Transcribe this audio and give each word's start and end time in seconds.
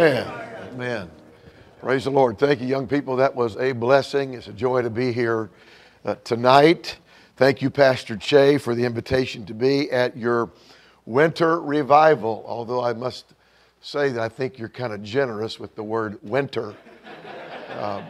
Amen. 0.00 0.32
Amen. 0.72 1.10
Praise 1.78 2.04
the 2.04 2.10
Lord. 2.10 2.38
Thank 2.38 2.62
you, 2.62 2.66
young 2.66 2.88
people. 2.88 3.16
That 3.16 3.36
was 3.36 3.58
a 3.58 3.72
blessing. 3.72 4.32
It's 4.32 4.46
a 4.46 4.52
joy 4.54 4.80
to 4.80 4.88
be 4.88 5.12
here 5.12 5.50
uh, 6.06 6.14
tonight. 6.24 6.96
Thank 7.36 7.60
you, 7.60 7.68
Pastor 7.68 8.16
Che, 8.16 8.56
for 8.56 8.74
the 8.74 8.82
invitation 8.86 9.44
to 9.44 9.52
be 9.52 9.90
at 9.90 10.16
your 10.16 10.52
winter 11.04 11.60
revival. 11.60 12.42
Although 12.48 12.82
I 12.82 12.94
must 12.94 13.34
say 13.82 14.08
that 14.08 14.22
I 14.22 14.30
think 14.30 14.58
you're 14.58 14.70
kind 14.70 14.94
of 14.94 15.02
generous 15.02 15.60
with 15.60 15.74
the 15.74 15.82
word 15.82 16.18
winter. 16.22 16.74
Uh, 17.74 18.02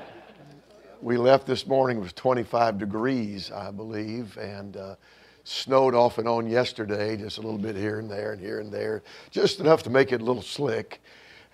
we 1.02 1.16
left 1.16 1.44
this 1.44 1.66
morning, 1.66 1.96
it 1.96 2.02
was 2.02 2.12
25 2.12 2.78
degrees, 2.78 3.50
I 3.50 3.72
believe, 3.72 4.36
and 4.36 4.76
uh, 4.76 4.94
snowed 5.42 5.96
off 5.96 6.18
and 6.18 6.28
on 6.28 6.46
yesterday, 6.46 7.16
just 7.16 7.38
a 7.38 7.40
little 7.40 7.58
bit 7.58 7.74
here 7.74 7.98
and 7.98 8.08
there 8.08 8.30
and 8.30 8.40
here 8.40 8.60
and 8.60 8.72
there, 8.72 9.02
just 9.32 9.58
enough 9.58 9.82
to 9.82 9.90
make 9.90 10.12
it 10.12 10.20
a 10.20 10.24
little 10.24 10.40
slick. 10.40 11.00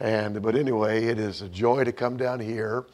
And 0.00 0.42
but 0.42 0.54
anyway, 0.54 1.04
it 1.04 1.18
is 1.18 1.42
a 1.42 1.48
joy 1.48 1.84
to 1.84 1.92
come 1.92 2.16
down 2.16 2.40
here. 2.40 2.86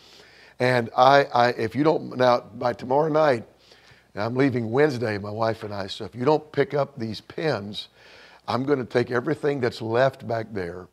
And 0.60 0.90
I, 0.96 1.24
I 1.24 1.48
if 1.50 1.74
you 1.74 1.82
don't 1.82 2.16
now 2.16 2.40
by 2.40 2.72
tomorrow 2.72 3.08
night, 3.08 3.44
I'm 4.14 4.36
leaving 4.36 4.70
Wednesday, 4.70 5.18
my 5.18 5.30
wife 5.30 5.62
and 5.64 5.74
I. 5.74 5.86
So 5.86 6.04
if 6.04 6.14
you 6.14 6.24
don't 6.24 6.52
pick 6.52 6.74
up 6.74 6.98
these 6.98 7.20
pens, 7.20 7.88
I'm 8.46 8.64
going 8.64 8.78
to 8.78 8.84
take 8.84 9.10
everything 9.10 9.60
that's 9.60 9.82
left 9.82 10.26
back 10.28 10.52
there 10.52 10.86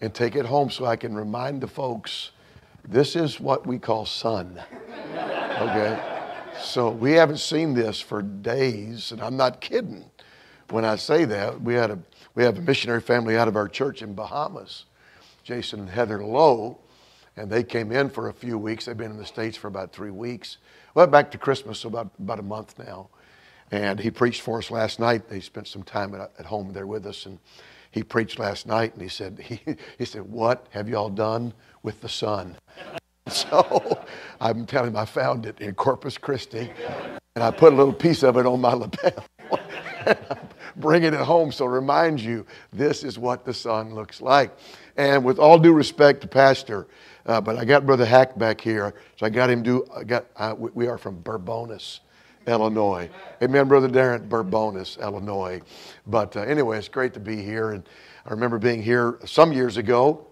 and 0.00 0.14
take 0.14 0.36
it 0.36 0.46
home 0.46 0.70
so 0.70 0.84
I 0.84 0.96
can 0.96 1.14
remind 1.14 1.60
the 1.60 1.66
folks 1.66 2.30
this 2.88 3.16
is 3.16 3.40
what 3.40 3.66
we 3.66 3.78
call 3.78 4.06
sun. 4.06 4.60
Okay? 5.60 6.00
So 6.62 6.88
we 6.88 7.12
haven't 7.12 7.36
seen 7.36 7.74
this 7.74 8.00
for 8.00 8.22
days, 8.22 9.12
and 9.12 9.20
I'm 9.20 9.36
not 9.36 9.60
kidding 9.60 10.06
when 10.70 10.86
I 10.86 10.96
say 10.96 11.26
that. 11.26 11.60
We 11.60 11.74
had 11.74 11.90
a 11.90 11.98
we 12.34 12.44
have 12.44 12.56
a 12.56 12.62
missionary 12.62 13.02
family 13.02 13.36
out 13.36 13.46
of 13.46 13.56
our 13.56 13.68
church 13.68 14.00
in 14.00 14.14
Bahamas 14.14 14.86
Jason 15.42 15.80
and 15.80 15.90
Heather 15.90 16.24
Lowe, 16.24 16.78
and 17.36 17.50
they 17.50 17.62
came 17.62 17.92
in 17.92 18.10
for 18.10 18.28
a 18.28 18.32
few 18.32 18.58
weeks. 18.58 18.84
They've 18.84 18.96
been 18.96 19.10
in 19.10 19.16
the 19.16 19.26
States 19.26 19.56
for 19.56 19.68
about 19.68 19.92
three 19.92 20.10
weeks. 20.10 20.58
Well, 20.94 21.06
back 21.06 21.30
to 21.32 21.38
Christmas, 21.38 21.80
so 21.80 21.88
about, 21.88 22.10
about 22.18 22.38
a 22.38 22.42
month 22.42 22.78
now. 22.78 23.08
And 23.70 24.00
he 24.00 24.10
preached 24.10 24.40
for 24.40 24.58
us 24.58 24.70
last 24.70 24.98
night. 24.98 25.28
They 25.28 25.40
spent 25.40 25.68
some 25.68 25.82
time 25.82 26.14
at, 26.14 26.32
at 26.38 26.46
home 26.46 26.72
there 26.72 26.86
with 26.86 27.06
us, 27.06 27.26
and 27.26 27.38
he 27.90 28.02
preached 28.02 28.38
last 28.38 28.66
night, 28.66 28.92
and 28.94 29.02
he 29.02 29.08
said, 29.08 29.38
he, 29.44 29.60
he 29.98 30.04
said, 30.04 30.22
what 30.22 30.66
have 30.70 30.88
you 30.88 30.96
all 30.96 31.10
done 31.10 31.52
with 31.82 32.00
the 32.00 32.08
sun? 32.08 32.56
So 33.28 34.02
I'm 34.40 34.66
telling 34.66 34.90
him 34.90 34.96
I 34.96 35.04
found 35.04 35.46
it 35.46 35.60
in 35.60 35.74
Corpus 35.74 36.18
Christi, 36.18 36.72
and 37.36 37.44
I 37.44 37.52
put 37.52 37.72
a 37.72 37.76
little 37.76 37.92
piece 37.92 38.24
of 38.24 38.36
it 38.36 38.44
on 38.44 38.60
my 38.60 38.72
lapel. 38.72 39.24
bringing 40.76 41.14
it 41.14 41.20
home. 41.20 41.52
So 41.52 41.66
remind 41.66 42.20
you, 42.20 42.46
this 42.72 43.04
is 43.04 43.18
what 43.18 43.44
the 43.44 43.54
sun 43.54 43.94
looks 43.94 44.20
like. 44.20 44.56
And 44.96 45.24
with 45.24 45.38
all 45.38 45.58
due 45.58 45.72
respect 45.72 46.20
to 46.22 46.28
Pastor, 46.28 46.86
uh, 47.26 47.40
but 47.40 47.56
I 47.56 47.64
got 47.64 47.86
Brother 47.86 48.06
Hack 48.06 48.38
back 48.38 48.60
here, 48.60 48.94
so 49.16 49.26
I 49.26 49.28
got 49.28 49.50
him 49.50 49.62
do. 49.62 49.86
I 49.94 50.04
got 50.04 50.26
uh, 50.36 50.54
we, 50.56 50.88
are 50.88 50.98
from 50.98 51.20
Bourbonnais, 51.22 52.00
Illinois. 52.46 53.10
Amen, 53.42 53.68
Brother 53.68 53.88
Darren, 53.88 54.28
Bourbonnais, 54.28 54.98
Illinois. 55.00 55.60
But 56.06 56.36
uh, 56.36 56.40
anyway, 56.40 56.78
it's 56.78 56.88
great 56.88 57.14
to 57.14 57.20
be 57.20 57.42
here, 57.42 57.72
and 57.72 57.88
I 58.26 58.30
remember 58.30 58.58
being 58.58 58.82
here 58.82 59.18
some 59.26 59.52
years 59.52 59.76
ago 59.76 60.26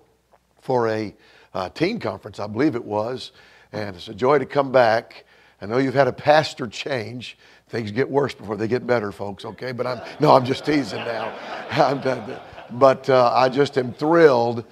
for 0.60 0.88
a 0.88 1.14
uh, 1.54 1.68
teen 1.70 2.00
conference, 2.00 2.40
I 2.40 2.46
believe 2.46 2.74
it 2.74 2.84
was, 2.84 3.32
and 3.72 3.94
it's 3.94 4.08
a 4.08 4.14
joy 4.14 4.38
to 4.38 4.46
come 4.46 4.72
back. 4.72 5.24
I 5.60 5.66
know 5.66 5.78
you've 5.78 5.94
had 5.94 6.08
a 6.08 6.12
pastor 6.12 6.66
change. 6.66 7.36
Things 7.68 7.90
get 7.90 8.08
worse 8.08 8.34
before 8.34 8.56
they 8.56 8.68
get 8.68 8.86
better, 8.86 9.12
folks. 9.12 9.44
Okay, 9.44 9.72
but 9.72 9.86
I'm 9.86 10.00
no, 10.20 10.34
I'm 10.34 10.44
just 10.44 10.64
teasing 10.64 11.00
now. 11.00 12.40
but 12.70 13.08
uh, 13.10 13.32
I 13.34 13.48
just 13.48 13.76
am 13.76 13.92
thrilled 13.92 14.64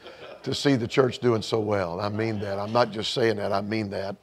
to 0.42 0.54
see 0.54 0.76
the 0.76 0.88
church 0.88 1.18
doing 1.18 1.42
so 1.42 1.60
well. 1.60 2.00
I 2.00 2.08
mean 2.08 2.38
that. 2.40 2.58
I'm 2.58 2.72
not 2.72 2.92
just 2.92 3.12
saying 3.12 3.36
that. 3.36 3.52
I 3.52 3.60
mean 3.60 3.90
that. 3.90 4.16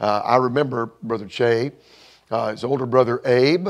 Uh, 0.00 0.22
I 0.24 0.36
remember 0.36 0.92
Brother 1.02 1.26
Che, 1.26 1.72
uh, 2.30 2.50
his 2.50 2.64
older 2.64 2.86
brother 2.86 3.20
Abe, 3.26 3.68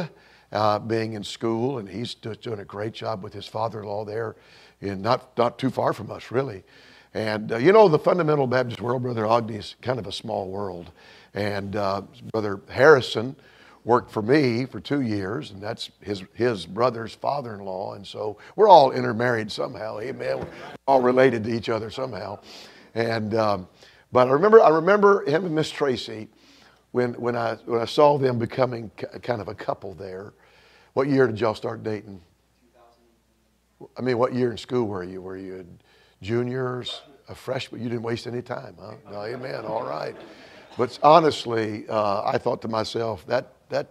uh, 0.53 0.79
being 0.79 1.15
in 1.15 1.25
school, 1.25 1.79
and 1.79 1.89
he's 1.89 2.15
doing 2.15 2.61
a 2.61 2.65
great 2.65 2.93
job 2.93 3.23
with 3.23 3.33
his 3.33 3.47
father-in-law 3.47 4.05
there, 4.05 4.37
in 4.81 5.03
not 5.03 5.37
not 5.37 5.59
too 5.59 5.71
far 5.71 5.93
from 5.93 6.11
us, 6.11 6.31
really. 6.31 6.63
And 7.13 7.53
uh, 7.53 7.57
you 7.57 7.73
know, 7.73 7.89
the 7.89 7.99
fundamental 7.99 8.47
Baptist 8.47 8.81
world, 8.81 9.03
Brother 9.03 9.27
Ogden, 9.27 9.57
is 9.57 9.75
kind 9.83 9.99
of 9.99 10.07
a 10.07 10.13
small 10.13 10.49
world. 10.49 10.93
And 11.35 11.75
uh, 11.75 12.03
Brother 12.33 12.61
Harrison 12.69 13.35
worked 13.85 14.11
for 14.11 14.23
me 14.23 14.65
for 14.65 14.81
two 14.81 15.03
years, 15.03 15.51
and 15.51 15.63
that's 15.63 15.91
his, 16.01 16.25
his 16.33 16.65
brother's 16.67 17.15
father 17.15 17.55
in 17.55 17.61
law. 17.61 17.95
And 17.95 18.07
so 18.07 18.39
we're 18.57 18.69
all 18.69 18.93
intermarried 18.93 19.53
somehow. 19.53 20.01
Amen. 20.01 20.39
We're 20.39 20.47
all 20.87 21.03
related 21.03 21.45
to 21.45 21.55
each 21.55 21.69
other 21.69 21.91
somehow. 21.91 22.39
And, 22.95 23.35
um, 23.35 23.69
but 24.11 24.29
I 24.29 24.33
remember, 24.33 24.63
I 24.63 24.71
remember 24.71 25.29
him 25.29 25.45
and 25.45 25.55
Miss 25.55 25.71
Tracy 25.71 26.29
when, 26.93 27.13
when, 27.15 27.37
I, 27.37 27.57
when 27.67 27.81
I 27.81 27.85
saw 27.85 28.17
them 28.19 28.39
becoming 28.39 28.91
kind 29.23 29.41
of 29.41 29.49
a 29.49 29.55
couple 29.55 29.95
there, 29.95 30.33
what 30.95 31.09
year 31.09 31.27
did 31.27 31.41
y'all 31.41 31.55
start 31.55 31.83
dating? 31.83 32.21
I 33.99 34.01
mean, 34.01 34.17
what 34.17 34.33
year 34.33 34.53
in 34.53 34.57
school 34.57 34.87
were 34.87 35.03
you? 35.03 35.21
Were 35.21 35.37
you 35.37 35.67
juniors, 36.23 37.03
a 37.29 37.35
freshman? 37.35 37.83
You 37.83 37.89
didn't 37.89 38.05
waste 38.05 38.27
any 38.27 38.41
time, 38.41 38.77
huh? 38.81 38.95
No, 39.11 39.25
amen. 39.25 39.65
All 39.65 39.85
right. 39.85 40.15
But 40.79 40.99
honestly, 41.03 41.85
uh, 41.89 42.23
I 42.25 42.39
thought 42.39 42.63
to 42.63 42.69
myself 42.69 43.27
that 43.27 43.54
that 43.71 43.89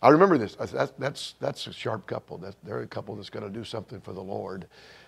I 0.00 0.10
remember 0.10 0.38
this. 0.38 0.54
That's 0.54 0.92
that's 0.98 1.34
that's 1.40 1.66
a 1.66 1.72
sharp 1.72 2.06
couple. 2.06 2.38
That's, 2.38 2.56
they're 2.62 2.80
a 2.80 2.86
couple 2.86 3.16
that's 3.16 3.30
going 3.30 3.44
to 3.44 3.50
do 3.50 3.64
something 3.64 4.00
for 4.00 4.12
the 4.12 4.22
Lord, 4.22 4.66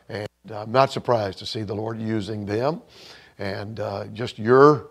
and 0.09 0.29
I'm 0.53 0.73
not 0.73 0.93
surprised 0.93 1.39
to 1.39 1.47
see 1.47 1.63
the 1.63 1.75
Lord 1.75 2.01
using 2.01 2.45
them, 2.47 2.83
and 3.39 3.79
uh, 3.79 4.07
just 4.07 4.39
your 4.39 4.89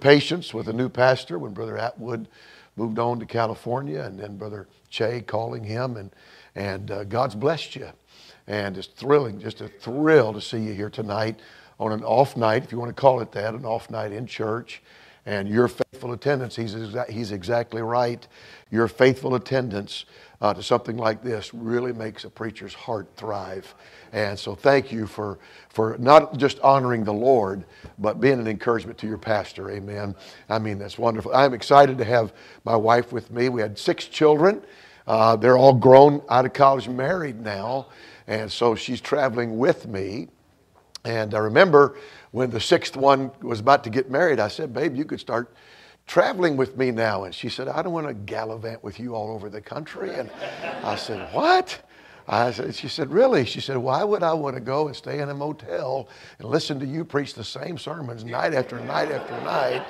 patience 0.00 0.54
with 0.54 0.68
a 0.68 0.72
new 0.72 0.88
pastor 0.88 1.38
when 1.38 1.52
Brother 1.52 1.78
Atwood 1.78 2.28
moved 2.76 2.98
on 2.98 3.20
to 3.20 3.26
California, 3.26 4.02
and 4.02 4.18
then 4.18 4.36
Brother 4.36 4.68
Che 4.90 5.22
calling 5.22 5.64
him, 5.64 5.96
and 5.96 6.10
and 6.54 6.90
uh, 6.90 7.04
God's 7.04 7.34
blessed 7.34 7.76
you, 7.76 7.90
and 8.46 8.78
it's 8.78 8.86
thrilling, 8.86 9.40
just 9.40 9.60
a 9.60 9.68
thrill 9.68 10.32
to 10.32 10.40
see 10.40 10.58
you 10.58 10.72
here 10.72 10.90
tonight 10.90 11.40
on 11.80 11.92
an 11.92 12.04
off 12.04 12.36
night, 12.36 12.62
if 12.64 12.72
you 12.72 12.78
want 12.78 12.94
to 12.94 13.00
call 13.00 13.20
it 13.20 13.32
that, 13.32 13.54
an 13.54 13.64
off 13.64 13.90
night 13.90 14.12
in 14.12 14.26
church, 14.26 14.82
and 15.26 15.48
your 15.48 15.68
faithful 15.68 16.12
attendance. 16.12 16.56
He's 16.56 16.74
exa- 16.74 17.08
he's 17.08 17.32
exactly 17.32 17.82
right. 17.82 18.26
Your 18.70 18.88
faithful 18.88 19.34
attendance 19.34 20.04
uh, 20.40 20.52
to 20.52 20.62
something 20.62 20.96
like 20.96 21.22
this 21.22 21.54
really 21.54 21.92
makes 21.92 22.24
a 22.24 22.30
preacher's 22.30 22.74
heart 22.74 23.08
thrive. 23.16 23.74
And 24.12 24.38
so 24.38 24.54
thank 24.54 24.92
you 24.92 25.06
for, 25.06 25.38
for 25.70 25.96
not 25.98 26.36
just 26.36 26.60
honoring 26.60 27.04
the 27.04 27.12
Lord, 27.12 27.64
but 27.98 28.20
being 28.20 28.38
an 28.38 28.46
encouragement 28.46 28.98
to 28.98 29.06
your 29.06 29.18
pastor. 29.18 29.70
Amen. 29.70 30.14
I 30.48 30.58
mean, 30.58 30.78
that's 30.78 30.98
wonderful. 30.98 31.34
I'm 31.34 31.54
excited 31.54 31.96
to 31.98 32.04
have 32.04 32.32
my 32.64 32.76
wife 32.76 33.12
with 33.12 33.30
me. 33.30 33.48
We 33.48 33.62
had 33.62 33.78
six 33.78 34.04
children. 34.04 34.62
Uh, 35.06 35.36
they're 35.36 35.58
all 35.58 35.74
grown 35.74 36.22
out 36.28 36.44
of 36.44 36.52
college, 36.52 36.88
married 36.88 37.40
now. 37.40 37.86
And 38.26 38.50
so 38.50 38.74
she's 38.74 39.00
traveling 39.00 39.58
with 39.58 39.86
me. 39.86 40.28
And 41.04 41.34
I 41.34 41.38
remember 41.38 41.96
when 42.30 42.50
the 42.50 42.60
sixth 42.60 42.96
one 42.96 43.30
was 43.42 43.60
about 43.60 43.84
to 43.84 43.90
get 43.90 44.10
married, 44.10 44.40
I 44.40 44.48
said, 44.48 44.72
Babe, 44.72 44.96
you 44.96 45.04
could 45.04 45.20
start 45.20 45.54
traveling 46.06 46.56
with 46.56 46.76
me 46.76 46.90
now. 46.90 47.24
And 47.24 47.34
she 47.34 47.48
said, 47.48 47.68
I 47.68 47.82
don't 47.82 47.92
want 47.92 48.06
to 48.08 48.14
gallivant 48.14 48.82
with 48.82 48.98
you 48.98 49.14
all 49.14 49.30
over 49.32 49.48
the 49.48 49.60
country. 49.60 50.14
And 50.14 50.30
I 50.82 50.96
said, 50.96 51.32
What? 51.34 51.80
I 52.26 52.52
said, 52.52 52.74
she 52.74 52.88
said, 52.88 53.10
Really? 53.10 53.44
She 53.44 53.60
said, 53.60 53.76
Why 53.76 54.02
would 54.02 54.22
I 54.22 54.32
want 54.32 54.56
to 54.56 54.60
go 54.60 54.86
and 54.86 54.96
stay 54.96 55.20
in 55.20 55.28
a 55.28 55.34
motel 55.34 56.08
and 56.38 56.48
listen 56.48 56.80
to 56.80 56.86
you 56.86 57.04
preach 57.04 57.34
the 57.34 57.44
same 57.44 57.76
sermons 57.76 58.24
night 58.24 58.54
after 58.54 58.80
night 58.80 59.12
after 59.12 59.38
night? 59.42 59.84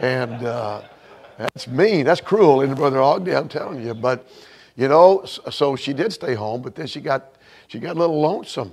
And 0.00 0.44
uh, 0.44 0.82
that's 1.36 1.68
mean. 1.68 2.06
That's 2.06 2.20
cruel, 2.20 2.62
isn't 2.62 2.72
it, 2.72 2.78
Brother 2.78 3.02
Ogden? 3.02 3.36
I'm 3.36 3.48
telling 3.48 3.84
you. 3.84 3.92
But, 3.92 4.26
you 4.74 4.88
know, 4.88 5.24
so 5.24 5.76
she 5.76 5.92
did 5.92 6.12
stay 6.12 6.34
home, 6.34 6.62
but 6.62 6.74
then 6.74 6.86
she 6.86 7.00
got, 7.00 7.34
she 7.68 7.78
got 7.78 7.96
a 7.96 7.98
little 7.98 8.20
lonesome. 8.20 8.72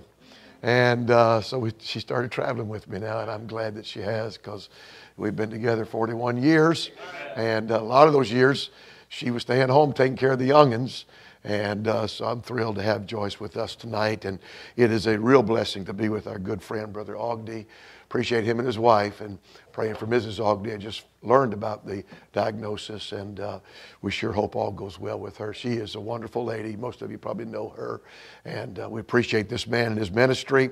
And 0.63 1.12
uh, 1.12 1.42
so 1.42 1.60
we, 1.60 1.74
she 1.80 2.00
started 2.00 2.31
traveling 2.31 2.69
with 2.69 2.88
me 2.88 2.98
now, 2.98 3.19
and 3.19 3.30
I'm 3.30 3.48
glad 3.48 3.75
that 3.75 3.86
she 3.86 4.00
has 4.00 4.38
because 4.38 4.69
we've 5.18 5.36
been 5.36 5.50
together 5.50 5.83
41 5.83 6.42
years. 6.42 6.89
And 7.36 7.69
a 7.69 7.81
lot 7.81 8.07
of 8.07 8.13
those 8.13 8.31
years, 8.31 8.69
she 9.10 9.30
was 9.30 9.42
staying 9.42 9.68
home 9.68 9.92
taking 9.92 10.15
care 10.15 10.31
of 10.31 10.39
the 10.39 10.50
youngins. 10.50 11.04
And 11.44 11.89
uh, 11.89 12.07
so 12.07 12.24
I'm 12.24 12.42
thrilled 12.42 12.77
to 12.77 12.81
have 12.81 13.06
Joyce 13.06 13.42
with 13.42 13.57
us 13.57 13.75
tonight. 13.75 14.24
And 14.24 14.39
it 14.77 14.89
is 14.89 15.06
a 15.06 15.19
real 15.19 15.44
blessing 15.44 15.83
to 15.83 15.94
be 15.94 16.07
with 16.07 16.27
our 16.27 16.39
good 16.39 16.62
friend, 16.62 16.94
Brother 16.94 17.18
Ogden. 17.18 17.65
Appreciate 18.06 18.45
him 18.45 18.60
and 18.60 18.65
his 18.65 18.80
wife 18.80 19.19
and 19.19 19.39
praying 19.74 19.96
for 19.96 20.06
Mrs. 20.06 20.40
Ogden. 20.40 20.72
I 20.72 20.78
just 20.78 21.06
learned 21.24 21.52
about 21.52 21.86
the 21.86 22.04
diagnosis 22.31 23.12
and 23.12 23.40
uh, 23.40 23.60
we 24.04 24.12
sure 24.12 24.31
hope 24.31 24.56
all 24.56 24.72
goes 24.72 25.00
well 25.00 25.20
with 25.20 25.36
her. 25.38 25.52
She 25.52 25.74
is 25.74 25.96
a 25.96 26.00
wonderful 26.00 26.46
lady. 26.46 26.75
Most 26.75 27.02
of 27.02 27.12
you 27.12 27.18
probably 27.18 27.46
know 27.46 27.70
her. 27.70 28.02
And 28.46 28.80
uh, 28.80 28.88
we 28.88 29.02
appreciate 29.02 29.50
this 29.50 29.68
man 29.68 29.88
and 29.88 29.98
his 29.98 30.12
ministry. 30.12 30.70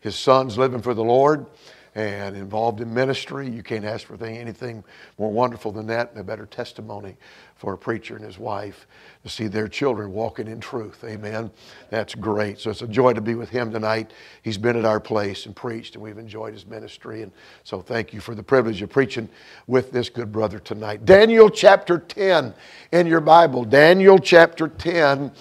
His 0.00 0.14
son's 0.16 0.56
living 0.56 0.80
for 0.80 0.94
the 0.94 1.04
Lord 1.04 1.46
and 1.96 2.36
involved 2.36 2.80
in 2.80 2.94
ministry. 2.94 3.48
You 3.48 3.62
can't 3.62 3.84
ask 3.84 4.06
for 4.06 4.24
anything 4.24 4.84
more 5.18 5.32
wonderful 5.32 5.72
than 5.72 5.86
that 5.88 6.12
and 6.12 6.20
a 6.20 6.24
better 6.24 6.46
testimony 6.46 7.16
for 7.64 7.72
a 7.72 7.78
preacher 7.78 8.14
and 8.14 8.22
his 8.22 8.38
wife 8.38 8.86
to 9.22 9.30
see 9.30 9.46
their 9.46 9.68
children 9.68 10.12
walking 10.12 10.46
in 10.46 10.60
truth. 10.60 11.02
Amen. 11.02 11.50
That's 11.88 12.14
great. 12.14 12.60
So 12.60 12.70
it's 12.70 12.82
a 12.82 12.86
joy 12.86 13.14
to 13.14 13.22
be 13.22 13.34
with 13.34 13.48
him 13.48 13.72
tonight. 13.72 14.12
He's 14.42 14.58
been 14.58 14.76
at 14.76 14.84
our 14.84 15.00
place 15.00 15.46
and 15.46 15.56
preached, 15.56 15.94
and 15.94 16.04
we've 16.04 16.18
enjoyed 16.18 16.52
his 16.52 16.66
ministry. 16.66 17.22
And 17.22 17.32
so 17.62 17.80
thank 17.80 18.12
you 18.12 18.20
for 18.20 18.34
the 18.34 18.42
privilege 18.42 18.82
of 18.82 18.90
preaching 18.90 19.30
with 19.66 19.92
this 19.92 20.10
good 20.10 20.30
brother 20.30 20.58
tonight. 20.58 21.06
Daniel 21.06 21.48
chapter 21.48 21.98
10 21.98 22.52
in 22.92 23.06
your 23.06 23.20
Bible. 23.20 23.64
Daniel 23.64 24.18
chapter 24.18 24.68
10. 24.68 25.32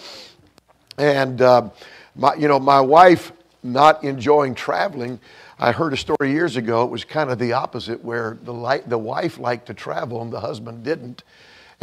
And, 0.97 1.41
uh, 1.41 1.69
my, 2.15 2.35
you 2.35 2.47
know, 2.47 2.59
my 2.59 2.79
wife 2.79 3.33
not 3.63 4.03
enjoying 4.05 4.55
traveling 4.55 5.19
I 5.59 5.71
heard 5.71 5.93
a 5.93 5.97
story 5.97 6.31
years 6.31 6.57
ago. 6.57 6.83
It 6.83 6.89
was 6.89 7.05
kind 7.05 7.29
of 7.29 7.39
the 7.39 7.53
opposite, 7.53 8.03
where 8.03 8.37
the, 8.43 8.53
light, 8.53 8.89
the 8.89 8.97
wife 8.97 9.37
liked 9.37 9.67
to 9.67 9.73
travel 9.73 10.21
and 10.21 10.31
the 10.31 10.41
husband 10.41 10.83
didn't. 10.83 11.23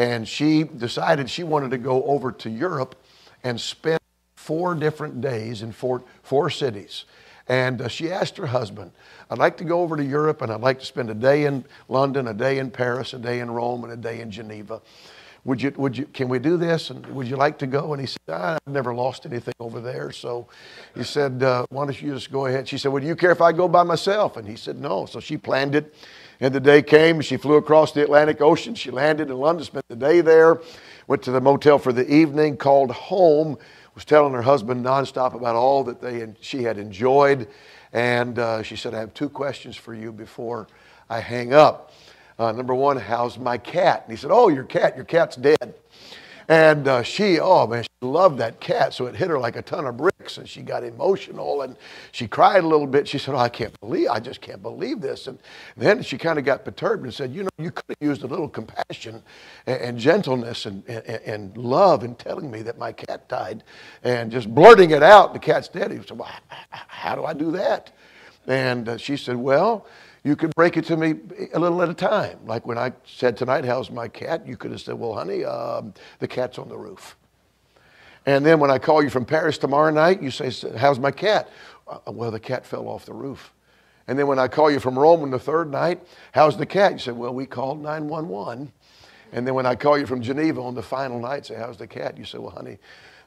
And 0.01 0.27
she 0.27 0.63
decided 0.65 1.29
she 1.29 1.45
wanted 1.45 1.73
to 1.73 1.77
go 1.77 2.03
over 2.05 2.33
to 2.33 2.49
Europe 2.49 2.95
and 3.45 3.61
spend 3.61 4.01
four 4.35 4.75
different 4.75 5.21
days 5.21 5.61
in 5.61 5.73
four, 5.73 6.03
four 6.23 6.49
cities. 6.49 7.05
And 7.49 7.83
uh, 7.83 7.89
she 7.89 8.11
asked 8.11 8.39
her 8.39 8.47
husband, 8.47 8.93
I'd 9.29 9.37
like 9.37 9.59
to 9.59 9.65
go 9.65 9.83
over 9.83 9.99
to 9.99 10.03
Europe 10.03 10.41
and 10.41 10.51
I'd 10.51 10.63
like 10.63 10.81
to 10.81 10.87
spend 10.87 11.11
a 11.11 11.15
day 11.15 11.45
in 11.45 11.67
London, 11.91 12.29
a 12.29 12.33
day 12.33 12.57
in 12.57 12.71
Paris, 12.71 13.13
a 13.13 13.19
day 13.19 13.41
in 13.41 13.51
Rome, 13.51 13.85
and 13.85 13.93
a 13.93 13.97
day 13.97 14.23
in 14.23 14.31
Geneva 14.31 14.81
would 15.45 15.63
you, 15.63 15.73
would 15.77 15.97
you, 15.97 16.07
can 16.07 16.29
we 16.29 16.39
do 16.39 16.57
this? 16.57 16.91
And 16.91 17.05
would 17.07 17.27
you 17.27 17.37
like 17.37 17.59
to 17.59 17.67
go? 17.67 17.93
And 17.93 18.01
he 18.01 18.07
said, 18.07 18.19
I've 18.29 18.59
never 18.67 18.95
lost 18.95 19.25
anything 19.25 19.55
over 19.59 19.81
there. 19.81 20.13
So 20.13 20.49
he 20.95 21.03
said, 21.03 21.43
uh, 21.43 21.67
why 21.71 21.85
don't 21.85 22.01
you 22.01 22.15
just 22.15 22.31
go 22.31 22.47
ahead? 22.47 22.69
She 22.69 22.79
said, 22.79 22.93
well, 22.93 23.01
do 23.01 23.07
you 23.07 23.17
care 23.17 23.31
if 23.31 23.41
I 23.41 23.53
go 23.53 23.69
by 23.69 23.83
myself? 23.83 24.37
And 24.37 24.47
he 24.47 24.57
said, 24.57 24.79
no. 24.79 25.07
So 25.07 25.21
she 25.21 25.37
planned 25.37 25.75
it. 25.75 25.95
And 26.41 26.55
the 26.55 26.61
day 26.61 26.81
came, 26.81 27.21
she 27.21 27.37
flew 27.37 27.57
across 27.57 27.93
the 27.93 28.03
Atlantic 28.03 28.41
Ocean. 28.41 28.75
She 28.75 28.91
landed 28.91 29.29
in 29.29 29.37
London, 29.37 29.65
spent 29.65 29.87
the 29.89 29.97
day 29.97 30.23
there, 30.23 30.61
went 31.07 31.23
to 31.25 31.33
the 31.33 31.41
motel 31.41 31.79
for 31.79 31.93
the 31.93 32.11
evening, 32.11 32.57
called 32.57 32.91
home, 32.91 33.59
was 33.95 34.07
telling 34.07 34.33
her 34.33 34.41
husband 34.41 34.85
nonstop 34.85 35.35
about 35.35 35.55
all 35.55 35.85
that 35.85 36.01
they 36.01 36.23
and 36.23 36.37
she 36.41 36.63
had 36.63 36.79
enjoyed. 36.79 37.47
And 37.93 38.39
uh, 38.39 38.63
she 38.63 38.77
said, 38.77 38.95
I 38.95 39.01
have 39.01 39.13
two 39.13 39.29
questions 39.29 39.77
for 39.77 39.95
you 39.95 40.13
before 40.13 40.67
I 41.11 41.21
hang 41.21 41.53
up. 41.53 41.93
Uh, 42.39 42.53
number 42.53 42.75
one, 42.75 42.97
how's 42.97 43.37
my 43.37 43.59
cat? 43.59 44.05
And 44.05 44.11
he 44.11 44.17
said, 44.17 44.31
Oh, 44.33 44.49
your 44.49 44.65
cat, 44.65 44.97
your 44.97 45.05
cat's 45.05 45.37
dead. 45.37 45.75
And 46.51 46.89
uh, 46.89 47.05
she, 47.05 47.39
oh 47.39 47.69
man, 47.69 47.85
she 47.85 47.89
loved 48.01 48.39
that 48.39 48.59
cat. 48.59 48.93
So 48.93 49.07
it 49.07 49.15
hit 49.15 49.31
her 49.31 49.39
like 49.39 49.55
a 49.55 49.63
ton 49.63 49.87
of 49.87 49.97
bricks 49.97 50.37
and 50.37 50.49
she 50.49 50.63
got 50.63 50.83
emotional 50.83 51.63
and 51.63 51.77
she 52.11 52.27
cried 52.27 52.65
a 52.65 52.67
little 52.67 52.89
bit. 52.89 53.07
She 53.07 53.19
said, 53.19 53.37
Oh, 53.37 53.39
I 53.39 53.49
can't 53.49 53.79
believe, 53.79 54.09
I 54.09 54.19
just 54.19 54.41
can't 54.41 54.61
believe 54.61 55.01
this. 55.01 55.29
And 55.29 55.39
then 55.77 56.03
she 56.03 56.19
kind 56.19 56.41
of 56.41 56.45
got 56.45 56.65
perturbed 56.65 57.05
and 57.05 57.15
said, 57.15 57.33
You 57.33 57.45
know, 57.45 57.51
you 57.57 57.71
could 57.71 57.85
have 57.89 57.99
used 58.01 58.25
a 58.25 58.27
little 58.27 58.49
compassion 58.49 59.23
and, 59.67 59.81
and 59.81 59.99
gentleness 59.99 60.67
and, 60.67 60.83
and, 60.89 61.07
and, 61.07 61.57
love 61.57 62.03
in 62.03 62.17
telling 62.17 62.51
me 62.51 62.63
that 62.63 62.79
my 62.79 62.91
cat 62.91 63.29
died 63.29 63.63
and 64.03 64.33
just 64.33 64.53
blurting 64.53 64.91
it 64.91 65.05
out, 65.05 65.33
the 65.33 65.39
cat's 65.39 65.69
dead. 65.69 65.93
He 65.93 65.99
said, 65.99 66.19
Well, 66.19 66.29
how 66.71 67.15
do 67.15 67.25
I 67.27 67.33
do 67.33 67.53
that? 67.53 67.93
And 68.49 68.89
uh, 68.89 68.97
she 68.97 69.17
said, 69.17 69.37
Well, 69.37 69.87
you 70.23 70.37
could 70.37 70.55
break 70.55 70.77
it 70.77 70.85
to 70.87 70.97
me 70.97 71.15
a 71.55 71.59
little 71.59 71.81
at 71.83 71.89
a 71.89 71.95
time. 71.95 72.39
Like 72.45 72.67
when 72.67 72.79
I 72.79 72.93
said 73.07 73.37
tonight, 73.37 73.65
how's 73.65 73.91
my 73.91 74.09
cat? 74.09 74.47
You 74.47 74.57
could 74.57 74.71
have 74.71 74.81
said, 74.81 74.95
well, 74.95 75.15
honey, 75.15 75.45
um, 75.45 75.95
the 76.19 76.29
cat's 76.29 76.59
on 76.59 76.69
the 76.69 76.77
roof. 76.77 77.17
And 78.27 78.45
then 78.45 78.61
when 78.61 78.71
I 78.71 78.79
call 78.79 79.03
you 79.03 79.09
from 79.09 79.25
Paris 79.25 79.57
tomorrow 79.57 79.91
night, 79.91 80.23
you 80.23 80.31
say, 80.31 80.53
how's 80.77 80.99
my 80.99 81.11
cat? 81.11 81.49
Uh, 81.89 81.99
well, 82.13 82.31
the 82.31 82.41
cat 82.41 82.67
fell 82.67 82.87
off 82.87 83.07
the 83.07 83.15
roof. 83.15 83.53
And 84.07 84.19
then 84.19 84.27
when 84.27 84.39
I 84.39 84.49
call 84.49 84.71
you 84.71 84.79
from 84.79 84.99
Rome 84.99 85.23
on 85.23 85.31
the 85.31 85.39
third 85.39 85.71
night, 85.71 86.01
how's 86.33 86.57
the 86.57 86.67
cat? 86.67 86.93
You 86.93 86.99
say, 86.99 87.13
well, 87.13 87.33
we 87.33 87.47
called 87.47 87.81
911. 87.83 88.73
And 89.33 89.47
then 89.47 89.55
when 89.55 89.67
I 89.67 89.75
call 89.75 89.97
you 89.97 90.07
from 90.07 90.21
Geneva 90.21 90.61
on 90.61 90.75
the 90.75 90.83
final 90.83 91.19
night, 91.19 91.47
say, 91.47 91.55
how's 91.55 91.79
the 91.79 91.87
cat? 91.87 92.19
You 92.19 92.25
say, 92.25 92.39
well, 92.39 92.51
honey, 92.51 92.79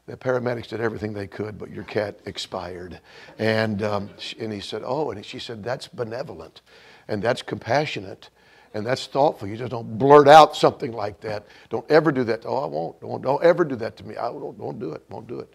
the 0.06 0.18
paramedics 0.18 0.68
did 0.68 0.82
everything 0.82 1.14
they 1.14 1.28
could, 1.28 1.58
but 1.58 1.72
your 1.72 1.86
cat 1.86 2.20
expired. 2.26 3.00
And, 3.40 3.82
um, 3.84 4.10
and 4.40 4.52
he 4.52 4.60
said, 4.60 4.82
Oh, 4.86 5.12
and 5.12 5.26
she 5.26 5.40
said, 5.40 5.64
That's 5.64 5.88
benevolent 5.88 6.62
and 7.08 7.22
that's 7.22 7.42
compassionate 7.42 8.30
and 8.74 8.86
that's 8.86 9.06
thoughtful. 9.06 9.48
You 9.48 9.56
just 9.56 9.72
don't 9.72 9.98
blurt 9.98 10.28
out 10.28 10.56
something 10.56 10.92
like 10.92 11.22
that. 11.22 11.46
Don't 11.70 11.90
ever 11.92 12.12
do 12.12 12.24
that. 12.24 12.44
Oh, 12.46 12.58
I 12.58 12.66
won't. 12.66 13.00
Don't, 13.02 13.22
don't 13.22 13.44
ever 13.44 13.64
do 13.64 13.76
that 13.76 13.96
to 13.98 14.04
me. 14.04 14.18
I 14.18 14.32
don't, 14.32 14.58
don't 14.58 14.80
do 14.80 14.92
it. 14.92 15.04
Won't 15.10 15.28
do 15.28 15.40
it. 15.40 15.54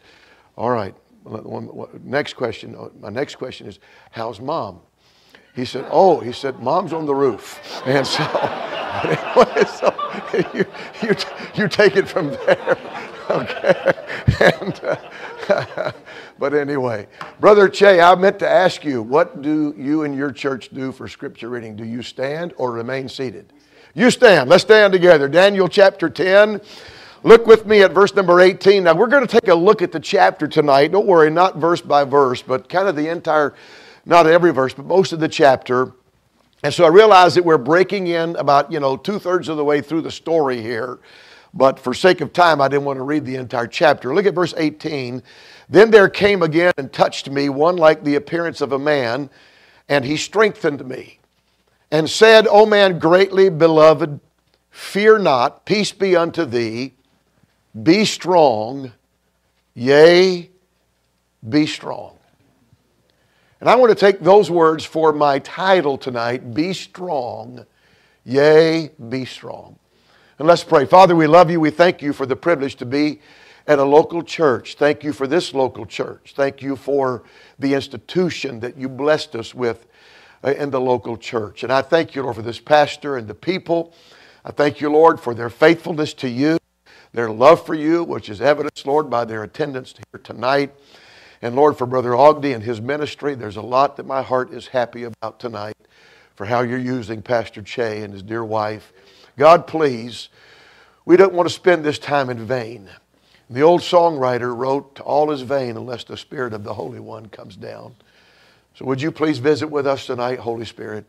All 0.56 0.70
right. 0.70 0.94
Next 2.04 2.34
question. 2.34 2.76
Uh, 2.76 2.88
my 3.00 3.10
next 3.10 3.34
question 3.34 3.66
is, 3.66 3.80
How's 4.12 4.40
mom? 4.40 4.80
He 5.54 5.64
said, 5.64 5.86
Oh, 5.90 6.20
he 6.20 6.32
said, 6.32 6.60
Mom's 6.60 6.92
on 6.92 7.06
the 7.06 7.14
roof. 7.14 7.60
And 7.86 8.06
so, 8.06 8.22
so 9.78 9.94
you, 10.54 10.64
you, 11.02 11.14
you 11.54 11.68
take 11.68 11.96
it 11.96 12.08
from 12.08 12.30
there. 12.30 12.78
Okay. 13.30 13.92
And, 14.40 14.80
uh, 14.84 15.92
but 16.38 16.54
anyway, 16.54 17.08
Brother 17.40 17.68
Che, 17.68 18.00
I 18.00 18.14
meant 18.14 18.38
to 18.38 18.48
ask 18.48 18.84
you, 18.84 19.02
what 19.02 19.42
do 19.42 19.74
you 19.76 20.04
and 20.04 20.14
your 20.14 20.30
church 20.30 20.70
do 20.70 20.92
for 20.92 21.08
scripture 21.08 21.48
reading? 21.48 21.76
Do 21.76 21.84
you 21.84 22.02
stand 22.02 22.54
or 22.56 22.72
remain 22.72 23.08
seated? 23.08 23.52
You 23.94 24.10
stand. 24.10 24.48
Let's 24.48 24.62
stand 24.62 24.92
together. 24.92 25.28
Daniel 25.28 25.68
chapter 25.68 26.08
10. 26.08 26.60
Look 27.24 27.46
with 27.46 27.66
me 27.66 27.82
at 27.82 27.92
verse 27.92 28.14
number 28.14 28.40
18. 28.40 28.84
Now, 28.84 28.94
we're 28.94 29.08
going 29.08 29.26
to 29.26 29.40
take 29.40 29.48
a 29.48 29.54
look 29.54 29.82
at 29.82 29.92
the 29.92 30.00
chapter 30.00 30.46
tonight. 30.46 30.92
Don't 30.92 31.06
worry, 31.06 31.30
not 31.30 31.56
verse 31.56 31.80
by 31.80 32.04
verse, 32.04 32.40
but 32.40 32.68
kind 32.68 32.88
of 32.88 32.96
the 32.96 33.08
entire, 33.08 33.54
not 34.06 34.26
every 34.26 34.52
verse, 34.52 34.72
but 34.72 34.86
most 34.86 35.12
of 35.12 35.20
the 35.20 35.28
chapter. 35.28 35.92
And 36.62 36.72
so 36.72 36.84
I 36.84 36.88
realize 36.88 37.34
that 37.34 37.44
we're 37.44 37.58
breaking 37.58 38.06
in 38.06 38.36
about, 38.36 38.70
you 38.70 38.80
know, 38.80 38.96
two 38.96 39.18
thirds 39.18 39.48
of 39.48 39.56
the 39.56 39.64
way 39.64 39.80
through 39.80 40.02
the 40.02 40.10
story 40.10 40.62
here. 40.62 41.00
But 41.58 41.80
for 41.80 41.92
sake 41.92 42.20
of 42.20 42.32
time, 42.32 42.60
I 42.60 42.68
didn't 42.68 42.84
want 42.84 42.98
to 42.98 43.02
read 43.02 43.24
the 43.24 43.34
entire 43.34 43.66
chapter. 43.66 44.14
Look 44.14 44.26
at 44.26 44.34
verse 44.34 44.54
18. 44.56 45.24
Then 45.68 45.90
there 45.90 46.08
came 46.08 46.44
again 46.44 46.72
and 46.78 46.92
touched 46.92 47.28
me 47.28 47.48
one 47.48 47.76
like 47.76 48.04
the 48.04 48.14
appearance 48.14 48.60
of 48.60 48.70
a 48.70 48.78
man, 48.78 49.28
and 49.88 50.04
he 50.04 50.16
strengthened 50.16 50.86
me, 50.86 51.18
and 51.90 52.08
said, 52.08 52.46
O 52.48 52.64
man 52.64 53.00
greatly 53.00 53.48
beloved, 53.48 54.20
fear 54.70 55.18
not, 55.18 55.66
peace 55.66 55.90
be 55.90 56.14
unto 56.14 56.44
thee, 56.44 56.94
be 57.82 58.04
strong, 58.04 58.92
yea, 59.74 60.48
be 61.48 61.66
strong. 61.66 62.16
And 63.60 63.68
I 63.68 63.74
want 63.74 63.90
to 63.90 63.96
take 63.96 64.20
those 64.20 64.48
words 64.48 64.84
for 64.84 65.12
my 65.12 65.40
title 65.40 65.98
tonight 65.98 66.54
Be 66.54 66.72
strong, 66.72 67.66
yea, 68.24 68.90
be 69.08 69.24
strong. 69.24 69.76
And 70.38 70.46
let's 70.46 70.62
pray. 70.62 70.86
Father, 70.86 71.16
we 71.16 71.26
love 71.26 71.50
you. 71.50 71.58
We 71.58 71.70
thank 71.70 72.00
you 72.00 72.12
for 72.12 72.24
the 72.24 72.36
privilege 72.36 72.76
to 72.76 72.86
be 72.86 73.20
at 73.66 73.80
a 73.80 73.84
local 73.84 74.22
church. 74.22 74.76
Thank 74.76 75.02
you 75.02 75.12
for 75.12 75.26
this 75.26 75.52
local 75.52 75.84
church. 75.84 76.34
Thank 76.36 76.62
you 76.62 76.76
for 76.76 77.24
the 77.58 77.74
institution 77.74 78.60
that 78.60 78.76
you 78.76 78.88
blessed 78.88 79.34
us 79.34 79.52
with 79.52 79.86
uh, 80.44 80.50
in 80.52 80.70
the 80.70 80.80
local 80.80 81.16
church. 81.16 81.64
And 81.64 81.72
I 81.72 81.82
thank 81.82 82.14
you, 82.14 82.22
Lord, 82.22 82.36
for 82.36 82.42
this 82.42 82.60
pastor 82.60 83.16
and 83.16 83.26
the 83.26 83.34
people. 83.34 83.92
I 84.44 84.52
thank 84.52 84.80
you, 84.80 84.90
Lord, 84.90 85.18
for 85.18 85.34
their 85.34 85.50
faithfulness 85.50 86.14
to 86.14 86.28
you, 86.28 86.58
their 87.12 87.30
love 87.30 87.66
for 87.66 87.74
you, 87.74 88.04
which 88.04 88.28
is 88.28 88.40
evidenced, 88.40 88.86
Lord, 88.86 89.10
by 89.10 89.24
their 89.24 89.42
attendance 89.42 89.92
here 90.12 90.20
tonight. 90.22 90.72
And 91.42 91.56
Lord, 91.56 91.76
for 91.76 91.84
Brother 91.84 92.14
Ogden 92.14 92.52
and 92.52 92.62
his 92.62 92.80
ministry, 92.80 93.34
there's 93.34 93.56
a 93.56 93.62
lot 93.62 93.96
that 93.96 94.06
my 94.06 94.22
heart 94.22 94.52
is 94.52 94.68
happy 94.68 95.02
about 95.02 95.40
tonight 95.40 95.76
for 96.36 96.46
how 96.46 96.60
you're 96.60 96.78
using 96.78 97.22
Pastor 97.22 97.60
Che 97.60 98.02
and 98.02 98.12
his 98.12 98.22
dear 98.22 98.44
wife. 98.44 98.92
God, 99.38 99.68
please, 99.68 100.30
we 101.04 101.16
don't 101.16 101.32
want 101.32 101.48
to 101.48 101.54
spend 101.54 101.84
this 101.84 102.00
time 102.00 102.28
in 102.28 102.44
vain. 102.44 102.90
The 103.48 103.62
old 103.62 103.82
songwriter 103.82 104.54
wrote, 104.54 104.98
All 105.00 105.30
is 105.30 105.42
vain 105.42 105.76
unless 105.76 106.02
the 106.02 106.16
Spirit 106.16 106.52
of 106.52 106.64
the 106.64 106.74
Holy 106.74 106.98
One 106.98 107.28
comes 107.28 107.54
down. 107.54 107.94
So 108.74 108.84
would 108.84 109.00
you 109.00 109.12
please 109.12 109.38
visit 109.38 109.68
with 109.68 109.86
us 109.86 110.06
tonight, 110.06 110.40
Holy 110.40 110.64
Spirit? 110.64 111.06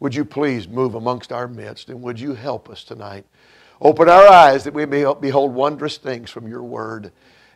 Would 0.00 0.14
you 0.14 0.26
please 0.26 0.68
move 0.68 0.94
amongst 0.94 1.32
our 1.32 1.48
midst 1.48 1.88
and 1.88 2.02
would 2.02 2.20
you 2.20 2.34
help 2.34 2.68
us 2.68 2.84
tonight? 2.84 3.24
Open 3.80 4.06
our 4.06 4.28
eyes 4.28 4.64
that 4.64 4.74
we 4.74 4.84
may 4.84 5.10
behold 5.14 5.54
wondrous 5.54 5.96
things 5.96 6.30
from 6.30 6.46
your 6.46 6.62
word. 6.62 7.10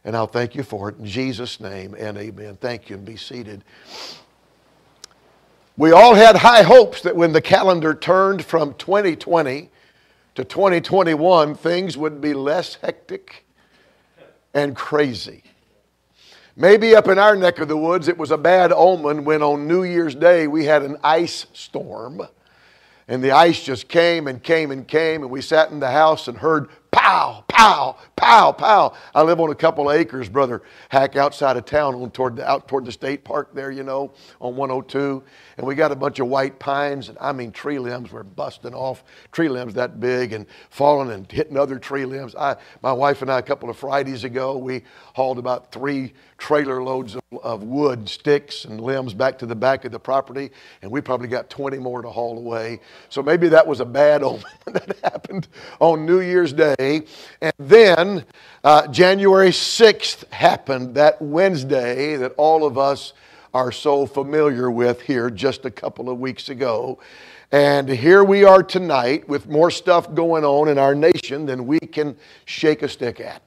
And 0.04 0.16
I'll 0.16 0.26
thank 0.26 0.54
you 0.54 0.62
for 0.62 0.88
it 0.88 0.98
in 0.98 1.04
Jesus' 1.04 1.60
name 1.60 1.94
and 1.98 2.16
amen. 2.16 2.56
Thank 2.56 2.88
you 2.88 2.96
and 2.96 3.04
be 3.04 3.16
seated. 3.16 3.64
We 5.76 5.92
all 5.92 6.14
had 6.14 6.36
high 6.36 6.62
hopes 6.62 7.02
that 7.02 7.16
when 7.16 7.32
the 7.32 7.42
calendar 7.42 7.94
turned 7.94 8.42
from 8.42 8.72
2020 8.74 9.68
to 10.34 10.44
2021, 10.44 11.54
things 11.54 11.96
would 11.96 12.20
be 12.20 12.34
less 12.34 12.76
hectic 12.76 13.44
and 14.54 14.74
crazy. 14.76 15.42
Maybe 16.56 16.94
up 16.94 17.08
in 17.08 17.18
our 17.18 17.36
neck 17.36 17.58
of 17.58 17.68
the 17.68 17.76
woods, 17.76 18.08
it 18.08 18.18
was 18.18 18.30
a 18.30 18.38
bad 18.38 18.72
omen 18.72 19.24
when 19.24 19.42
on 19.42 19.66
New 19.66 19.82
Year's 19.82 20.14
Day 20.14 20.46
we 20.46 20.64
had 20.64 20.82
an 20.82 20.96
ice 21.02 21.46
storm. 21.52 22.22
And 23.08 23.24
the 23.24 23.32
ice 23.32 23.62
just 23.62 23.88
came 23.88 24.28
and 24.28 24.42
came 24.42 24.70
and 24.70 24.86
came, 24.86 25.22
and 25.22 25.30
we 25.30 25.40
sat 25.40 25.70
in 25.70 25.80
the 25.80 25.90
house 25.90 26.28
and 26.28 26.38
heard 26.38 26.68
pow, 26.90 27.44
pow, 27.60 27.96
pow, 28.16 28.52
pow. 28.52 28.94
I 29.14 29.22
live 29.22 29.38
on 29.38 29.50
a 29.50 29.54
couple 29.54 29.90
of 29.90 29.96
acres, 29.96 30.30
brother 30.30 30.62
Hack, 30.88 31.16
outside 31.16 31.58
of 31.58 31.66
town, 31.66 31.94
on 31.94 32.10
toward 32.10 32.36
the, 32.36 32.48
out 32.48 32.66
toward 32.66 32.86
the 32.86 32.92
state 32.92 33.22
park 33.22 33.54
there, 33.54 33.70
you 33.70 33.82
know, 33.82 34.12
on 34.40 34.56
102. 34.56 35.22
And 35.58 35.66
we 35.66 35.74
got 35.74 35.92
a 35.92 35.96
bunch 35.96 36.20
of 36.20 36.28
white 36.28 36.58
pines, 36.58 37.10
and 37.10 37.18
I 37.20 37.32
mean, 37.32 37.52
tree 37.52 37.78
limbs 37.78 38.12
were 38.12 38.24
busting 38.24 38.72
off, 38.72 39.04
tree 39.30 39.50
limbs 39.50 39.74
that 39.74 40.00
big, 40.00 40.32
and 40.32 40.46
falling 40.70 41.10
and 41.10 41.30
hitting 41.30 41.58
other 41.58 41.78
tree 41.78 42.06
limbs. 42.06 42.34
I, 42.34 42.56
my 42.82 42.92
wife 42.92 43.20
and 43.20 43.30
I, 43.30 43.38
a 43.38 43.42
couple 43.42 43.68
of 43.68 43.76
Fridays 43.76 44.24
ago, 44.24 44.56
we 44.56 44.82
hauled 45.14 45.38
about 45.38 45.70
three 45.70 46.14
trailer 46.38 46.82
loads 46.82 47.14
of, 47.14 47.19
of 47.44 47.62
wood, 47.62 48.08
sticks, 48.08 48.64
and 48.64 48.80
limbs 48.80 49.14
back 49.14 49.38
to 49.38 49.46
the 49.46 49.54
back 49.54 49.84
of 49.84 49.92
the 49.92 50.00
property, 50.00 50.50
and 50.82 50.90
we 50.90 51.00
probably 51.00 51.28
got 51.28 51.48
20 51.48 51.78
more 51.78 52.02
to 52.02 52.10
haul 52.10 52.36
away. 52.36 52.80
So 53.08 53.22
maybe 53.22 53.48
that 53.50 53.64
was 53.64 53.78
a 53.78 53.84
bad 53.84 54.22
omen 54.24 54.42
that 54.66 54.98
happened 55.04 55.46
on 55.78 56.04
New 56.04 56.22
Year's 56.22 56.52
Day. 56.52 57.02
And 57.40 57.52
then 57.56 58.24
uh, 58.64 58.88
January 58.88 59.50
6th 59.50 60.28
happened, 60.32 60.96
that 60.96 61.22
Wednesday 61.22 62.16
that 62.16 62.32
all 62.36 62.66
of 62.66 62.76
us 62.76 63.12
are 63.54 63.70
so 63.70 64.06
familiar 64.06 64.68
with 64.68 65.00
here 65.02 65.30
just 65.30 65.64
a 65.64 65.70
couple 65.70 66.10
of 66.10 66.18
weeks 66.18 66.48
ago. 66.48 66.98
And 67.52 67.88
here 67.88 68.24
we 68.24 68.42
are 68.42 68.64
tonight 68.64 69.28
with 69.28 69.48
more 69.48 69.70
stuff 69.70 70.12
going 70.14 70.44
on 70.44 70.66
in 70.66 70.78
our 70.78 70.96
nation 70.96 71.46
than 71.46 71.68
we 71.68 71.78
can 71.78 72.16
shake 72.44 72.82
a 72.82 72.88
stick 72.88 73.20
at. 73.20 73.40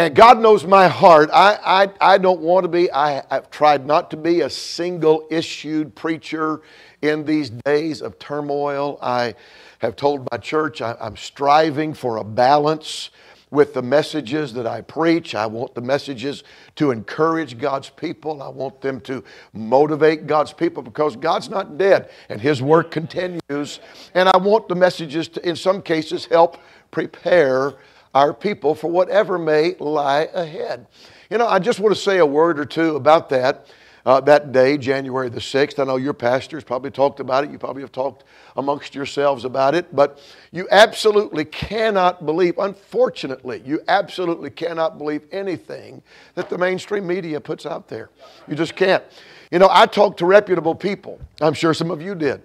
And 0.00 0.14
God 0.14 0.40
knows 0.40 0.64
my 0.64 0.88
heart. 0.88 1.28
I, 1.30 1.58
I, 2.00 2.12
I 2.14 2.16
don't 2.16 2.40
want 2.40 2.64
to 2.64 2.68
be, 2.68 2.90
I, 2.90 3.22
I've 3.30 3.50
tried 3.50 3.84
not 3.84 4.10
to 4.12 4.16
be 4.16 4.40
a 4.40 4.48
single 4.48 5.26
issued 5.30 5.94
preacher 5.94 6.62
in 7.02 7.22
these 7.26 7.50
days 7.50 8.00
of 8.00 8.18
turmoil. 8.18 8.98
I 9.02 9.34
have 9.80 9.96
told 9.96 10.26
my 10.32 10.38
church 10.38 10.80
I, 10.80 10.96
I'm 10.98 11.18
striving 11.18 11.92
for 11.92 12.16
a 12.16 12.24
balance 12.24 13.10
with 13.50 13.74
the 13.74 13.82
messages 13.82 14.54
that 14.54 14.66
I 14.66 14.80
preach. 14.80 15.34
I 15.34 15.44
want 15.44 15.74
the 15.74 15.82
messages 15.82 16.44
to 16.76 16.92
encourage 16.92 17.58
God's 17.58 17.90
people. 17.90 18.42
I 18.42 18.48
want 18.48 18.80
them 18.80 19.02
to 19.02 19.22
motivate 19.52 20.26
God's 20.26 20.54
people 20.54 20.82
because 20.82 21.14
God's 21.14 21.50
not 21.50 21.76
dead 21.76 22.08
and 22.30 22.40
His 22.40 22.62
work 22.62 22.90
continues. 22.90 23.80
And 24.14 24.30
I 24.30 24.38
want 24.38 24.66
the 24.66 24.76
messages 24.76 25.28
to, 25.28 25.46
in 25.46 25.56
some 25.56 25.82
cases, 25.82 26.24
help 26.24 26.56
prepare 26.90 27.74
our 28.14 28.34
people 28.34 28.74
for 28.74 28.88
whatever 28.88 29.38
may 29.38 29.74
lie 29.78 30.28
ahead. 30.34 30.86
You 31.30 31.38
know, 31.38 31.46
I 31.46 31.58
just 31.58 31.80
want 31.80 31.94
to 31.94 32.00
say 32.00 32.18
a 32.18 32.26
word 32.26 32.58
or 32.58 32.64
two 32.64 32.96
about 32.96 33.28
that 33.30 33.66
uh, 34.04 34.20
that 34.20 34.52
day, 34.52 34.78
January 34.78 35.28
the 35.28 35.40
6th. 35.40 35.78
I 35.78 35.84
know 35.84 35.96
your 35.96 36.14
pastors 36.14 36.64
probably 36.64 36.90
talked 36.90 37.20
about 37.20 37.44
it. 37.44 37.50
You 37.50 37.58
probably 37.58 37.82
have 37.82 37.92
talked 37.92 38.24
amongst 38.56 38.94
yourselves 38.94 39.44
about 39.44 39.74
it. 39.74 39.94
But 39.94 40.20
you 40.52 40.66
absolutely 40.70 41.44
cannot 41.44 42.24
believe, 42.24 42.58
unfortunately, 42.58 43.62
you 43.64 43.80
absolutely 43.88 44.50
cannot 44.50 44.98
believe 44.98 45.22
anything 45.32 46.02
that 46.34 46.48
the 46.48 46.58
mainstream 46.58 47.06
media 47.06 47.40
puts 47.40 47.66
out 47.66 47.88
there. 47.88 48.10
You 48.48 48.56
just 48.56 48.74
can't. 48.74 49.04
You 49.50 49.58
know, 49.58 49.68
I 49.70 49.86
talk 49.86 50.16
to 50.18 50.26
reputable 50.26 50.74
people. 50.74 51.20
I'm 51.40 51.54
sure 51.54 51.74
some 51.74 51.90
of 51.90 52.00
you 52.00 52.14
did. 52.14 52.42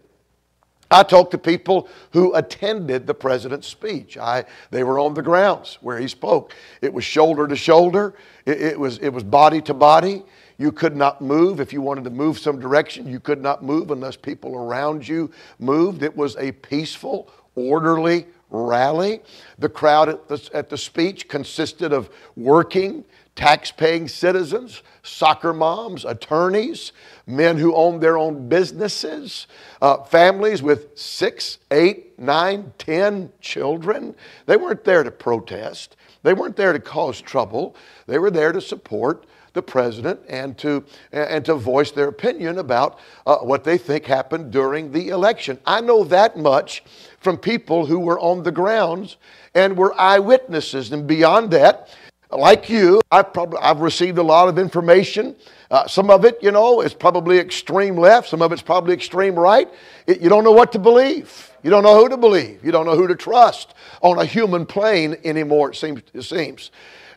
I 0.96 1.04
talked 1.04 1.32
to 1.32 1.38
people 1.38 1.90
who 2.12 2.34
attended 2.36 3.06
the 3.06 3.14
president's 3.14 3.68
speech. 3.68 4.18
I, 4.18 4.46
they 4.72 4.86
were 4.86 4.98
on 4.98 5.14
the 5.14 5.22
grounds 5.22 5.78
where 5.82 6.00
he 6.00 6.08
spoke. 6.08 6.54
It 6.82 6.94
was 6.94 7.04
shoulder 7.04 7.48
to 7.48 7.56
shoulder, 7.56 8.14
it, 8.46 8.62
it, 8.62 8.80
was, 8.80 8.98
it 9.00 9.10
was 9.10 9.24
body 9.24 9.62
to 9.64 9.74
body. 9.74 10.24
You 10.58 10.72
could 10.72 10.96
not 10.96 11.22
move. 11.22 11.60
If 11.60 11.74
you 11.74 11.82
wanted 11.82 12.06
to 12.06 12.12
move 12.12 12.40
some 12.40 12.62
direction, 12.62 13.10
you 13.10 13.20
could 13.20 13.42
not 13.42 13.62
move 13.62 13.92
unless 13.92 14.16
people 14.16 14.56
around 14.56 15.06
you 15.06 15.32
moved. 15.60 16.02
It 16.02 16.16
was 16.16 16.38
a 16.38 16.54
peaceful, 16.54 17.30
orderly 17.56 18.26
rally. 18.50 19.22
The 19.60 19.68
crowd 19.68 20.08
at 20.08 20.30
the, 20.30 20.50
at 20.54 20.70
the 20.70 20.78
speech 20.78 21.28
consisted 21.28 21.92
of 21.92 22.10
working, 22.38 23.04
tax 23.36 23.72
paying 23.72 24.08
citizens, 24.08 24.82
soccer 25.04 25.54
moms, 25.54 26.06
attorneys, 26.06 26.94
men 27.28 27.58
who 27.58 27.76
owned 27.76 28.02
their 28.02 28.18
own 28.18 28.48
businesses, 28.48 29.48
uh, 29.82 30.04
families 30.04 30.64
with 30.64 30.98
six, 30.98 31.58
eight, 31.72 32.18
nine, 32.18 32.74
ten 32.78 33.32
children. 33.42 34.16
They 34.46 34.58
weren't 34.58 34.84
there 34.84 35.04
to 35.04 35.12
protest, 35.12 35.98
they 36.24 36.34
weren't 36.34 36.56
there 36.56 36.74
to 36.74 36.80
cause 36.80 37.22
trouble, 37.22 37.76
they 38.08 38.20
were 38.20 38.32
there 38.32 38.52
to 38.52 38.62
support 38.62 39.26
the 39.56 39.62
president 39.62 40.20
and 40.28 40.58
to, 40.60 40.84
and 41.12 41.44
to 41.46 41.56
voice 41.56 41.92
their 41.92 42.10
opinion 42.10 42.60
about 42.60 43.00
uh, 43.26 43.38
what 43.38 43.64
they 43.64 43.78
think 43.78 44.06
happened 44.06 44.52
during 44.52 44.92
the 44.92 45.10
election. 45.10 45.58
I 45.66 45.82
know 45.82 46.04
that 46.04 46.38
much 46.38 46.84
from 47.20 47.38
people 47.38 47.86
who 47.86 48.00
were 48.00 48.20
on 48.20 48.44
the 48.44 48.52
grounds 48.52 49.18
and 49.56 49.76
were 49.78 50.00
eyewitnesses. 50.00 50.92
And 50.92 51.08
beyond 51.08 51.52
that, 51.52 51.90
like 52.32 52.70
you, 52.70 53.02
I've, 53.12 53.34
probably, 53.34 53.60
I've 53.60 53.80
received 53.80 54.18
a 54.18 54.24
lot 54.24 54.48
of 54.48 54.58
information. 54.58 55.36
Uh, 55.72 55.88
some 55.88 56.10
of 56.10 56.26
it, 56.26 56.38
you 56.42 56.52
know, 56.52 56.82
is 56.82 56.94
probably 56.94 57.38
extreme 57.40 57.96
left. 57.96 58.30
Some 58.30 58.42
of 58.42 58.52
it's 58.52 58.62
probably 58.62 58.94
extreme 58.94 59.38
right. 59.38 59.70
It, 60.08 60.22
you 60.22 60.30
don't 60.30 60.44
know 60.44 60.52
what 60.52 60.72
to 60.74 60.80
believe. 60.80 61.52
You 61.64 61.70
don't 61.70 61.84
know 61.84 61.98
who 61.98 62.10
to 62.10 62.18
believe. 62.18 62.64
You 62.64 62.72
don't 62.72 62.86
know 62.86 62.96
who 62.96 63.08
to 63.08 63.16
trust 63.16 63.74
on 64.02 64.20
a 64.20 64.26
human 64.26 64.66
plane 64.66 65.18
anymore, 65.24 65.72
it 65.72 65.76
seems. 65.76 66.02
It 66.14 66.22
seems. 66.24 66.72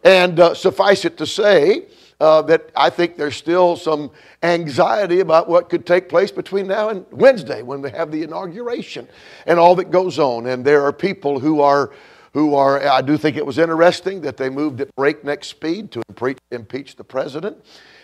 And 0.05 0.41
uh, 0.41 0.55
suffice 0.55 1.05
it 1.05 1.19
to 1.19 1.27
say 1.27 1.87
uh, 2.21 2.43
that 2.43 2.71
I 2.77 2.91
think 2.91 3.17
there's 3.17 3.37
still 3.37 3.77
some 3.77 4.11
anxiety 4.43 5.21
about 5.21 5.49
what 5.49 5.69
could 5.69 5.87
take 5.87 6.09
place 6.09 6.31
between 6.31 6.67
now 6.67 6.89
and 6.89 7.05
Wednesday 7.11 7.63
when 7.63 7.83
we 7.83 7.91
have 7.91 8.11
the 8.11 8.23
inauguration 8.23 9.09
and 9.47 9.59
all 9.59 9.75
that 9.77 9.91
goes 9.91 10.19
on. 10.19 10.47
And 10.47 10.65
there 10.65 10.83
are 10.85 10.93
people 10.93 11.39
who 11.39 11.61
are, 11.61 11.93
who 12.35 12.55
are 12.55 12.87
I 12.87 13.01
do 13.01 13.17
think 13.17 13.37
it 13.37 13.47
was 13.47 13.59
interesting 13.59 14.21
that 14.23 14.37
they 14.37 14.51
moved 14.51 14.81
at 14.81 14.95
breakneck 14.97 15.45
speed 15.45 15.91
to 15.93 16.03
impeach 16.51 16.97
the 16.97 17.05
president. 17.05 17.57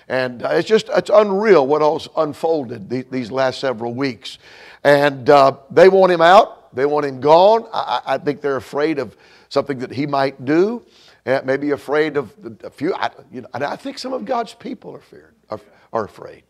And 0.08 0.42
uh, 0.42 0.50
it's 0.52 0.68
just, 0.68 0.88
it's 0.90 1.10
unreal 1.12 1.66
what 1.66 1.82
all's 1.82 2.08
unfolded 2.16 2.90
these 3.10 3.30
last 3.30 3.60
several 3.60 3.94
weeks. 3.94 4.38
And 4.82 5.30
uh, 5.30 5.56
they 5.70 5.88
want 5.88 6.12
him 6.12 6.20
out. 6.20 6.74
They 6.74 6.84
want 6.86 7.06
him 7.06 7.20
gone. 7.20 7.66
I, 7.72 8.00
I 8.06 8.18
think 8.18 8.40
they're 8.40 8.56
afraid 8.56 8.98
of 8.98 9.16
something 9.48 9.78
that 9.78 9.92
he 9.92 10.06
might 10.06 10.44
do 10.44 10.84
and 11.24 11.46
maybe 11.46 11.70
afraid 11.70 12.16
of 12.16 12.34
a 12.62 12.70
few. 12.70 12.92
I, 12.94 13.10
you 13.32 13.42
know, 13.42 13.48
and 13.54 13.64
I 13.64 13.76
think 13.76 13.98
some 13.98 14.12
of 14.12 14.24
God's 14.24 14.52
people 14.52 14.94
are 14.94 15.00
feared, 15.00 15.34
are, 15.48 15.60
are 15.92 16.04
afraid. 16.04 16.42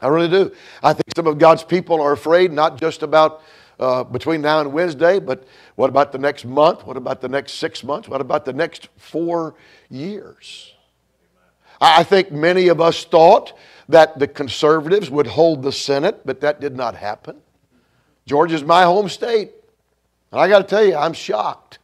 I 0.00 0.08
really 0.08 0.28
do. 0.28 0.52
I 0.82 0.94
think 0.94 1.04
some 1.14 1.26
of 1.26 1.38
God's 1.38 1.62
people 1.62 2.00
are 2.00 2.12
afraid 2.12 2.50
not 2.50 2.80
just 2.80 3.02
about 3.02 3.42
uh, 3.78 4.04
between 4.04 4.40
now 4.40 4.60
and 4.60 4.72
Wednesday, 4.72 5.18
but 5.18 5.44
what 5.76 5.88
about 5.88 6.12
the 6.12 6.18
next 6.18 6.44
month? 6.44 6.86
What 6.86 6.96
about 6.96 7.20
the 7.20 7.28
next 7.28 7.54
six 7.54 7.82
months? 7.82 8.08
What 8.08 8.20
about 8.20 8.44
the 8.44 8.52
next 8.52 8.88
four 8.96 9.54
years? 9.90 10.72
I 11.80 12.04
think 12.04 12.30
many 12.30 12.68
of 12.68 12.80
us 12.80 13.04
thought 13.04 13.56
that 13.88 14.18
the 14.18 14.28
conservatives 14.28 15.10
would 15.10 15.26
hold 15.26 15.62
the 15.62 15.72
Senate, 15.72 16.24
but 16.24 16.40
that 16.40 16.60
did 16.60 16.76
not 16.76 16.94
happen. 16.94 17.40
Georgia's 18.26 18.62
my 18.62 18.84
home 18.84 19.08
state. 19.08 19.50
And 20.30 20.40
I 20.40 20.48
got 20.48 20.58
to 20.58 20.64
tell 20.64 20.84
you, 20.84 20.94
I'm 20.94 21.12
shocked 21.12 21.78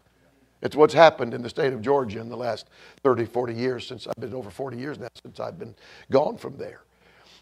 it's 0.61 0.75
what's 0.75 0.95
happened 0.95 1.35
in 1.35 1.43
the 1.43 1.49
state 1.49 1.73
of 1.73 1.81
Georgia 1.83 2.21
in 2.21 2.29
the 2.29 2.37
last 2.37 2.69
30, 3.03 3.27
40 3.27 3.55
years 3.55 3.87
since 3.87 4.07
I've 4.07 4.17
been 4.17 4.35
over 4.35 4.51
40 4.51 4.77
years 4.77 4.99
now 4.99 5.09
since 5.23 5.39
I've 5.39 5.59
been 5.59 5.75
gone 6.11 6.37
from 6.37 6.57
there. 6.57 6.83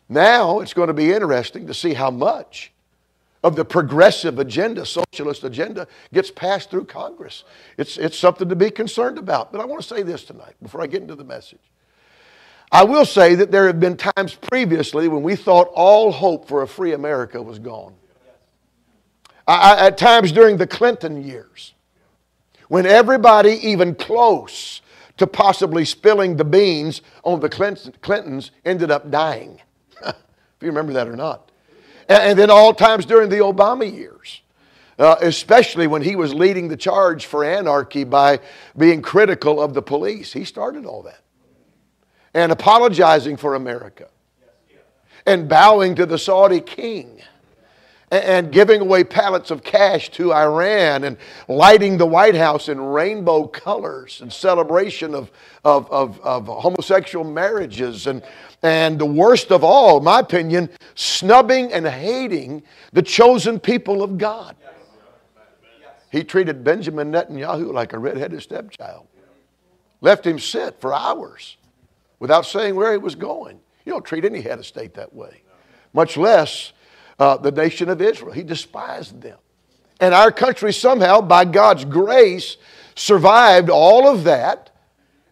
Now 0.09 0.61
it's 0.61 0.75
going 0.75 0.89
to 0.89 0.95
be 0.95 1.13
interesting 1.13 1.67
to 1.67 1.75
see 1.75 1.95
how 1.95 2.11
much 2.11 2.73
of 3.47 3.55
the 3.55 3.65
progressive 3.65 4.41
agenda, 4.41 4.85
socialist 4.85 5.45
agenda, 5.45 5.87
gets 6.13 6.33
passed 6.33 6.69
through 6.69 6.85
Congress. 6.85 7.45
It's, 7.79 7.97
it's 7.97 8.19
something 8.19 8.49
to 8.49 8.57
be 8.57 8.73
concerned 8.73 9.19
about. 9.19 9.53
But 9.53 9.61
I 9.61 9.67
want 9.67 9.81
to 9.81 9.87
say 9.87 10.03
this 10.03 10.25
tonight 10.25 10.57
before 10.61 10.83
I 10.83 10.89
get 10.89 11.01
into 11.01 11.15
the 11.15 11.23
message. 11.23 11.61
I 12.73 12.83
will 12.83 13.05
say 13.05 13.37
that 13.37 13.53
there 13.53 13.69
have 13.69 13.79
been 13.79 13.97
times 13.97 14.35
previously 14.35 15.07
when 15.07 15.23
we 15.23 15.37
thought 15.37 15.71
all 15.75 16.11
hope 16.11 16.49
for 16.49 16.63
a 16.63 16.67
free 16.67 16.93
America 16.93 17.41
was 17.41 17.61
gone. 17.61 17.95
I, 19.47 19.87
at 19.87 19.97
times 19.97 20.33
during 20.33 20.57
the 20.57 20.67
Clinton 20.67 21.23
years, 21.23 21.73
when 22.67 22.85
everybody, 22.85 23.65
even 23.69 23.95
close 23.95 24.83
to 25.19 25.29
possibly 25.29 25.85
spilling 25.85 26.37
the 26.37 26.45
beans 26.45 27.01
on 27.23 27.39
the 27.39 27.49
Clintons, 27.49 28.51
ended 28.65 28.91
up 28.91 29.09
dying. 29.09 29.61
if 30.05 30.17
you 30.61 30.67
remember 30.67 30.95
that 30.95 31.07
or 31.07 31.15
not. 31.15 31.46
And, 32.09 32.39
then 32.39 32.51
all 32.51 32.73
times 32.73 33.05
during 33.05 33.29
the 33.29 33.39
Obama 33.39 33.91
years. 33.93 34.41
Uh, 34.99 35.17
especially 35.21 35.87
when 35.87 36.01
he 36.01 36.17
was 36.17 36.33
leading 36.33 36.69
the 36.69 36.77
charge 36.77 37.27
for 37.27 37.45
anarchy 37.45 38.03
by 38.03 38.41
being 38.79 39.03
critical 39.03 39.61
of 39.61 39.75
the 39.75 39.83
police. 39.83 40.33
He 40.33 40.45
started 40.45 40.87
all 40.87 41.03
that. 41.03 41.21
And 42.33 42.51
apologizing 42.51 43.37
for 43.37 43.57
America. 43.57 44.09
And 45.27 45.49
bowing 45.49 45.97
to 45.97 46.07
the 46.07 46.19
Saudi 46.19 46.61
king 46.61 47.21
and 48.11 48.53
giving 48.53 48.81
away 48.81 49.03
pallets 49.03 49.51
of 49.51 49.65
cash 49.65 50.11
to 50.11 50.33
Iran 50.33 51.05
and 51.05 51.17
lighting 51.49 51.99
the 51.99 52.07
White 52.07 52.37
House 52.37 52.69
in 52.69 52.81
rainbow 52.81 53.47
colors 53.49 54.21
in 54.23 54.31
celebration 54.31 55.15
of, 55.15 55.31
of, 55.65 55.91
of, 55.91 56.21
of, 56.21 56.47
homosexual 56.47 57.25
marriages. 57.25 58.07
And, 58.07 58.23
and 58.63 58.99
the 58.99 59.07
worst 59.07 59.51
of 59.51 59.65
all, 59.65 60.01
my 60.01 60.21
opinion, 60.21 60.71
snubbing 60.95 61.73
and 61.73 61.87
hating 61.87 62.63
the 62.93 63.03
chosen 63.03 63.59
people 63.59 64.03
of 64.05 64.19
God. 64.19 64.55
He 66.13 66.23
treated 66.23 66.63
Benjamin 66.63 67.11
Netanyahu 67.11 67.73
like 67.73 67.93
a 67.93 67.99
redheaded 67.99 68.41
stepchild, 68.41 69.09
left 70.01 70.25
him 70.25 70.39
sit 70.39 70.81
for 70.81 70.95
hours 70.95 71.57
without 72.21 72.47
saying 72.47 72.77
where 72.77 72.93
he 72.93 72.99
was 72.99 73.17
going. 73.17 73.59
You 73.85 73.93
don't 73.93 74.05
treat 74.05 74.25
any 74.25 74.41
head 74.41 74.61
of 74.61 74.67
state 74.67 74.95
that 74.95 75.13
way, 75.13 75.43
much 75.93 76.17
less 76.17 76.73
uh, 77.19 77.37
the 77.37 77.53
nation 77.53 77.89
of 77.89 78.01
Israel. 78.01 78.33
He 78.33 78.43
despised 78.43 79.21
them. 79.21 79.39
And 80.01 80.15
our 80.15 80.31
country 80.31 80.73
somehow, 80.73 81.21
by 81.21 81.45
God's 81.45 81.85
grace, 81.85 82.57
survived 82.95 83.71
all 83.71 84.09
of 84.09 84.25
that 84.25 84.71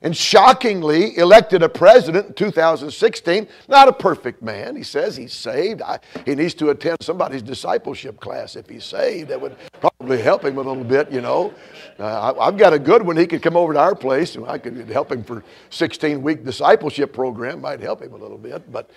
and 0.04 0.14
shockingly 0.14 1.16
elected 1.16 1.62
a 1.62 1.68
president 1.68 2.26
in 2.26 2.34
2016. 2.34 3.48
Not 3.68 3.88
a 3.88 3.92
perfect 3.92 4.42
man. 4.42 4.76
He 4.76 4.82
says 4.82 5.16
he's 5.16 5.32
saved. 5.32 5.80
I, 5.80 5.98
he 6.26 6.34
needs 6.34 6.52
to 6.54 6.68
attend 6.68 6.98
somebody's 7.00 7.40
discipleship 7.40 8.20
class 8.20 8.54
if 8.54 8.68
he's 8.68 8.84
saved. 8.84 9.30
That 9.30 9.40
would 9.40 9.56
probably 9.80 10.20
help 10.20 10.44
him 10.44 10.58
a 10.58 10.60
little 10.60 10.84
bit, 10.84 11.10
you 11.10 11.22
know. 11.22 11.54
Uh, 11.98 12.34
I, 12.38 12.44
have 12.44 12.58
got 12.58 12.74
a 12.74 12.78
good 12.78 13.02
one. 13.02 13.16
He 13.16 13.26
could 13.26 13.42
come 13.42 13.56
over 13.56 13.72
to 13.72 13.80
our 13.80 13.94
place 13.94 14.36
and 14.36 14.46
I 14.46 14.58
could 14.58 14.90
help 14.90 15.10
him 15.10 15.24
for 15.24 15.42
16 15.70 16.22
week 16.22 16.44
discipleship 16.44 17.14
program. 17.14 17.62
Might 17.62 17.80
help 17.80 18.02
him 18.02 18.12
a 18.12 18.18
little 18.18 18.38
bit. 18.38 18.70
But 18.70 18.90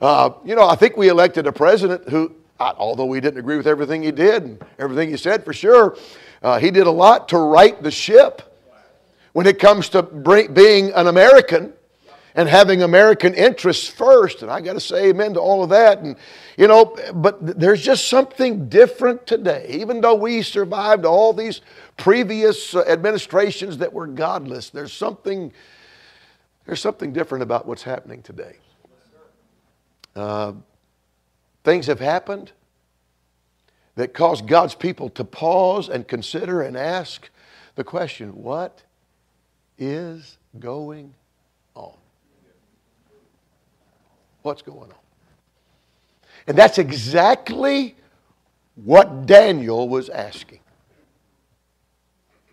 uh, 0.00 0.30
you 0.44 0.54
know, 0.54 0.66
I 0.66 0.76
think 0.76 0.96
we 0.96 1.08
elected 1.08 1.46
a 1.46 1.52
president 1.52 2.08
who, 2.08 2.34
although 2.58 3.06
we 3.06 3.20
didn't 3.20 3.38
agree 3.38 3.56
with 3.56 3.66
everything 3.66 4.02
he 4.02 4.10
did 4.10 4.42
and 4.42 4.64
everything 4.78 5.10
he 5.10 5.16
said 5.16 5.44
for 5.44 5.52
sure, 5.52 5.96
uh, 6.42 6.58
he 6.58 6.70
did 6.70 6.86
a 6.86 6.90
lot 6.90 7.28
to 7.30 7.38
right 7.38 7.82
the 7.82 7.90
ship 7.90 8.42
when 9.32 9.46
it 9.46 9.58
comes 9.58 9.88
to 9.90 10.02
bring, 10.02 10.52
being 10.52 10.90
an 10.92 11.06
American 11.06 11.72
and 12.34 12.48
having 12.48 12.82
American 12.82 13.34
interests 13.34 13.88
first. 13.88 14.42
And 14.42 14.50
I 14.50 14.60
got 14.60 14.74
to 14.74 14.80
say 14.80 15.08
amen 15.08 15.34
to 15.34 15.40
all 15.40 15.62
of 15.62 15.70
that. 15.70 15.98
And, 15.98 16.16
you 16.56 16.68
know, 16.68 16.96
but 17.14 17.38
there's 17.58 17.82
just 17.82 18.08
something 18.08 18.68
different 18.68 19.26
today. 19.26 19.66
Even 19.68 20.00
though 20.00 20.14
we 20.14 20.42
survived 20.42 21.04
all 21.04 21.32
these 21.32 21.60
previous 21.96 22.74
uh, 22.74 22.84
administrations 22.86 23.78
that 23.78 23.92
were 23.92 24.06
godless, 24.06 24.70
there's 24.70 24.92
something, 24.92 25.52
there's 26.66 26.80
something 26.80 27.12
different 27.12 27.42
about 27.42 27.66
what's 27.66 27.82
happening 27.82 28.22
today. 28.22 28.56
Uh, 30.14 30.52
things 31.64 31.86
have 31.86 32.00
happened 32.00 32.52
that 33.94 34.14
cause 34.14 34.42
God's 34.42 34.74
people 34.74 35.10
to 35.10 35.24
pause 35.24 35.88
and 35.88 36.06
consider 36.06 36.62
and 36.62 36.76
ask 36.76 37.28
the 37.74 37.84
question 37.84 38.30
what 38.30 38.82
is 39.78 40.38
going 40.58 41.14
on? 41.74 41.94
What's 44.42 44.62
going 44.62 44.90
on? 44.90 44.98
And 46.46 46.56
that's 46.56 46.78
exactly 46.78 47.96
what 48.74 49.26
Daniel 49.26 49.88
was 49.88 50.08
asking 50.08 50.60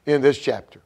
in 0.06 0.22
this 0.22 0.38
chapter. 0.38 0.82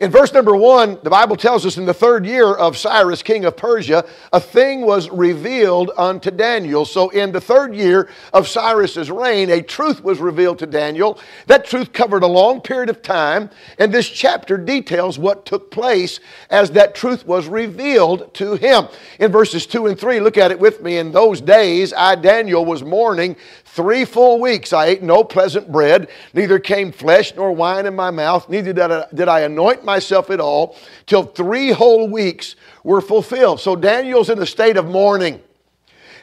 In 0.00 0.12
verse 0.12 0.32
number 0.32 0.54
one, 0.54 0.96
the 1.02 1.10
Bible 1.10 1.34
tells 1.34 1.66
us 1.66 1.76
in 1.76 1.84
the 1.84 1.92
third 1.92 2.24
year 2.24 2.46
of 2.46 2.78
Cyrus, 2.78 3.20
king 3.20 3.44
of 3.44 3.56
Persia, 3.56 4.06
a 4.32 4.38
thing 4.38 4.82
was 4.82 5.10
revealed 5.10 5.90
unto 5.96 6.30
Daniel. 6.30 6.84
So, 6.84 7.08
in 7.08 7.32
the 7.32 7.40
third 7.40 7.74
year 7.74 8.08
of 8.32 8.46
Cyrus's 8.46 9.10
reign, 9.10 9.50
a 9.50 9.60
truth 9.60 10.04
was 10.04 10.20
revealed 10.20 10.60
to 10.60 10.66
Daniel. 10.66 11.18
That 11.48 11.64
truth 11.64 11.92
covered 11.92 12.22
a 12.22 12.28
long 12.28 12.60
period 12.60 12.90
of 12.90 13.02
time, 13.02 13.50
and 13.80 13.92
this 13.92 14.08
chapter 14.08 14.56
details 14.56 15.18
what 15.18 15.44
took 15.44 15.72
place 15.72 16.20
as 16.48 16.70
that 16.72 16.94
truth 16.94 17.26
was 17.26 17.48
revealed 17.48 18.32
to 18.34 18.54
him. 18.54 18.86
In 19.18 19.32
verses 19.32 19.66
two 19.66 19.88
and 19.88 19.98
three, 19.98 20.20
look 20.20 20.38
at 20.38 20.52
it 20.52 20.60
with 20.60 20.80
me. 20.80 20.98
In 20.98 21.10
those 21.10 21.40
days, 21.40 21.92
I, 21.92 22.14
Daniel, 22.14 22.64
was 22.64 22.84
mourning 22.84 23.34
Three 23.78 24.04
full 24.04 24.40
weeks 24.40 24.72
I 24.72 24.86
ate 24.86 25.04
no 25.04 25.22
pleasant 25.22 25.70
bread, 25.70 26.08
neither 26.34 26.58
came 26.58 26.90
flesh 26.90 27.32
nor 27.36 27.52
wine 27.52 27.86
in 27.86 27.94
my 27.94 28.10
mouth, 28.10 28.48
neither 28.48 28.72
did 28.72 28.90
I, 28.90 29.06
did 29.14 29.28
I 29.28 29.42
anoint 29.42 29.84
myself 29.84 30.30
at 30.30 30.40
all, 30.40 30.74
till 31.06 31.22
three 31.22 31.70
whole 31.70 32.08
weeks 32.08 32.56
were 32.82 33.00
fulfilled. 33.00 33.60
So 33.60 33.76
Daniel's 33.76 34.30
in 34.30 34.42
a 34.42 34.46
state 34.46 34.76
of 34.76 34.86
mourning 34.86 35.40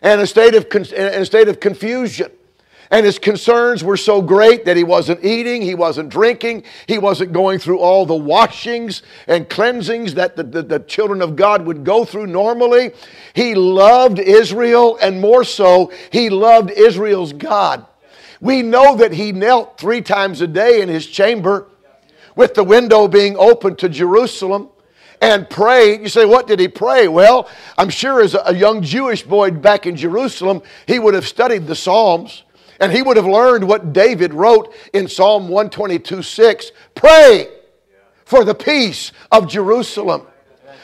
and 0.02 0.20
a 0.20 0.28
state 0.28 0.54
of, 0.54 0.66
in 0.92 1.22
a 1.22 1.26
state 1.26 1.48
of 1.48 1.62
confusion. 1.62 2.30
And 2.96 3.06
his 3.06 3.20
concerns 3.20 3.84
were 3.84 3.98
so 3.98 4.22
great 4.22 4.64
that 4.64 4.78
he 4.78 4.86
wasn't 4.86 5.22
eating, 5.22 5.62
he 5.62 5.76
wasn't 5.76 6.08
drinking, 6.08 6.64
he 6.88 6.98
wasn't 6.98 7.34
going 7.34 7.60
through 7.60 7.80
all 7.80 8.06
the 8.06 8.16
washings 8.16 9.02
and 9.28 9.50
cleansings 9.50 10.14
that 10.14 10.38
the, 10.38 10.44
the, 10.44 10.64
the, 10.64 10.80
children 10.80 11.22
of 11.22 11.36
God 11.36 11.66
would 11.66 11.84
go 11.84 12.06
through 12.06 12.28
normally. 12.28 12.92
He 13.34 13.54
loved 13.54 14.18
Israel, 14.18 14.98
and 15.02 15.20
more 15.20 15.44
so, 15.44 15.92
he 16.10 16.30
loved 16.30 16.72
Israel's 16.72 17.34
God. 17.34 17.86
We 18.40 18.62
know 18.62 18.96
that 18.96 19.12
he 19.12 19.34
knelt 19.34 19.78
three 19.78 20.02
times 20.02 20.40
a 20.40 20.48
day 20.48 20.80
in 20.80 20.88
his 20.88 21.06
chamber 21.06 21.68
with 22.38 22.54
the 22.54 22.64
window 22.64 23.10
being 23.10 23.36
open 23.36 23.76
to 23.76 23.90
Jerusalem 23.90 24.70
and 25.20 25.50
prayed. 25.50 26.00
You 26.00 26.08
say, 26.08 26.24
what 26.24 26.48
did 26.48 26.62
he 26.62 26.70
pray? 26.70 27.10
Well, 27.10 27.50
I'm 27.78 27.90
sure 27.90 28.22
as 28.22 28.38
a 28.42 28.56
young 28.56 28.82
Jewish 28.82 29.24
boy 29.24 29.52
back 29.52 29.86
in 29.86 29.98
Jerusalem, 29.98 30.62
he 30.88 30.98
would 30.98 31.14
have 31.14 31.28
studied 31.28 31.68
the 31.68 31.76
Psalms. 31.76 32.44
And 32.80 32.92
he 32.92 33.02
would 33.02 33.18
have 33.18 33.26
learned 33.26 33.68
what 33.68 33.94
David 33.94 34.34
wrote 34.34 34.74
in 34.94 35.08
Psalm 35.08 35.48
122 35.48 36.22
6 36.22 36.72
Pray 36.94 37.50
for 38.26 38.44
the 38.44 38.56
peace 38.56 39.12
of 39.32 39.48
Jerusalem. 39.48 40.28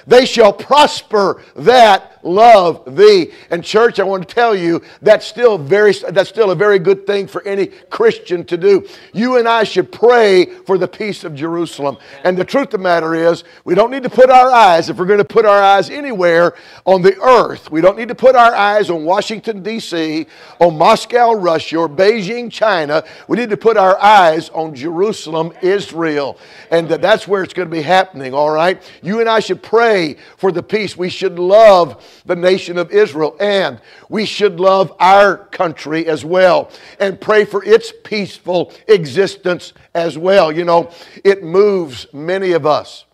They 0.07 0.25
shall 0.25 0.53
prosper 0.53 1.43
that 1.55 2.10
love 2.23 2.95
thee. 2.95 3.31
And 3.49 3.63
church, 3.63 3.99
I 3.99 4.03
want 4.03 4.27
to 4.27 4.33
tell 4.33 4.55
you 4.55 4.81
that's 5.01 5.25
still 5.25 5.57
very 5.57 5.93
that's 5.93 6.29
still 6.29 6.51
a 6.51 6.55
very 6.55 6.79
good 6.79 7.05
thing 7.05 7.27
for 7.27 7.41
any 7.43 7.67
Christian 7.67 8.43
to 8.45 8.57
do. 8.57 8.87
You 9.13 9.37
and 9.37 9.47
I 9.47 9.63
should 9.63 9.91
pray 9.91 10.45
for 10.45 10.77
the 10.77 10.87
peace 10.87 11.23
of 11.23 11.35
Jerusalem. 11.35 11.97
And 12.23 12.37
the 12.37 12.45
truth 12.45 12.65
of 12.65 12.71
the 12.71 12.77
matter 12.79 13.15
is, 13.15 13.43
we 13.63 13.75
don't 13.75 13.91
need 13.91 14.03
to 14.03 14.09
put 14.09 14.29
our 14.29 14.49
eyes 14.49 14.89
if 14.89 14.97
we're 14.97 15.05
going 15.05 15.19
to 15.19 15.25
put 15.25 15.45
our 15.45 15.61
eyes 15.61 15.89
anywhere 15.89 16.53
on 16.85 17.01
the 17.01 17.19
earth. 17.21 17.71
We 17.71 17.81
don't 17.81 17.97
need 17.97 18.07
to 18.07 18.15
put 18.15 18.35
our 18.35 18.53
eyes 18.53 18.89
on 18.89 19.03
Washington 19.05 19.63
D.C., 19.63 20.27
on 20.59 20.77
Moscow, 20.77 21.33
Russia, 21.33 21.77
or 21.77 21.89
Beijing, 21.89 22.51
China. 22.51 23.03
We 23.27 23.37
need 23.37 23.49
to 23.49 23.57
put 23.57 23.77
our 23.77 23.99
eyes 24.01 24.49
on 24.49 24.75
Jerusalem, 24.75 25.53
Israel. 25.61 26.37
And 26.69 26.89
that's 26.89 27.27
where 27.27 27.43
it's 27.43 27.53
going 27.53 27.69
to 27.69 27.75
be 27.75 27.81
happening, 27.81 28.33
all 28.33 28.51
right? 28.51 28.81
You 29.01 29.19
and 29.19 29.29
I 29.29 29.39
should 29.39 29.61
pray 29.61 30.17
for 30.37 30.51
the 30.51 30.63
peace. 30.63 30.97
We 30.97 31.09
should 31.09 31.39
love 31.39 32.03
the 32.25 32.35
nation 32.35 32.77
of 32.77 32.91
Israel 32.91 33.35
and 33.39 33.79
we 34.09 34.25
should 34.25 34.59
love 34.59 34.93
our 34.99 35.37
country 35.37 36.07
as 36.07 36.23
well 36.23 36.71
and 36.99 37.19
pray 37.19 37.45
for 37.45 37.63
its 37.63 37.93
peaceful 38.03 38.73
existence 38.87 39.73
as 39.93 40.17
well. 40.17 40.51
You 40.51 40.65
know, 40.65 40.91
it 41.23 41.43
moves 41.43 42.07
many 42.13 42.51
of 42.51 42.65
us 42.65 43.05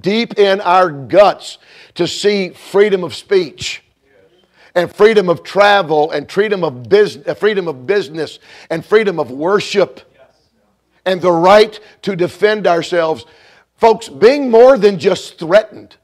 deep 0.00 0.38
in 0.38 0.60
our 0.60 0.90
guts 0.90 1.58
to 1.94 2.06
see 2.06 2.50
freedom 2.50 3.04
of 3.04 3.14
speech 3.14 3.82
and 4.74 4.94
freedom 4.94 5.28
of 5.28 5.42
travel 5.42 6.10
and 6.10 6.30
freedom 6.30 6.62
of 6.62 6.88
business, 6.88 7.26
uh, 7.26 7.34
freedom 7.34 7.66
of 7.66 7.86
business 7.86 8.38
and 8.70 8.84
freedom 8.84 9.18
of 9.18 9.30
worship 9.30 10.12
and 11.06 11.22
the 11.22 11.32
right 11.32 11.80
to 12.02 12.14
defend 12.14 12.66
ourselves. 12.66 13.24
Folks, 13.76 14.08
being 14.08 14.50
more 14.50 14.76
than 14.76 14.98
just 14.98 15.38
threatened. 15.38 15.96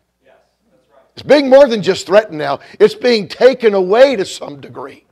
It's 1.14 1.22
being 1.22 1.50
more 1.50 1.68
than 1.68 1.82
just 1.82 2.06
threatened 2.06 2.38
now, 2.38 2.60
it's 2.78 2.94
being 2.94 3.28
taken 3.28 3.74
away 3.74 4.16
to 4.16 4.24
some 4.24 4.60
degree. 4.60 5.04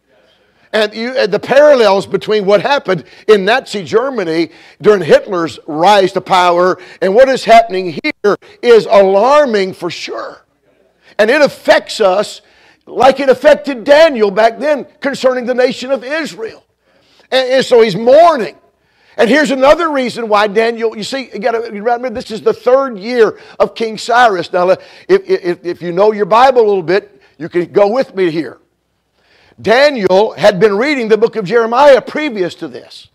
And, 0.72 0.94
you, 0.94 1.16
and 1.16 1.32
the 1.32 1.40
parallels 1.40 2.06
between 2.06 2.46
what 2.46 2.62
happened 2.62 3.04
in 3.26 3.44
Nazi 3.44 3.82
Germany 3.82 4.50
during 4.80 5.02
Hitler's 5.02 5.58
rise 5.66 6.12
to 6.12 6.20
power 6.20 6.78
and 7.02 7.12
what 7.12 7.28
is 7.28 7.44
happening 7.44 7.98
here 8.04 8.36
is 8.62 8.86
alarming 8.86 9.74
for 9.74 9.90
sure. 9.90 10.44
And 11.18 11.28
it 11.28 11.42
affects 11.42 12.00
us 12.00 12.40
like 12.86 13.18
it 13.18 13.28
affected 13.28 13.82
Daniel 13.82 14.30
back 14.30 14.60
then 14.60 14.86
concerning 15.00 15.44
the 15.44 15.54
nation 15.54 15.90
of 15.90 16.04
Israel. 16.04 16.64
And, 17.32 17.48
and 17.48 17.64
so 17.64 17.82
he's 17.82 17.96
mourning. 17.96 18.56
And 19.20 19.28
here's 19.28 19.50
another 19.50 19.90
reason 19.90 20.28
why 20.28 20.46
Daniel, 20.46 20.96
you 20.96 21.04
see, 21.04 21.28
you 21.30 21.40
got 21.40 21.52
to 21.52 21.70
remember 21.70 22.08
this 22.08 22.30
is 22.30 22.40
the 22.40 22.54
third 22.54 22.98
year 22.98 23.38
of 23.58 23.74
King 23.74 23.98
Cyrus. 23.98 24.50
Now, 24.50 24.70
if, 24.70 24.80
if, 25.08 25.62
if 25.62 25.82
you 25.82 25.92
know 25.92 26.12
your 26.12 26.24
Bible 26.24 26.62
a 26.62 26.66
little 26.66 26.82
bit, 26.82 27.20
you 27.36 27.50
can 27.50 27.70
go 27.70 27.88
with 27.88 28.14
me 28.14 28.30
here. 28.30 28.56
Daniel 29.60 30.32
had 30.32 30.58
been 30.58 30.74
reading 30.74 31.08
the 31.08 31.18
book 31.18 31.36
of 31.36 31.44
Jeremiah 31.44 32.00
previous 32.00 32.54
to 32.56 32.68
this. 32.68 33.08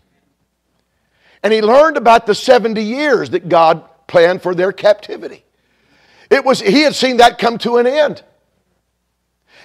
And 1.42 1.52
he 1.52 1.60
learned 1.60 1.96
about 1.96 2.24
the 2.26 2.36
70 2.36 2.80
years 2.80 3.30
that 3.30 3.48
God 3.48 3.82
planned 4.06 4.42
for 4.42 4.54
their 4.54 4.70
captivity. 4.70 5.44
It 6.30 6.44
was, 6.44 6.60
he 6.60 6.82
had 6.82 6.94
seen 6.94 7.16
that 7.16 7.38
come 7.38 7.58
to 7.58 7.78
an 7.78 7.86
end. 7.88 8.22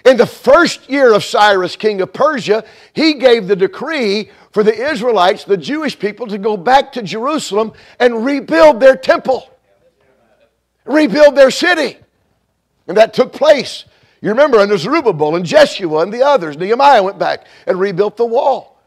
In 0.04 0.18
the 0.18 0.26
first 0.26 0.90
year 0.90 1.14
of 1.14 1.24
Cyrus, 1.24 1.76
king 1.76 2.02
of 2.02 2.12
Persia, 2.12 2.64
he 2.94 3.14
gave 3.14 3.48
the 3.48 3.56
decree 3.56 4.32
for 4.52 4.64
the 4.64 4.74
Israelites, 4.74 5.44
the 5.44 5.58
Jewish 5.58 5.98
people, 5.98 6.28
to 6.28 6.38
go 6.38 6.58
back 6.58 6.94
to 6.94 7.02
Jerusalem 7.02 7.74
and 8.00 8.26
rebuild 8.26 8.80
their 8.80 8.96
temple, 8.96 9.50
rebuild 10.86 11.36
their 11.36 11.52
city. 11.52 11.98
And 12.88 12.98
that 12.98 13.14
took 13.14 13.32
place. 13.34 13.86
You 14.22 14.30
remember 14.30 14.60
under 14.60 14.78
Zerubbabel 14.78 15.36
and 15.36 15.46
Jeshua 15.46 16.04
and 16.04 16.14
the 16.14 16.24
others, 16.24 16.58
Nehemiah 16.58 17.02
went 17.02 17.18
back 17.18 17.48
and 17.66 17.80
rebuilt 17.80 18.18
the 18.18 18.26
wall. 18.26 18.80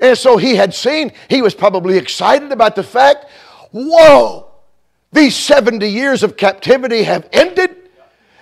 And 0.00 0.16
so 0.16 0.36
he 0.36 0.56
had 0.56 0.74
seen, 0.74 1.12
he 1.28 1.42
was 1.42 1.54
probably 1.54 1.96
excited 1.96 2.52
about 2.52 2.74
the 2.74 2.82
fact, 2.82 3.26
whoa, 3.70 4.50
these 5.12 5.36
70 5.36 5.86
years 5.86 6.22
of 6.22 6.36
captivity 6.36 7.02
have 7.02 7.28
ended. 7.32 7.76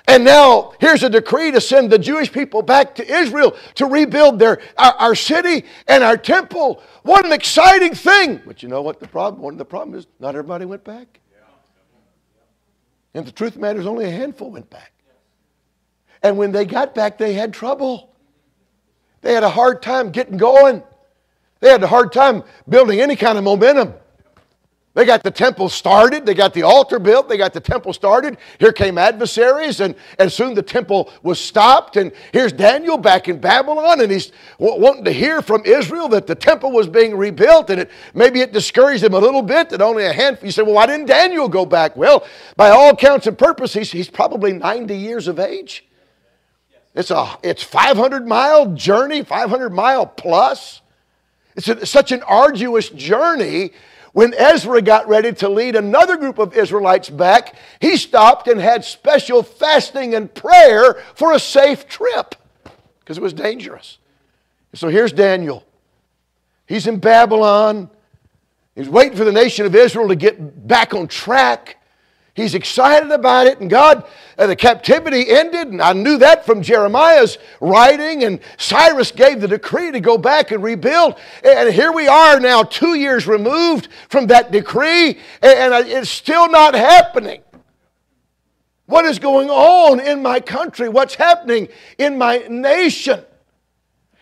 And 0.09 0.25
now 0.25 0.73
here's 0.81 1.03
a 1.03 1.11
decree 1.11 1.51
to 1.51 1.61
send 1.61 1.90
the 1.90 1.99
Jewish 1.99 2.33
people 2.33 2.62
back 2.62 2.94
to 2.94 3.07
Israel 3.07 3.55
to 3.75 3.85
rebuild 3.85 4.38
their, 4.38 4.59
our, 4.79 4.94
our, 4.94 5.14
city 5.14 5.66
and 5.87 6.03
our 6.03 6.16
temple. 6.16 6.83
What 7.03 7.27
an 7.27 7.33
exciting 7.33 7.94
thing. 7.94 8.40
But 8.47 8.62
you 8.62 8.71
know 8.71 8.81
what 8.81 9.01
the 9.01 9.07
problem, 9.07 9.42
one 9.42 9.53
of 9.53 9.59
the 9.59 9.66
problem 9.66 9.99
is 9.99 10.07
not 10.18 10.31
everybody 10.31 10.64
went 10.64 10.83
back. 10.83 11.21
And 13.12 13.27
the 13.27 13.33
truth 13.33 13.49
of 13.49 13.55
the 13.57 13.61
matter 13.61 13.81
is 13.81 13.87
only 13.87 14.07
a 14.07 14.11
handful 14.11 14.51
went 14.51 14.71
back. 14.71 14.92
And 16.23 16.38
when 16.38 16.53
they 16.53 16.64
got 16.64 16.94
back, 16.94 17.18
they 17.18 17.35
had 17.35 17.53
trouble. 17.53 18.14
They 19.21 19.35
had 19.35 19.44
a 19.44 19.51
hard 19.51 19.83
time 19.83 20.11
getting 20.11 20.38
going. 20.38 20.83
They 21.61 21.68
had 21.68 21.83
a 21.83 21.87
hard 21.87 22.14
time 22.14 22.44
building 22.66 23.01
any 23.01 23.14
kind 23.14 23.37
of 23.37 23.44
momentum. 23.44 23.92
They 24.99 25.05
got 25.05 25.23
the 25.23 25.31
temple 25.31 25.69
started. 25.69 26.27
They 26.27 26.35
got 26.35 26.53
the 26.53 26.65
altar 26.65 26.99
built. 26.99 27.29
They 27.29 27.37
got 27.37 27.53
the 27.53 27.61
temple 27.61 27.93
started. 27.93 28.37
Here 28.59 28.73
came 28.73 28.99
adversaries, 28.99 29.79
and, 29.79 29.95
and 30.19 30.33
soon 30.33 30.55
the 30.55 30.63
temple 30.63 31.13
was 31.23 31.39
stopped. 31.39 31.97
And 31.97 32.11
here's 32.33 32.53
Daniel 32.53 32.99
back 32.99 33.29
in 33.29 33.39
Babylon, 33.39 34.01
and 34.01 34.11
he's 34.11 34.33
wanting 34.59 35.05
to 35.05 35.13
hear 35.13 35.41
from 35.41 35.65
Israel 35.65 36.09
that 36.09 36.27
the 36.27 36.35
temple 36.35 36.73
was 36.73 36.89
being 36.89 37.17
rebuilt. 37.17 37.71
And 37.71 37.83
it, 37.83 37.93
maybe 38.13 38.41
it 38.41 38.53
discouraged 38.53 39.05
him 39.05 39.15
a 39.15 39.21
little 39.21 39.41
bit 39.41 39.71
that 39.71 39.81
only 39.81 40.05
a 40.05 40.13
handful. 40.13 40.47
You 40.47 40.51
say, 40.51 40.63
well, 40.63 40.75
why 40.75 40.87
didn't 40.87 41.07
Daniel 41.07 41.49
go 41.49 41.65
back? 41.65 41.97
Well, 41.97 42.27
by 42.57 42.71
all 42.71 42.97
counts 42.97 43.29
and 43.29 43.39
purposes, 43.39 43.93
he's 43.93 44.11
probably 44.11 44.53
90 44.53 44.97
years 44.97 45.29
of 45.29 45.39
age. 45.39 45.87
It's 46.97 47.13
a 47.13 47.39
it's 47.45 47.63
500 47.63 48.27
mile 48.27 48.75
journey, 48.75 49.23
500 49.23 49.71
mile 49.71 50.07
plus. 50.07 50.81
It's 51.55 51.69
a, 51.69 51.87
such 51.87 52.11
an 52.11 52.25
arduous 52.25 52.89
journey 52.89 53.71
when 54.12 54.35
Ezra 54.35 54.81
got 54.83 55.09
ready 55.09 55.33
to 55.35 55.49
lead 55.49 55.77
another 55.77 56.16
group 56.16 56.38
of 56.38 56.55
Israelites 56.55 57.11
back, 57.11 57.55
he 57.81 57.97
stopped 57.97 58.49
and 58.49 58.61
had 58.61 58.85
special 58.85 59.42
fasting 59.42 60.14
and 60.14 60.33
prayer 60.33 60.94
for 61.14 61.33
a 61.33 61.38
safe 61.38 61.88
trip 61.88 62.35
because 63.01 63.18
it 63.18 63.23
was 63.23 63.33
dangerous. 63.33 63.99
So 64.75 64.88
here's 64.88 65.12
Daniel. 65.12 65.64
He's 66.66 66.87
in 66.87 66.99
Babylon. 66.99 67.90
He's 68.75 68.88
waiting 68.88 69.16
for 69.16 69.25
the 69.25 69.33
nation 69.33 69.66
of 69.66 69.75
Israel 69.75 70.09
to 70.09 70.16
get 70.16 70.68
back 70.68 70.94
on 70.94 71.09
track. 71.09 71.78
He's 72.38 72.55
excited 72.55 73.11
about 73.11 73.48
it, 73.48 73.59
and 73.59 73.68
God, 73.68 74.09
uh, 74.38 74.46
the 74.46 74.55
captivity 74.55 75.29
ended, 75.29 75.66
and 75.66 75.83
I 75.83 75.92
knew 75.92 76.18
that 76.18 76.46
from 76.46 76.62
Jeremiah's 76.62 77.37
writing, 77.61 78.22
and 78.22 78.38
Cyrus 78.57 79.11
gave 79.11 79.40
the 79.40 79.48
decree 79.48 79.90
to 79.90 79.98
go 79.98 80.16
back 80.16 80.53
and 80.53 80.62
rebuild. 80.62 81.18
And 81.42 81.74
here 81.74 81.90
we 81.90 82.07
are 82.07 82.38
now, 82.38 82.62
two 82.62 82.94
years 82.94 83.27
removed 83.27 83.88
from 84.09 84.29
that 84.29 84.53
decree, 84.53 85.18
and 85.42 85.88
it's 85.88 86.11
still 86.11 86.48
not 86.48 86.74
happening. 86.74 87.42
What 88.87 89.05
is 89.05 89.18
going 89.18 89.51
on 89.51 89.98
in 89.98 90.22
my 90.22 90.38
country? 90.38 90.88
What's 90.88 91.16
happening 91.16 91.66
in 91.98 92.18
my 92.18 92.38
nation? 92.48 93.24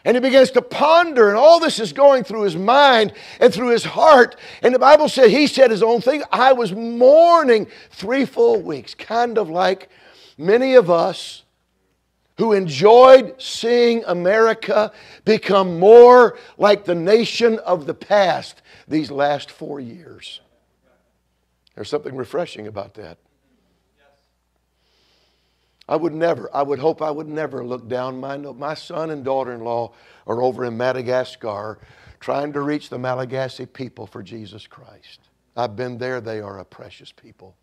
And 0.06 0.14
he 0.14 0.20
begins 0.20 0.52
to 0.52 0.62
ponder, 0.62 1.28
and 1.28 1.36
all 1.36 1.58
this 1.58 1.80
is 1.80 1.92
going 1.92 2.22
through 2.22 2.42
his 2.42 2.54
mind 2.54 3.12
and 3.40 3.52
through 3.52 3.70
his 3.70 3.82
heart. 3.82 4.36
And 4.62 4.72
the 4.72 4.78
Bible 4.78 5.08
said 5.08 5.30
he 5.30 5.48
said 5.48 5.72
his 5.72 5.82
own 5.82 6.00
thing. 6.00 6.22
I 6.30 6.52
was 6.52 6.72
mourning 6.72 7.66
three 7.90 8.24
full 8.24 8.62
weeks, 8.62 8.94
kind 8.94 9.36
of 9.36 9.50
like 9.50 9.90
many 10.38 10.74
of 10.76 10.92
us 10.92 11.42
who 12.38 12.52
enjoyed 12.52 13.42
seeing 13.42 14.04
America 14.06 14.92
become 15.24 15.80
more 15.80 16.38
like 16.56 16.84
the 16.84 16.94
nation 16.94 17.58
of 17.58 17.86
the 17.86 17.94
past 17.94 18.62
these 18.86 19.10
last 19.10 19.50
four 19.50 19.80
years. 19.80 20.40
There's 21.74 21.88
something 21.88 22.14
refreshing 22.14 22.68
about 22.68 22.94
that. 22.94 23.18
I 25.88 25.96
would 25.96 26.14
never, 26.14 26.50
I 26.54 26.62
would 26.62 26.78
hope 26.78 27.00
I 27.00 27.10
would 27.10 27.28
never 27.28 27.64
look 27.64 27.88
down. 27.88 28.18
My, 28.18 28.36
my 28.36 28.74
son 28.74 29.10
and 29.10 29.24
daughter 29.24 29.52
in 29.52 29.60
law 29.60 29.92
are 30.26 30.42
over 30.42 30.64
in 30.64 30.76
Madagascar 30.76 31.78
trying 32.18 32.52
to 32.52 32.60
reach 32.60 32.88
the 32.88 32.98
Malagasy 32.98 33.66
people 33.66 34.06
for 34.06 34.22
Jesus 34.22 34.66
Christ. 34.66 35.20
I've 35.56 35.76
been 35.76 35.98
there, 35.98 36.20
they 36.20 36.40
are 36.40 36.58
a 36.58 36.64
precious 36.64 37.12
people. 37.12 37.56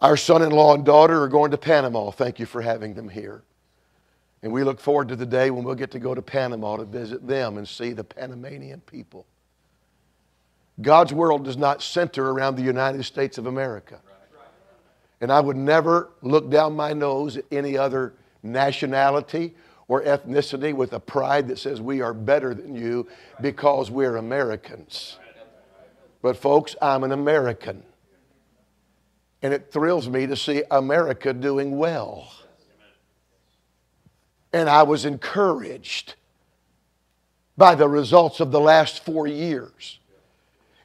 Our 0.00 0.16
son 0.16 0.42
in 0.42 0.50
law 0.50 0.74
and 0.74 0.84
daughter 0.84 1.22
are 1.22 1.28
going 1.28 1.50
to 1.50 1.58
Panama. 1.58 2.10
Thank 2.10 2.38
you 2.38 2.46
for 2.46 2.62
having 2.62 2.94
them 2.94 3.08
here. 3.08 3.42
And 4.42 4.52
we 4.52 4.64
look 4.64 4.80
forward 4.80 5.08
to 5.08 5.16
the 5.16 5.26
day 5.26 5.50
when 5.50 5.62
we'll 5.64 5.74
get 5.76 5.92
to 5.92 6.00
go 6.00 6.14
to 6.14 6.22
Panama 6.22 6.76
to 6.76 6.84
visit 6.84 7.26
them 7.26 7.58
and 7.58 7.68
see 7.68 7.92
the 7.92 8.02
Panamanian 8.02 8.80
people. 8.80 9.26
God's 10.80 11.12
world 11.12 11.44
does 11.44 11.56
not 11.56 11.82
center 11.82 12.30
around 12.30 12.56
the 12.56 12.62
United 12.62 13.04
States 13.04 13.38
of 13.38 13.46
America. 13.46 14.00
And 15.22 15.30
I 15.30 15.38
would 15.38 15.56
never 15.56 16.10
look 16.20 16.50
down 16.50 16.74
my 16.74 16.92
nose 16.92 17.36
at 17.36 17.44
any 17.52 17.78
other 17.78 18.12
nationality 18.42 19.54
or 19.86 20.02
ethnicity 20.02 20.74
with 20.74 20.92
a 20.94 20.98
pride 20.98 21.46
that 21.46 21.60
says 21.60 21.80
we 21.80 22.00
are 22.02 22.12
better 22.12 22.54
than 22.54 22.74
you 22.74 23.06
because 23.40 23.88
we're 23.88 24.16
Americans. 24.16 25.18
But, 26.22 26.36
folks, 26.36 26.74
I'm 26.82 27.04
an 27.04 27.12
American. 27.12 27.84
And 29.42 29.54
it 29.54 29.70
thrills 29.72 30.08
me 30.08 30.26
to 30.26 30.34
see 30.34 30.64
America 30.72 31.32
doing 31.32 31.78
well. 31.78 32.32
And 34.52 34.68
I 34.68 34.82
was 34.82 35.04
encouraged 35.04 36.16
by 37.56 37.76
the 37.76 37.88
results 37.88 38.40
of 38.40 38.50
the 38.50 38.60
last 38.60 39.04
four 39.04 39.28
years. 39.28 40.00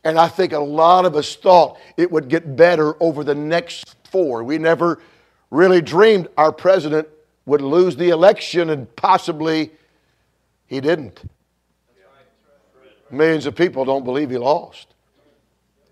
And 0.03 0.19
I 0.19 0.27
think 0.27 0.53
a 0.53 0.59
lot 0.59 1.05
of 1.05 1.15
us 1.15 1.35
thought 1.35 1.79
it 1.97 2.11
would 2.11 2.29
get 2.29 2.55
better 2.55 2.95
over 3.01 3.23
the 3.23 3.35
next 3.35 3.96
four. 4.11 4.43
We 4.43 4.57
never 4.57 4.99
really 5.51 5.81
dreamed 5.81 6.27
our 6.37 6.51
president 6.51 7.07
would 7.45 7.61
lose 7.61 7.95
the 7.95 8.09
election, 8.09 8.69
and 8.69 8.93
possibly 8.95 9.71
he 10.65 10.81
didn't. 10.81 11.29
Millions 13.09 13.45
of 13.45 13.55
people 13.55 13.85
don't 13.85 14.03
believe 14.03 14.29
he 14.29 14.37
lost. 14.37 14.93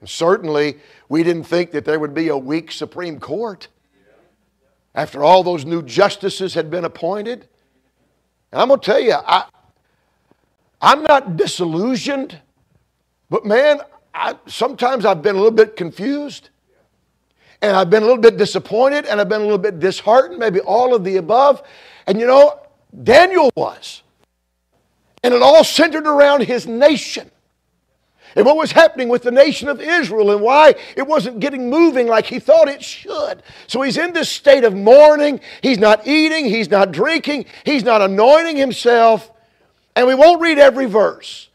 And 0.01 0.10
certainly, 0.10 0.78
we 1.08 1.23
didn't 1.23 1.45
think 1.45 1.71
that 1.71 1.86
there 1.86 1.99
would 1.99 2.13
be 2.13 2.28
a 2.28 2.38
weak 2.38 2.71
Supreme 2.71 3.19
Court 3.19 3.69
after 4.93 5.23
all 5.23 5.43
those 5.43 5.65
new 5.65 5.82
justices 5.82 6.54
had 6.54 6.69
been 6.69 6.86
appointed. 6.86 7.47
And 8.51 8.62
I'm 8.62 8.67
going 8.67 8.80
to 8.80 8.86
tell 8.86 8.99
you, 8.99 9.13
I, 9.13 9.45
I'm 10.82 11.04
not 11.04 11.38
disillusioned, 11.38 12.39
but 13.30 13.45
man, 13.45 13.80
I, 14.13 14.36
sometimes 14.45 15.06
I've 15.06 15.21
been 15.21 15.36
a 15.36 15.38
little 15.38 15.51
bit 15.51 15.75
confused. 15.75 16.49
And 17.62 17.76
I've 17.76 17.89
been 17.89 18.04
a 18.04 18.06
little 18.06 18.22
bit 18.22 18.38
disappointed 18.38 19.06
and 19.06 19.20
I've 19.20 19.30
been 19.30 19.41
a 19.41 19.46
little 19.46 19.58
bit 19.58 19.80
disheartened, 19.80 20.39
maybe 20.39 20.60
all 20.60 20.94
of 20.94 21.04
the 21.04 21.18
above. 21.18 21.63
And 22.08 22.20
you 22.20 22.28
know, 22.28 22.60
Daniel 23.04 23.52
was. 23.56 24.04
And 25.24 25.34
it 25.34 25.41
all 25.41 25.63
centered 25.63 26.06
around 26.06 26.44
his 26.44 26.68
nation 26.68 27.32
and 28.36 28.46
what 28.46 28.58
was 28.58 28.72
happening 28.72 29.08
with 29.08 29.24
the 29.24 29.32
nation 29.32 29.70
of 29.70 29.80
Israel 29.80 30.32
and 30.32 30.41
why 30.41 30.76
it 30.98 31.08
wasn't 31.08 31.39
getting 31.39 31.70
moving 31.70 32.08
like 32.08 32.26
he 32.26 32.39
thought 32.39 32.68
it 32.68 32.84
should. 32.84 33.41
So 33.68 33.82
he's 33.82 33.98
in 33.98 34.12
this 34.13 34.30
state 34.30 34.65
of 34.65 34.76
mourning. 34.76 35.39
He's 35.62 35.78
not 35.78 36.06
eating, 36.06 36.46
he's 36.46 36.70
not 36.70 36.91
drinking, 36.91 37.46
he's 37.63 37.84
not 37.84 38.02
anointing 38.02 38.58
himself. 38.58 39.32
And 39.96 40.06
we 40.06 40.15
won't 40.15 40.41
read 40.41 40.60
every 40.60 40.86
verse. 40.86 41.50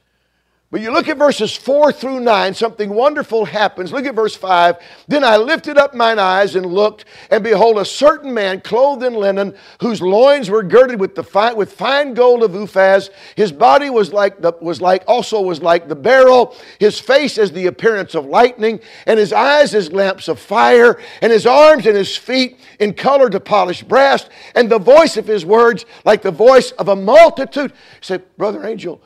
But 0.72 0.82
you 0.82 0.92
look 0.92 1.08
at 1.08 1.18
verses 1.18 1.52
4 1.52 1.90
through 1.90 2.20
9, 2.20 2.54
something 2.54 2.90
wonderful 2.90 3.44
happens. 3.44 3.90
Look 3.90 4.06
at 4.06 4.14
verse 4.14 4.36
5. 4.36 4.76
Then 5.08 5.24
I 5.24 5.36
lifted 5.36 5.76
up 5.76 5.94
mine 5.94 6.20
eyes 6.20 6.54
and 6.54 6.64
looked, 6.64 7.06
and 7.28 7.42
behold, 7.42 7.78
a 7.78 7.84
certain 7.84 8.32
man 8.32 8.60
clothed 8.60 9.02
in 9.02 9.14
linen, 9.14 9.56
whose 9.80 10.00
loins 10.00 10.48
were 10.48 10.62
girded 10.62 11.00
with, 11.00 11.16
the 11.16 11.24
fine, 11.24 11.56
with 11.56 11.72
fine 11.72 12.14
gold 12.14 12.44
of 12.44 12.52
Uphaz. 12.52 13.10
His 13.34 13.50
body 13.50 13.90
was 13.90 14.12
like, 14.12 14.40
the, 14.40 14.52
was 14.60 14.80
like 14.80 15.02
also 15.08 15.40
was 15.40 15.60
like 15.60 15.88
the 15.88 15.96
beryl, 15.96 16.54
his 16.78 17.00
face 17.00 17.36
as 17.36 17.50
the 17.50 17.66
appearance 17.66 18.14
of 18.14 18.26
lightning, 18.26 18.78
and 19.06 19.18
his 19.18 19.32
eyes 19.32 19.74
as 19.74 19.90
lamps 19.90 20.28
of 20.28 20.38
fire, 20.38 21.00
and 21.20 21.32
his 21.32 21.46
arms 21.46 21.84
and 21.84 21.96
his 21.96 22.16
feet 22.16 22.60
in 22.78 22.94
color 22.94 23.28
to 23.28 23.40
polished 23.40 23.88
brass, 23.88 24.28
and 24.54 24.70
the 24.70 24.78
voice 24.78 25.16
of 25.16 25.26
his 25.26 25.44
words 25.44 25.84
like 26.04 26.22
the 26.22 26.30
voice 26.30 26.70
of 26.72 26.86
a 26.86 26.94
multitude. 26.94 27.72
Say, 28.00 28.18
Brother 28.36 28.64
Angel, 28.64 29.02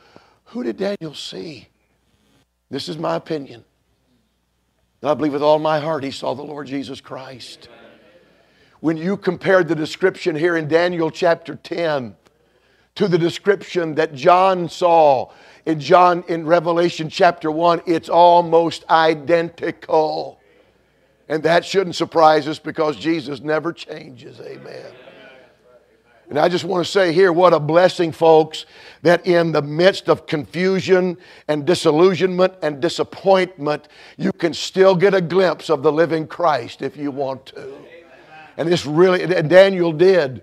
who 0.46 0.62
did 0.62 0.76
Daniel 0.76 1.14
see? 1.14 1.68
This 2.70 2.88
is 2.88 2.98
my 2.98 3.16
opinion. 3.16 3.64
And 5.00 5.10
I 5.10 5.14
believe 5.14 5.32
with 5.32 5.42
all 5.42 5.58
my 5.58 5.80
heart 5.80 6.02
he 6.02 6.10
saw 6.10 6.34
the 6.34 6.42
Lord 6.42 6.66
Jesus 6.66 7.00
Christ. 7.00 7.68
When 8.80 8.96
you 8.96 9.16
compared 9.16 9.68
the 9.68 9.74
description 9.74 10.36
here 10.36 10.56
in 10.56 10.68
Daniel 10.68 11.10
chapter 11.10 11.56
10 11.56 12.16
to 12.96 13.08
the 13.08 13.18
description 13.18 13.94
that 13.96 14.14
John 14.14 14.68
saw 14.68 15.32
in 15.66 15.80
John 15.80 16.24
in 16.28 16.46
Revelation 16.46 17.08
chapter 17.08 17.50
1, 17.50 17.82
it's 17.86 18.08
almost 18.08 18.84
identical. 18.90 20.40
And 21.28 21.42
that 21.44 21.64
shouldn't 21.64 21.96
surprise 21.96 22.46
us 22.46 22.58
because 22.58 22.96
Jesus 22.96 23.40
never 23.40 23.72
changes. 23.72 24.40
Amen. 24.40 24.92
And 26.28 26.38
I 26.38 26.48
just 26.48 26.64
want 26.64 26.84
to 26.84 26.90
say 26.90 27.12
here 27.12 27.32
what 27.32 27.52
a 27.52 27.60
blessing, 27.60 28.12
folks, 28.12 28.66
that 29.02 29.26
in 29.26 29.52
the 29.52 29.62
midst 29.62 30.08
of 30.08 30.26
confusion 30.26 31.18
and 31.48 31.66
disillusionment 31.66 32.54
and 32.62 32.80
disappointment, 32.80 33.88
you 34.16 34.32
can 34.32 34.54
still 34.54 34.96
get 34.96 35.14
a 35.14 35.20
glimpse 35.20 35.68
of 35.68 35.82
the 35.82 35.92
living 35.92 36.26
Christ 36.26 36.82
if 36.82 36.96
you 36.96 37.10
want 37.10 37.46
to. 37.46 37.74
And 38.56 38.68
this 38.68 38.86
really, 38.86 39.26
Daniel 39.42 39.92
did 39.92 40.42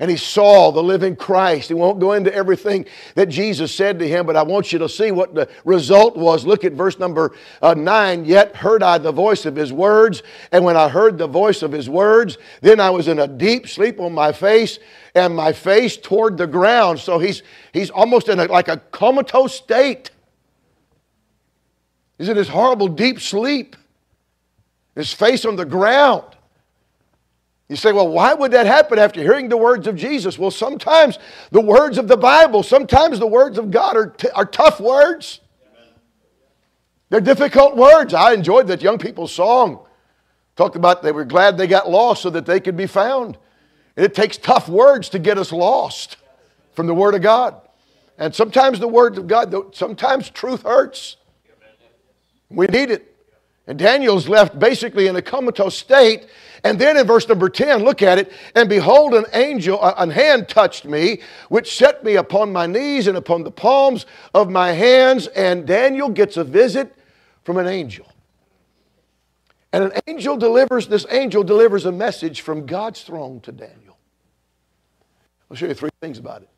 and 0.00 0.10
he 0.10 0.16
saw 0.16 0.70
the 0.70 0.82
living 0.82 1.16
Christ. 1.16 1.68
He 1.68 1.74
won't 1.74 1.98
go 1.98 2.12
into 2.12 2.32
everything 2.32 2.86
that 3.16 3.28
Jesus 3.28 3.74
said 3.74 3.98
to 3.98 4.08
him, 4.08 4.26
but 4.26 4.36
I 4.36 4.44
want 4.44 4.72
you 4.72 4.78
to 4.78 4.88
see 4.88 5.10
what 5.10 5.34
the 5.34 5.48
result 5.64 6.16
was. 6.16 6.46
Look 6.46 6.64
at 6.64 6.72
verse 6.72 7.00
number 7.00 7.34
uh, 7.60 7.74
9. 7.74 8.24
Yet 8.24 8.54
heard 8.54 8.82
I 8.84 8.98
the 8.98 9.10
voice 9.10 9.44
of 9.44 9.56
his 9.56 9.72
words, 9.72 10.22
and 10.52 10.64
when 10.64 10.76
I 10.76 10.88
heard 10.88 11.18
the 11.18 11.26
voice 11.26 11.62
of 11.62 11.72
his 11.72 11.90
words, 11.90 12.38
then 12.60 12.78
I 12.78 12.90
was 12.90 13.08
in 13.08 13.18
a 13.18 13.26
deep 13.26 13.66
sleep 13.68 13.98
on 13.98 14.12
my 14.12 14.30
face, 14.30 14.78
and 15.16 15.34
my 15.34 15.52
face 15.52 15.96
toward 15.96 16.36
the 16.36 16.46
ground. 16.46 17.00
So 17.00 17.18
he's, 17.18 17.42
he's 17.72 17.90
almost 17.90 18.28
in 18.28 18.38
a, 18.38 18.44
like 18.44 18.68
a 18.68 18.76
comatose 18.76 19.54
state. 19.54 20.12
He's 22.18 22.28
in 22.28 22.36
this 22.36 22.48
horrible 22.48 22.88
deep 22.88 23.20
sleep, 23.20 23.74
his 24.94 25.12
face 25.12 25.44
on 25.44 25.56
the 25.56 25.64
ground. 25.64 26.36
You 27.68 27.76
say, 27.76 27.92
well, 27.92 28.08
why 28.08 28.32
would 28.32 28.52
that 28.52 28.66
happen 28.66 28.98
after 28.98 29.20
hearing 29.20 29.50
the 29.50 29.56
words 29.56 29.86
of 29.86 29.94
Jesus? 29.94 30.38
Well, 30.38 30.50
sometimes 30.50 31.18
the 31.50 31.60
words 31.60 31.98
of 31.98 32.08
the 32.08 32.16
Bible, 32.16 32.62
sometimes 32.62 33.18
the 33.18 33.26
words 33.26 33.58
of 33.58 33.70
God 33.70 33.96
are, 33.96 34.06
t- 34.06 34.30
are 34.30 34.46
tough 34.46 34.80
words. 34.80 35.40
They're 37.10 37.20
difficult 37.20 37.76
words. 37.76 38.14
I 38.14 38.32
enjoyed 38.32 38.68
that 38.68 38.82
young 38.82 38.98
people's 38.98 39.32
song. 39.32 39.86
Talked 40.56 40.76
about 40.76 41.02
they 41.02 41.12
were 41.12 41.24
glad 41.24 41.56
they 41.56 41.66
got 41.66 41.90
lost 41.90 42.22
so 42.22 42.30
that 42.30 42.46
they 42.46 42.58
could 42.58 42.76
be 42.76 42.86
found. 42.86 43.38
And 43.96 44.04
it 44.04 44.14
takes 44.14 44.36
tough 44.36 44.68
words 44.68 45.08
to 45.10 45.18
get 45.18 45.38
us 45.38 45.52
lost 45.52 46.16
from 46.72 46.86
the 46.86 46.94
Word 46.94 47.14
of 47.14 47.22
God. 47.22 47.60
And 48.18 48.34
sometimes 48.34 48.80
the 48.80 48.88
words 48.88 49.18
of 49.18 49.26
God, 49.26 49.74
sometimes 49.74 50.30
truth 50.30 50.62
hurts. 50.62 51.16
We 52.50 52.66
need 52.66 52.90
it. 52.90 53.07
And 53.68 53.78
Daniel's 53.78 54.28
left 54.28 54.58
basically 54.58 55.06
in 55.06 55.14
a 55.14 55.22
comatose 55.22 55.76
state 55.76 56.26
and 56.64 56.78
then 56.78 56.96
in 56.96 57.06
verse 57.06 57.28
number 57.28 57.48
10, 57.48 57.84
look 57.84 58.02
at 58.02 58.18
it. 58.18 58.32
And 58.54 58.68
behold, 58.68 59.14
an 59.14 59.24
angel, 59.32 59.80
a 59.80 60.10
hand 60.12 60.48
touched 60.48 60.84
me, 60.84 61.20
which 61.48 61.76
set 61.76 62.02
me 62.02 62.16
upon 62.16 62.52
my 62.52 62.66
knees 62.66 63.06
and 63.06 63.16
upon 63.16 63.44
the 63.44 63.50
palms 63.50 64.06
of 64.34 64.50
my 64.50 64.72
hands. 64.72 65.28
And 65.28 65.66
Daniel 65.66 66.08
gets 66.08 66.36
a 66.36 66.44
visit 66.44 66.94
from 67.44 67.58
an 67.58 67.66
angel. 67.66 68.06
And 69.72 69.84
an 69.84 69.92
angel 70.06 70.36
delivers, 70.36 70.88
this 70.88 71.06
angel 71.10 71.44
delivers 71.44 71.84
a 71.84 71.92
message 71.92 72.40
from 72.40 72.66
God's 72.66 73.02
throne 73.02 73.40
to 73.40 73.52
Daniel. 73.52 73.98
I'll 75.50 75.56
show 75.56 75.66
you 75.66 75.74
three 75.74 75.90
things 76.00 76.18
about 76.18 76.42
it. 76.42 76.48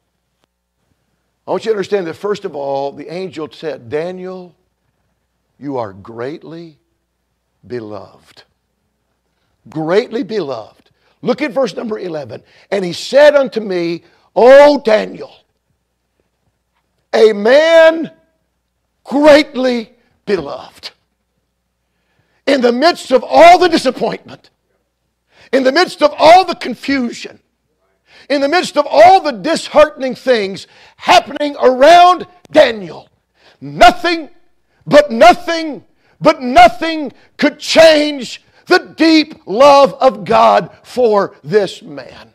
I 1.46 1.50
want 1.50 1.64
you 1.64 1.72
to 1.72 1.76
understand 1.76 2.06
that, 2.06 2.14
first 2.14 2.44
of 2.44 2.54
all, 2.54 2.92
the 2.92 3.12
angel 3.12 3.48
said, 3.50 3.88
Daniel, 3.88 4.54
you 5.58 5.76
are 5.76 5.92
greatly 5.92 6.79
beloved 7.66 8.44
greatly 9.68 10.22
beloved. 10.22 10.90
Look 11.22 11.42
at 11.42 11.52
verse 11.52 11.74
number 11.74 11.98
11. 11.98 12.42
And 12.70 12.84
he 12.84 12.92
said 12.92 13.34
unto 13.34 13.60
me, 13.60 14.04
O 14.34 14.80
Daniel, 14.80 15.32
a 17.12 17.32
man 17.32 18.10
greatly 19.04 19.92
beloved. 20.24 20.90
In 22.46 22.60
the 22.60 22.72
midst 22.72 23.12
of 23.12 23.24
all 23.26 23.58
the 23.58 23.68
disappointment, 23.68 24.50
in 25.52 25.64
the 25.64 25.72
midst 25.72 26.02
of 26.02 26.14
all 26.16 26.44
the 26.44 26.54
confusion, 26.54 27.40
in 28.28 28.40
the 28.40 28.48
midst 28.48 28.76
of 28.76 28.86
all 28.88 29.20
the 29.20 29.32
disheartening 29.32 30.14
things 30.14 30.66
happening 30.96 31.56
around 31.60 32.26
Daniel, 32.50 33.08
nothing 33.60 34.30
but 34.86 35.10
nothing 35.10 35.84
but 36.20 36.42
nothing 36.42 37.12
could 37.36 37.58
change 37.58 38.42
the 38.66 38.94
deep 38.96 39.42
love 39.46 39.94
of 39.94 40.24
God 40.24 40.70
for 40.82 41.34
this 41.42 41.82
man. 41.82 42.32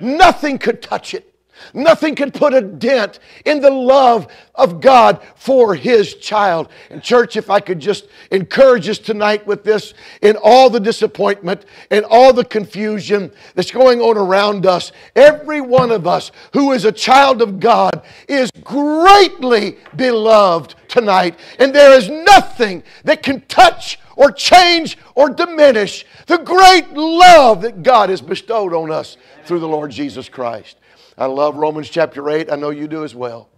Amen. 0.00 0.16
Nothing 0.18 0.58
could 0.58 0.82
touch 0.82 1.14
it. 1.14 1.29
Nothing 1.74 2.14
could 2.14 2.34
put 2.34 2.54
a 2.54 2.60
dent 2.60 3.18
in 3.44 3.60
the 3.60 3.70
love 3.70 4.28
of 4.54 4.80
God 4.80 5.20
for 5.36 5.74
His 5.74 6.14
child. 6.14 6.68
And, 6.90 7.02
church, 7.02 7.36
if 7.36 7.50
I 7.50 7.60
could 7.60 7.80
just 7.80 8.08
encourage 8.30 8.88
us 8.88 8.98
tonight 8.98 9.46
with 9.46 9.64
this 9.64 9.94
in 10.22 10.36
all 10.36 10.70
the 10.70 10.80
disappointment 10.80 11.64
and 11.90 12.04
all 12.04 12.32
the 12.32 12.44
confusion 12.44 13.30
that's 13.54 13.70
going 13.70 14.00
on 14.00 14.16
around 14.16 14.66
us, 14.66 14.92
every 15.16 15.60
one 15.60 15.90
of 15.90 16.06
us 16.06 16.30
who 16.52 16.72
is 16.72 16.84
a 16.84 16.92
child 16.92 17.42
of 17.42 17.60
God 17.60 18.02
is 18.28 18.50
greatly 18.62 19.78
beloved 19.96 20.74
tonight. 20.88 21.38
And 21.58 21.74
there 21.74 21.96
is 21.96 22.08
nothing 22.08 22.82
that 23.04 23.22
can 23.22 23.40
touch 23.42 23.98
or 24.16 24.30
change 24.30 24.98
or 25.14 25.30
diminish 25.30 26.04
the 26.26 26.38
great 26.38 26.92
love 26.92 27.62
that 27.62 27.82
God 27.82 28.10
has 28.10 28.20
bestowed 28.20 28.74
on 28.74 28.90
us 28.90 29.16
through 29.46 29.60
the 29.60 29.68
Lord 29.68 29.90
Jesus 29.90 30.28
Christ. 30.28 30.76
I 31.18 31.26
love 31.26 31.56
Romans 31.56 31.90
chapter 31.90 32.28
8. 32.28 32.50
I 32.50 32.56
know 32.56 32.70
you 32.70 32.88
do 32.88 33.04
as 33.04 33.14
well. 33.14 33.48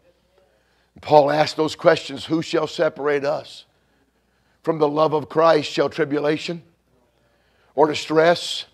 Paul 1.00 1.30
asked 1.30 1.56
those 1.56 1.74
questions 1.74 2.24
Who 2.24 2.42
shall 2.42 2.66
separate 2.66 3.24
us 3.24 3.64
from 4.62 4.78
the 4.78 4.88
love 4.88 5.12
of 5.12 5.28
Christ? 5.28 5.70
Shall 5.70 5.88
tribulation, 5.88 6.62
or 7.74 7.86
distress 7.88 8.66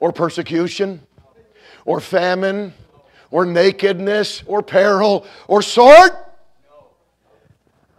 or 0.00 0.12
persecution 0.12 1.02
or 1.84 2.00
famine 2.00 2.72
or 3.30 3.44
nakedness 3.44 4.42
or 4.46 4.62
peril 4.62 5.26
or 5.46 5.62
sword? 5.62 6.12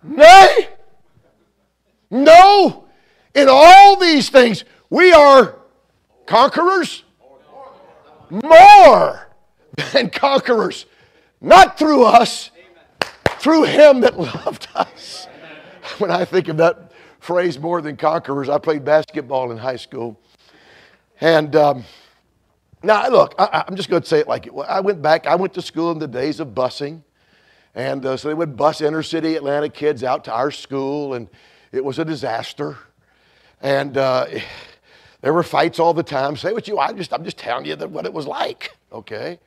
Nay. 0.02 0.70
No. 2.10 2.86
In 3.36 3.48
all 3.50 3.98
these 3.98 4.30
things, 4.30 4.64
we 4.90 5.14
are 5.14 5.56
conquerors. 6.26 7.04
More 8.30 9.29
than 9.94 10.10
conquerors. 10.10 10.86
Not 11.42 11.80
through 11.80 12.04
us, 12.04 12.52
through 13.40 13.64
Him 13.64 14.02
that 14.02 14.20
loved 14.20 14.68
us. 14.76 15.28
When 15.98 16.12
I 16.12 16.24
think 16.24 16.50
of 16.50 16.58
that 16.58 16.92
phrase, 17.20 17.58
more 17.58 17.82
than 17.82 17.98
conquerors, 17.98 18.48
I 18.48 18.58
played 18.60 18.86
basketball 18.86 19.52
in 19.52 19.58
high 19.58 19.76
school. 19.76 20.20
And 21.20 21.56
um, 21.56 21.84
now, 22.82 23.10
look, 23.10 23.36
I, 23.38 23.66
am 23.68 23.76
just 23.76 23.90
going 23.90 24.04
to 24.04 24.08
say 24.08 24.20
it 24.20 24.28
like 24.28 24.48
it 24.48 24.54
I 24.68 24.80
went 24.80 25.02
back, 25.02 25.28
I 25.28 25.36
went 25.36 25.54
to 25.56 25.62
school 25.62 25.92
in 25.92 26.00
the 26.00 26.08
days 26.08 26.40
of 26.40 26.50
busing. 26.50 27.02
And 27.76 28.06
uh, 28.06 28.18
so 28.18 28.30
they 28.30 28.34
would 28.34 28.56
bus 28.56 28.82
inner 28.82 29.04
city 29.04 29.36
Atlanta 29.36 29.70
kids 29.70 30.04
out 30.04 30.24
to 30.26 30.34
our 30.34 30.52
school, 30.52 31.14
and 31.14 31.28
it 31.72 31.84
was 31.84 32.00
a 32.00 32.06
disaster. 32.06 32.78
And 33.62 33.98
uh, 33.98 34.28
there 35.22 35.34
were 35.34 35.44
fights 35.44 35.80
all 35.80 35.94
the 35.94 36.04
time. 36.04 36.36
Say 36.38 36.54
what 36.54 36.68
you, 36.68 36.78
I 36.80 36.94
just, 36.94 37.14
I'm 37.14 37.24
just 37.24 37.38
telling 37.38 37.66
you 37.66 37.76
that 37.76 37.90
what 37.90 38.06
it 38.06 38.14
was 38.14 38.28
like, 38.28 38.76
okay? 38.92 39.40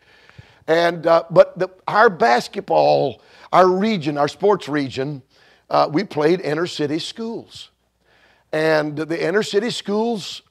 And, 0.66 1.06
uh, 1.06 1.24
but 1.30 1.58
the, 1.58 1.68
our 1.88 2.08
basketball, 2.08 3.20
our 3.52 3.68
region, 3.68 4.16
our 4.16 4.28
sports 4.28 4.68
region, 4.68 5.22
uh, 5.70 5.88
we 5.90 6.04
played 6.04 6.40
inner 6.40 6.66
city 6.66 6.98
schools. 6.98 7.70
And 8.52 8.96
the 8.96 9.26
inner 9.26 9.42
city 9.42 9.70
schools, 9.70 10.42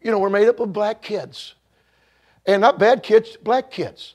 you 0.00 0.10
know, 0.10 0.18
were 0.18 0.30
made 0.30 0.48
up 0.48 0.60
of 0.60 0.72
black 0.72 1.02
kids. 1.02 1.54
And 2.46 2.62
not 2.62 2.78
bad 2.78 3.02
kids, 3.02 3.36
black 3.36 3.70
kids. 3.70 4.14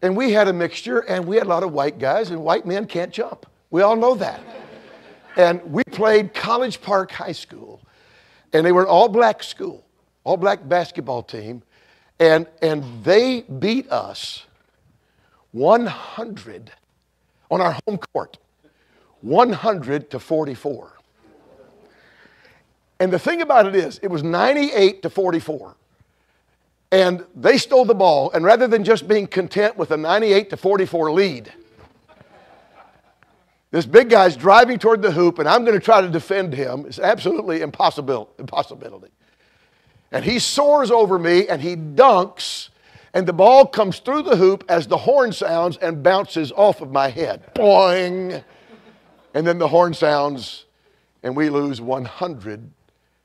And 0.00 0.16
we 0.16 0.32
had 0.32 0.48
a 0.48 0.52
mixture, 0.52 1.00
and 1.00 1.26
we 1.26 1.36
had 1.36 1.46
a 1.46 1.48
lot 1.48 1.62
of 1.62 1.72
white 1.72 1.98
guys, 1.98 2.30
and 2.30 2.42
white 2.42 2.66
men 2.66 2.86
can't 2.86 3.12
jump. 3.12 3.46
We 3.70 3.82
all 3.82 3.96
know 3.96 4.14
that. 4.14 4.40
and 5.36 5.62
we 5.64 5.82
played 5.84 6.32
College 6.32 6.80
Park 6.80 7.10
High 7.10 7.32
School, 7.32 7.80
and 8.52 8.64
they 8.64 8.72
were 8.72 8.82
an 8.82 8.88
all 8.88 9.08
black 9.08 9.42
school, 9.42 9.84
all 10.22 10.36
black 10.36 10.66
basketball 10.68 11.22
team, 11.22 11.62
and, 12.20 12.46
and 12.62 12.84
they 13.02 13.42
beat 13.42 13.90
us 13.90 14.46
100 15.54 16.72
on 17.48 17.60
our 17.60 17.78
home 17.86 17.96
court, 17.96 18.38
100 19.20 20.10
to 20.10 20.18
44. 20.18 20.92
And 22.98 23.12
the 23.12 23.20
thing 23.20 23.40
about 23.40 23.66
it 23.66 23.76
is, 23.76 24.00
it 24.02 24.08
was 24.08 24.24
98 24.24 25.02
to 25.02 25.10
44. 25.10 25.76
And 26.90 27.24
they 27.36 27.56
stole 27.56 27.84
the 27.84 27.94
ball, 27.94 28.32
and 28.32 28.44
rather 28.44 28.66
than 28.66 28.82
just 28.82 29.06
being 29.06 29.28
content 29.28 29.76
with 29.76 29.92
a 29.92 29.96
98 29.96 30.50
to 30.50 30.56
44 30.56 31.12
lead, 31.12 31.52
this 33.70 33.86
big 33.86 34.10
guy's 34.10 34.36
driving 34.36 34.78
toward 34.78 35.02
the 35.02 35.12
hoop, 35.12 35.38
and 35.38 35.48
I'm 35.48 35.64
going 35.64 35.78
to 35.78 35.84
try 35.84 36.00
to 36.00 36.08
defend 36.08 36.52
him. 36.52 36.84
It's 36.86 36.98
absolutely 36.98 37.60
impossible, 37.60 38.30
impossibility. 38.40 39.12
And 40.10 40.24
he 40.24 40.40
soars 40.40 40.90
over 40.90 41.16
me, 41.16 41.46
and 41.48 41.62
he 41.62 41.76
dunks 41.76 42.70
and 43.14 43.28
the 43.28 43.32
ball 43.32 43.64
comes 43.64 44.00
through 44.00 44.22
the 44.22 44.36
hoop 44.36 44.64
as 44.68 44.88
the 44.88 44.96
horn 44.96 45.32
sounds 45.32 45.76
and 45.76 46.02
bounces 46.02 46.50
off 46.50 46.80
of 46.80 46.90
my 46.90 47.08
head. 47.08 47.54
Boing! 47.54 48.42
And 49.32 49.46
then 49.46 49.58
the 49.58 49.68
horn 49.68 49.94
sounds, 49.94 50.66
and 51.22 51.36
we 51.36 51.48
lose 51.48 51.80
100 51.80 52.70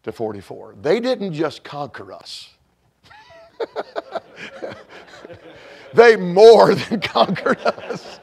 to 0.03 0.11
44. 0.11 0.75
They 0.81 0.99
didn't 0.99 1.33
just 1.33 1.63
conquer 1.63 2.13
us, 2.13 2.53
they 5.93 6.15
more 6.15 6.75
than 6.75 7.01
conquered 7.01 7.59
us. 7.59 8.19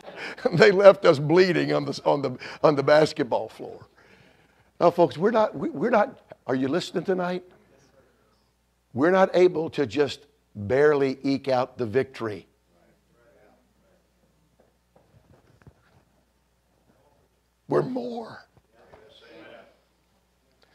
they 0.52 0.70
left 0.70 1.05
us 1.05 1.18
bleeding 1.18 1.72
on 1.72 1.85
the, 1.85 2.00
on, 2.05 2.22
the, 2.22 2.38
on 2.62 2.76
the 2.76 2.83
basketball 2.83 3.48
floor. 3.48 3.85
Now, 4.81 4.90
folks, 4.90 5.18
we're 5.18 5.33
not, 5.33 5.57
we, 5.57 5.70
we're 5.70 5.90
not, 5.90 6.18
are 6.46 6.55
you 6.55 6.68
listening 6.68 7.05
tonight? 7.05 7.42
We're 8.94 9.11
not 9.11 9.31
able 9.35 9.68
to 9.70 9.87
just 9.87 10.20
barely 10.56 11.18
eke 11.22 11.48
out 11.48 11.76
the 11.76 11.86
victory. 11.86 12.48
We're 17.68 17.82
more 17.82 18.46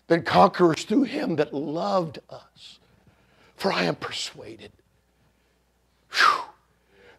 than 0.08 0.24
conquerors 0.24 0.84
through 0.84 1.04
him 1.04 1.38
that 1.38 1.54
loved 1.54 2.20
us. 2.30 2.80
For 3.56 3.72
I 3.72 3.84
am 3.84 3.96
persuaded 3.96 4.72
whew, 6.12 6.44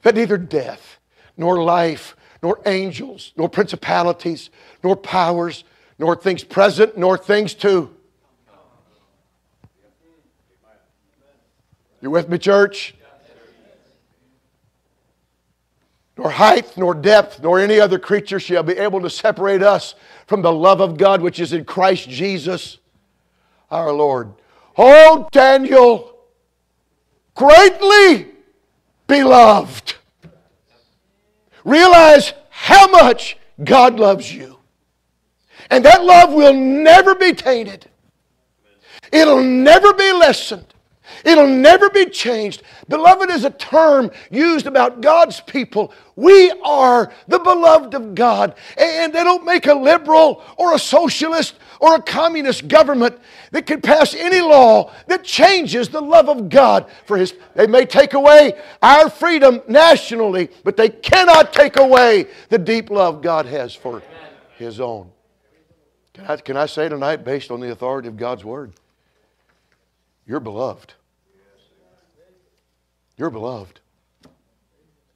that 0.03 0.15
neither 0.15 0.37
death, 0.37 0.99
nor 1.37 1.63
life, 1.63 2.17
nor 2.43 2.61
angels, 2.67 3.33
nor 3.37 3.49
principalities, 3.49 4.51
nor 4.83 4.97
powers, 4.97 5.65
nor 5.99 6.17
things 6.17 6.45
present, 6.45 6.99
nor 6.99 7.17
things 7.17 7.55
to 7.55 7.95
You 12.03 12.11
with 12.11 12.29
me, 12.29 12.37
church? 12.37 12.95
Nor 16.19 16.31
height, 16.31 16.77
nor 16.77 16.95
depth, 16.95 17.41
nor 17.41 17.61
any 17.61 17.79
other 17.81 17.99
creature 17.99 18.41
shall 18.41 18.65
be 18.65 18.75
able 18.75 19.01
to 19.01 19.09
separate 19.09 19.63
us 19.63 19.95
from 20.27 20.43
the 20.43 20.53
love 20.53 20.81
of 20.81 20.99
God 20.99 21.23
which 21.23 21.39
is 21.39 21.53
in 21.53 21.65
Christ 21.65 22.09
Jesus 22.09 22.79
our 23.71 23.93
Lord. 23.93 24.33
Oh, 24.77 25.29
Daniel, 25.31 26.17
greatly 27.35 28.27
beloved. 29.07 29.95
Realize 31.65 32.35
how 32.51 32.89
much 32.89 33.39
God 33.63 33.99
loves 33.99 34.35
you. 34.35 34.59
And 35.71 35.85
that 35.85 36.05
love 36.05 36.33
will 36.33 36.53
never 36.53 37.15
be 37.15 37.33
tainted, 37.33 37.89
it'll 39.13 39.43
never 39.43 39.95
be 39.95 40.13
lessened. 40.13 40.67
It'll 41.25 41.47
never 41.47 41.91
be 41.91 42.07
changed. 42.07 42.63
Beloved 42.89 43.31
is 43.31 43.45
a 43.45 43.51
term 43.51 44.11
used 44.31 44.67
about 44.67 45.01
God's 45.01 45.41
people. 45.41 45.93
We 46.17 46.51
are 46.63 47.13
the 47.29 47.39
beloved 47.39 47.95
of 47.95 48.15
God. 48.15 48.55
And 48.77 49.13
they 49.13 49.25
don't 49.25 49.45
make 49.45 49.67
a 49.67 49.75
liberal 49.75 50.43
or 50.57 50.75
a 50.75 50.79
socialist 50.79 51.55
or 51.81 51.97
a 51.97 52.03
communist 52.03 52.69
government 52.69 53.19
that 53.51 53.67
can 53.67 53.81
pass 53.81 54.15
any 54.15 54.41
law 54.41 54.93
that 55.09 55.25
changes 55.25 55.89
the 55.89 56.01
love 56.01 56.29
of 56.29 56.49
God 56.49 56.91
for 57.07 57.17
His. 57.17 57.35
They 57.55 57.67
may 57.67 57.87
take 57.87 58.15
away 58.15 58.61
our 58.81 59.11
freedom 59.11 59.61
nationally, 59.67 60.49
but 60.65 60.77
they 60.77 60.89
cannot 60.89 61.53
take 61.53 61.77
away 61.77 62.27
the 62.51 62.59
deep 62.59 62.91
love 62.91 63.23
God 63.23 63.47
has 63.47 63.75
for 63.75 64.03
His 64.59 64.81
own. 64.81 65.11
Can 66.15 66.27
I, 66.27 66.37
can 66.37 66.57
I 66.57 66.67
say 66.67 66.89
tonight, 66.89 67.25
based 67.25 67.51
on 67.51 67.61
the 67.61 67.73
authority 67.73 68.09
of 68.09 68.17
God's 68.17 68.45
Word, 68.45 68.73
you're 70.27 70.41
beloved. 70.41 70.95
You're 73.17 73.31
beloved. 73.31 73.81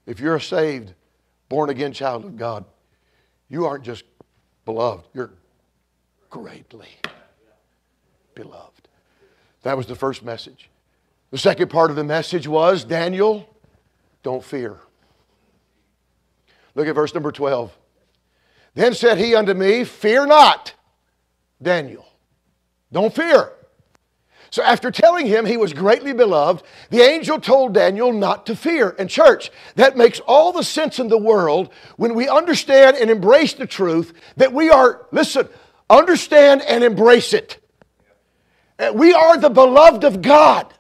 If 0.07 0.21
you're 0.21 0.37
a 0.37 0.41
saved, 0.41 0.95
born 1.49 1.71
again 1.71 1.93
child 1.93 2.25
of 2.25 2.37
God, 2.37 2.65
you 3.49 3.67
aren't 3.67 3.85
just 3.85 4.05
beloved, 4.65 5.07
you're 5.15 5.33
greatly 6.31 6.89
beloved. 8.35 8.89
That 9.63 9.77
was 9.77 9.87
the 9.87 9.97
first 9.97 10.23
message. 10.23 10.71
The 11.31 11.39
second 11.39 11.71
part 11.71 11.91
of 11.91 11.97
the 11.97 12.05
message 12.05 12.47
was 12.47 12.85
Daniel, 12.85 13.49
don't 14.23 14.45
fear. 14.45 14.79
Look 16.75 16.87
at 16.87 16.95
verse 16.95 17.15
number 17.15 17.33
12. 17.33 17.77
Then 18.75 18.95
said 18.95 19.19
he 19.19 19.35
unto 19.35 19.55
me, 19.55 19.85
Fear 19.85 20.27
not, 20.27 20.75
Daniel. 21.61 22.07
Don't 22.93 23.15
fear. 23.15 23.53
So, 24.51 24.63
after 24.63 24.91
telling 24.91 25.27
him 25.27 25.45
he 25.45 25.57
was 25.57 25.73
greatly 25.73 26.13
beloved, 26.13 26.65
the 26.91 27.03
angel 27.03 27.41
told 27.41 27.75
Daniel 27.75 28.13
not 28.13 28.47
to 28.47 28.57
fear. 28.57 28.95
And, 28.99 29.11
church, 29.11 29.51
that 29.75 29.97
makes 29.97 30.21
all 30.21 30.53
the 30.53 30.63
sense 30.63 30.99
in 30.99 31.09
the 31.09 31.19
world 31.19 31.73
when 31.97 32.15
we 32.15 32.29
understand 32.29 32.97
and 32.97 33.11
embrace 33.11 33.55
the 33.55 33.67
truth 33.67 34.13
that 34.37 34.53
we 34.53 34.71
are, 34.71 35.07
listen, 35.11 35.49
understand 35.91 36.63
and 36.63 36.85
embrace 36.85 37.33
it. 37.33 37.59
Uh, 38.79 38.93
we 38.95 39.13
are 39.13 39.37
the 39.37 39.51
beloved 39.51 40.05
of 40.05 40.23
God. 40.23 40.73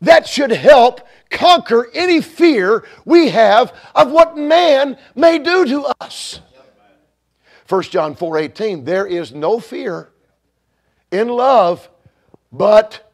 That 0.00 0.26
should 0.26 0.50
help 0.50 1.06
conquer 1.30 1.88
any 1.92 2.20
fear 2.20 2.84
we 3.04 3.28
have 3.28 3.72
of 3.94 4.10
what 4.10 4.36
man 4.36 4.98
may 5.14 5.38
do 5.38 5.66
to 5.66 5.92
us. 6.00 6.40
1 7.68 7.82
John 7.84 8.16
4:18 8.16 8.84
There 8.84 9.06
is 9.06 9.32
no 9.32 9.60
fear 9.60 10.10
in 11.12 11.28
love 11.28 11.88
but 12.52 13.10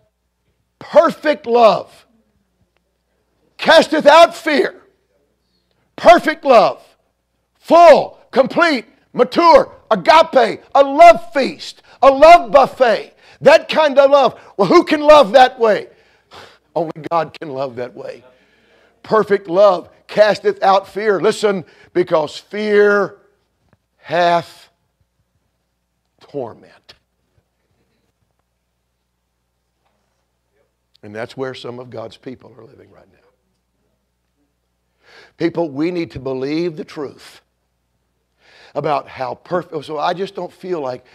perfect 0.78 1.46
love 1.46 2.06
casteth 3.56 4.06
out 4.06 4.34
fear. 4.34 4.82
Perfect 5.96 6.44
love, 6.44 6.82
full, 7.58 8.20
complete, 8.30 8.84
mature, 9.12 9.72
agape, 9.90 10.62
a 10.74 10.82
love 10.82 11.32
feast, 11.32 11.82
a 12.02 12.10
love 12.10 12.50
buffet 12.52 13.14
That 13.40 13.68
kind 13.68 13.98
of 13.98 14.10
love. 14.10 14.40
Well, 14.56 14.68
who 14.68 14.84
can 14.84 15.00
love 15.00 15.32
that 15.32 15.58
way? 15.58 15.88
Only 16.74 16.92
God 17.10 17.36
can 17.38 17.50
love 17.50 17.76
that 17.76 17.94
way. 17.94 18.24
Perfect 19.02 19.48
love 19.48 19.88
casteth 20.06 20.62
out 20.62 20.88
fear. 20.88 21.20
Listen, 21.20 21.64
because 21.92 22.36
fear 22.36 23.18
hath 23.96 24.70
torment. 26.20 26.85
And 31.06 31.14
that's 31.14 31.36
where 31.36 31.54
some 31.54 31.78
of 31.78 31.88
God's 31.88 32.16
people 32.16 32.52
are 32.58 32.64
living 32.64 32.90
right 32.90 33.06
now. 33.12 33.28
People, 35.36 35.70
we 35.70 35.92
need 35.92 36.10
to 36.10 36.18
believe 36.18 36.76
the 36.76 36.84
truth 36.84 37.42
about 38.74 39.06
how 39.06 39.36
perfect. 39.36 39.84
So 39.84 39.98
I 39.98 40.14
just 40.14 40.34
don't 40.34 40.52
feel 40.52 40.80
like 40.80 41.06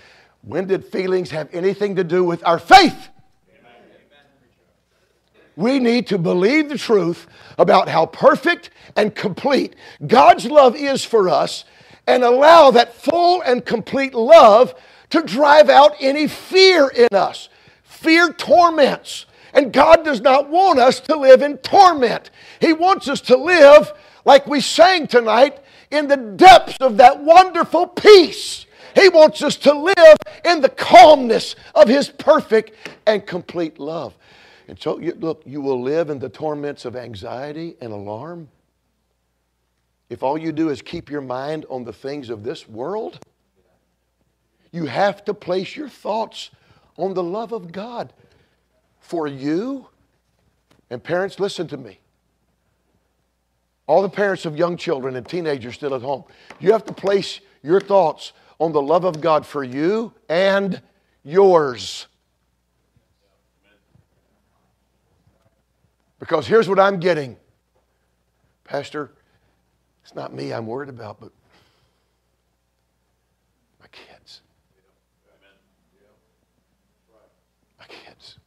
when 0.44 0.66
did 0.66 0.86
feelings 0.86 1.32
have 1.32 1.50
anything 1.52 1.98
to 1.98 2.06
do 2.06 2.24
with 2.24 2.42
our 2.48 2.58
faith? 2.58 3.10
We 5.58 5.78
need 5.78 6.08
to 6.08 6.18
believe 6.18 6.70
the 6.70 6.78
truth 6.78 7.28
about 7.58 7.90
how 7.90 8.06
perfect 8.06 8.70
and 8.96 9.14
complete 9.14 9.76
God's 10.08 10.46
love 10.46 10.74
is 10.78 11.04
for 11.04 11.28
us 11.28 11.66
and 12.08 12.24
allow 12.24 12.72
that 12.72 12.96
full 12.96 13.42
and 13.42 13.66
complete 13.66 14.14
love 14.14 14.74
to 15.10 15.22
drive 15.22 15.70
out 15.70 15.98
any 16.00 16.30
fear 16.30 16.88
in 16.88 17.10
us. 17.12 17.50
Fear 17.84 18.32
torments. 18.32 19.26
And 19.54 19.74
God 19.74 20.06
does 20.06 20.22
not 20.22 20.50
want 20.50 20.80
us 20.80 21.00
to 21.02 21.16
live 21.16 21.42
in 21.42 21.58
torment. 21.58 22.32
He 22.60 22.74
wants 22.74 23.08
us 23.08 23.22
to 23.22 23.38
live, 23.38 23.92
like 24.26 24.48
we 24.48 24.62
sang 24.62 25.08
tonight, 25.08 25.60
in 25.90 26.08
the 26.08 26.18
depths 26.18 26.78
of 26.80 26.98
that 26.98 27.22
wonderful 27.22 27.88
peace. 27.88 28.66
He 28.96 29.10
wants 29.10 29.42
us 29.44 29.56
to 29.58 29.74
live 29.74 30.18
in 30.46 30.62
the 30.62 30.70
calmness 30.70 31.56
of 31.76 31.88
His 31.88 32.10
perfect 32.10 32.74
and 33.06 33.26
complete 33.26 33.80
love. 33.80 34.18
And 34.68 34.80
so, 34.80 35.00
you, 35.00 35.14
look, 35.20 35.44
you 35.46 35.62
will 35.62 35.82
live 35.82 36.10
in 36.10 36.20
the 36.20 36.30
torments 36.30 36.86
of 36.86 36.96
anxiety 36.96 37.76
and 37.82 37.92
alarm. 37.92 38.50
If 40.10 40.24
all 40.24 40.38
you 40.38 40.52
do 40.52 40.70
is 40.70 40.82
keep 40.82 41.10
your 41.10 41.22
mind 41.22 41.66
on 41.70 41.84
the 41.84 41.94
things 41.94 42.30
of 42.30 42.44
this 42.44 42.68
world, 42.68 43.20
you 44.72 44.86
have 44.86 45.26
to 45.26 45.34
place 45.34 45.76
your 45.76 45.90
thoughts 45.90 46.52
on 46.98 47.14
the 47.14 47.24
love 47.24 47.52
of 47.52 47.72
God 47.72 48.14
for 49.12 49.28
you. 49.28 49.88
And 50.90 51.04
parents, 51.04 51.38
listen 51.38 51.68
to 51.68 51.78
me. 51.78 52.00
All 53.86 54.02
the 54.02 54.10
parents 54.10 54.46
of 54.46 54.56
young 54.56 54.78
children 54.78 55.18
and 55.18 55.28
teenagers 55.28 55.76
still 55.76 55.94
at 55.94 56.02
home, 56.02 56.24
you 56.62 56.72
have 56.72 56.86
to 56.86 56.94
place 56.94 57.42
your 57.62 57.82
thoughts 57.82 58.32
on 58.58 58.72
the 58.72 58.82
love 58.82 59.04
of 59.04 59.20
God 59.20 59.46
for 59.46 59.66
you 59.66 60.14
and 60.30 60.82
yours. 61.26 62.08
Because 66.18 66.48
here's 66.48 66.70
what 66.70 66.80
I'm 66.80 67.02
getting 67.02 67.36
Pastor, 68.64 69.12
it's 70.06 70.16
not 70.16 70.34
me 70.34 70.54
I'm 70.54 70.66
worried 70.66 70.88
about, 70.88 71.20
but 71.20 71.34
my 73.82 73.88
kids. 73.88 74.40
My 77.78 77.86
kids. 77.88 78.38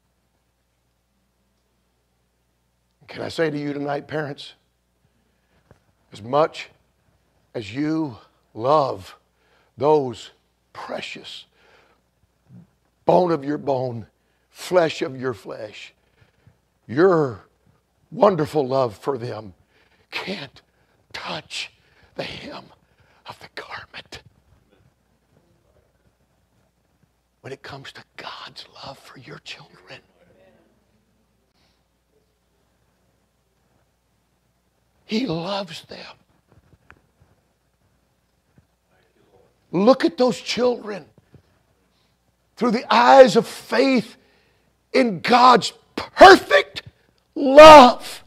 Can 3.15 3.23
I 3.23 3.29
say 3.29 3.49
to 3.49 3.57
you 3.57 3.73
tonight, 3.73 4.09
parents, 4.09 4.55
as 6.13 6.21
much 6.21 6.71
as 7.55 7.73
you 7.73 8.19
love 8.55 9.17
those 9.79 10.33
precious 10.73 11.45
bone 13.05 13.31
of 13.31 13.45
your 13.45 13.57
bone, 13.57 14.09
flesh 14.51 15.01
of 15.01 15.21
your 15.21 15.33
flesh, 15.33 15.95
your 16.89 17.45
wonderful 18.11 18.67
love 18.67 18.99
for 18.99 19.17
them 19.17 19.55
can't 20.11 20.61
touch 21.13 21.71
the 22.17 22.25
hem 22.25 22.65
of 23.27 23.39
the 23.39 23.49
garment. 23.55 24.25
When 27.43 27.53
it 27.53 27.63
comes 27.63 27.93
to 27.93 28.03
God's 28.17 28.65
love 28.85 28.99
for 28.99 29.21
your 29.21 29.39
children, 29.39 30.01
He 35.05 35.27
loves 35.27 35.83
them. 35.85 36.17
Look 39.71 40.05
at 40.05 40.17
those 40.17 40.41
children 40.41 41.05
through 42.57 42.71
the 42.71 42.93
eyes 42.93 43.37
of 43.37 43.47
faith 43.47 44.17
in 44.93 45.21
God's 45.21 45.73
perfect 45.97 46.83
love. 47.35 48.23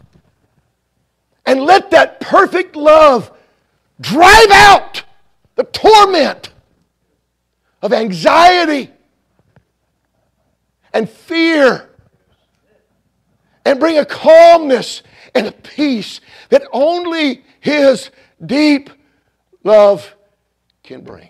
And 1.45 1.61
let 1.61 1.91
that 1.91 2.19
perfect 2.19 2.75
love 2.75 3.31
drive 4.01 4.51
out 4.51 5.03
the 5.55 5.63
torment 5.63 6.51
of 7.81 7.93
anxiety 7.93 8.91
and 10.93 11.09
fear 11.09 11.89
and 13.65 13.79
bring 13.79 13.97
a 13.97 14.05
calmness 14.05 15.03
and 15.33 15.47
a 15.47 15.51
peace 15.51 16.21
that 16.49 16.63
only 16.71 17.43
His 17.59 18.09
deep 18.45 18.89
love 19.63 20.15
can 20.83 21.01
bring. 21.01 21.29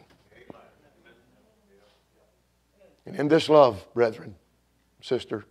And 3.06 3.16
in 3.16 3.28
this 3.30 3.48
love, 3.48 3.86
brethren, 3.94 4.36
sister, 5.02 5.46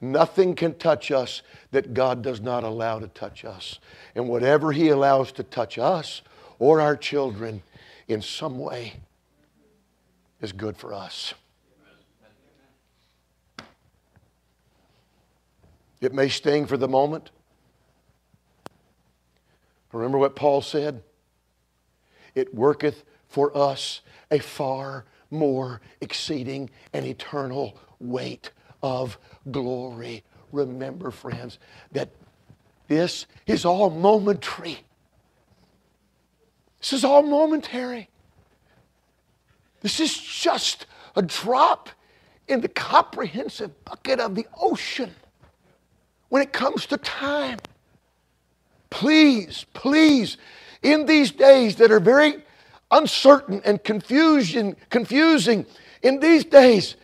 nothing 0.00 0.54
can 0.54 0.74
touch 0.74 1.12
us 1.12 1.42
that 1.70 1.94
God 1.94 2.20
does 2.20 2.40
not 2.40 2.64
allow 2.64 2.98
to 2.98 3.06
touch 3.08 3.44
us. 3.44 3.78
And 4.14 4.28
whatever 4.28 4.72
He 4.72 4.88
allows 4.88 5.30
to 5.32 5.44
touch 5.44 5.78
us 5.78 6.22
or 6.58 6.80
our 6.80 6.96
children 6.96 7.62
in 8.08 8.20
some 8.20 8.58
way 8.58 8.94
is 10.40 10.52
good 10.52 10.76
for 10.76 10.92
us. 10.92 11.34
It 16.04 16.12
may 16.12 16.28
sting 16.28 16.66
for 16.66 16.76
the 16.76 16.86
moment. 16.86 17.30
Remember 19.90 20.18
what 20.18 20.36
Paul 20.36 20.60
said? 20.60 21.02
It 22.34 22.54
worketh 22.54 23.04
for 23.26 23.56
us 23.56 24.02
a 24.30 24.38
far 24.38 25.06
more 25.30 25.80
exceeding 26.02 26.68
and 26.92 27.06
eternal 27.06 27.78
weight 28.00 28.50
of 28.82 29.16
glory. 29.50 30.24
Remember, 30.52 31.10
friends, 31.10 31.58
that 31.92 32.10
this 32.88 33.26
is 33.46 33.64
all 33.64 33.88
momentary. 33.88 34.80
This 36.80 36.92
is 36.92 37.04
all 37.04 37.22
momentary. 37.22 38.10
This 39.80 40.00
is 40.00 40.14
just 40.18 40.84
a 41.16 41.22
drop 41.22 41.88
in 42.46 42.60
the 42.60 42.68
comprehensive 42.68 43.84
bucket 43.86 44.20
of 44.20 44.34
the 44.34 44.46
ocean 44.60 45.14
when 46.34 46.42
it 46.42 46.52
comes 46.52 46.84
to 46.86 46.96
time. 46.96 47.60
Please, 48.90 49.66
please, 49.72 50.36
in 50.82 51.06
these 51.06 51.30
days 51.30 51.76
that 51.76 51.92
are 51.92 52.00
very 52.00 52.42
uncertain 52.90 53.62
and 53.64 53.84
confusion, 53.84 54.74
confusing, 54.90 55.64
in 56.02 56.18
these 56.18 56.44
days, 56.44 56.96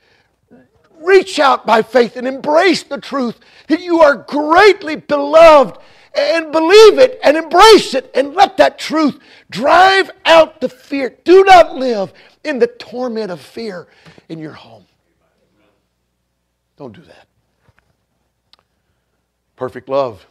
reach 0.98 1.38
out 1.38 1.64
by 1.64 1.80
faith 1.80 2.16
and 2.16 2.26
embrace 2.26 2.82
the 2.82 2.98
truth 2.98 3.38
that 3.68 3.80
you 3.80 4.00
are 4.00 4.16
greatly 4.16 4.96
beloved 4.96 5.78
and 6.12 6.50
believe 6.50 6.98
it 6.98 7.20
and 7.22 7.36
embrace 7.36 7.94
it 7.94 8.10
and 8.16 8.34
let 8.34 8.56
that 8.56 8.80
truth 8.80 9.16
drive 9.48 10.10
out 10.24 10.60
the 10.60 10.68
fear. 10.68 11.16
Do 11.22 11.44
not 11.44 11.76
live 11.76 12.12
in 12.42 12.58
the 12.58 12.66
torment 12.66 13.30
of 13.30 13.40
fear 13.40 13.86
in 14.28 14.40
your 14.40 14.54
home. 14.54 14.86
Don't 16.76 16.92
do 16.92 17.02
that. 17.02 17.29
Perfect 19.60 19.90
love 19.90 20.26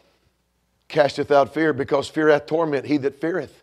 casteth 0.87 1.29
out 1.29 1.53
fear, 1.53 1.71
because 1.71 2.09
fear 2.09 2.29
hath 2.29 2.47
torment. 2.47 2.87
He 2.87 2.97
that 2.97 3.21
feareth 3.21 3.61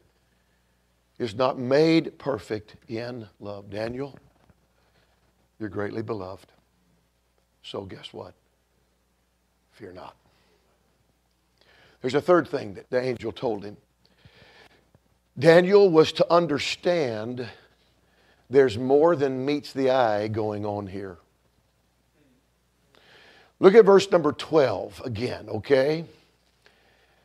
is 1.19 1.35
not 1.35 1.59
made 1.59 2.17
perfect 2.19 2.77
in 2.87 3.27
love. 3.41 3.69
Daniel, 3.69 4.17
you're 5.59 5.69
greatly 5.69 6.03
beloved. 6.03 6.47
So 7.65 7.81
guess 7.81 8.13
what? 8.13 8.35
Fear 9.73 9.95
not. 9.95 10.15
There's 12.01 12.15
a 12.15 12.21
third 12.21 12.47
thing 12.47 12.75
that 12.75 12.89
the 12.89 13.03
angel 13.03 13.33
told 13.33 13.65
him. 13.65 13.77
Daniel 15.37 15.91
was 15.91 16.13
to 16.13 16.33
understand 16.33 17.45
there's 18.49 18.79
more 18.79 19.17
than 19.17 19.45
meets 19.45 19.73
the 19.73 19.91
eye 19.91 20.29
going 20.29 20.65
on 20.65 20.87
here. 20.87 21.19
Look 23.59 23.75
at 23.75 23.85
verse 23.85 24.11
number 24.11 24.33
12 24.33 25.03
again, 25.05 25.49
okay? 25.49 26.05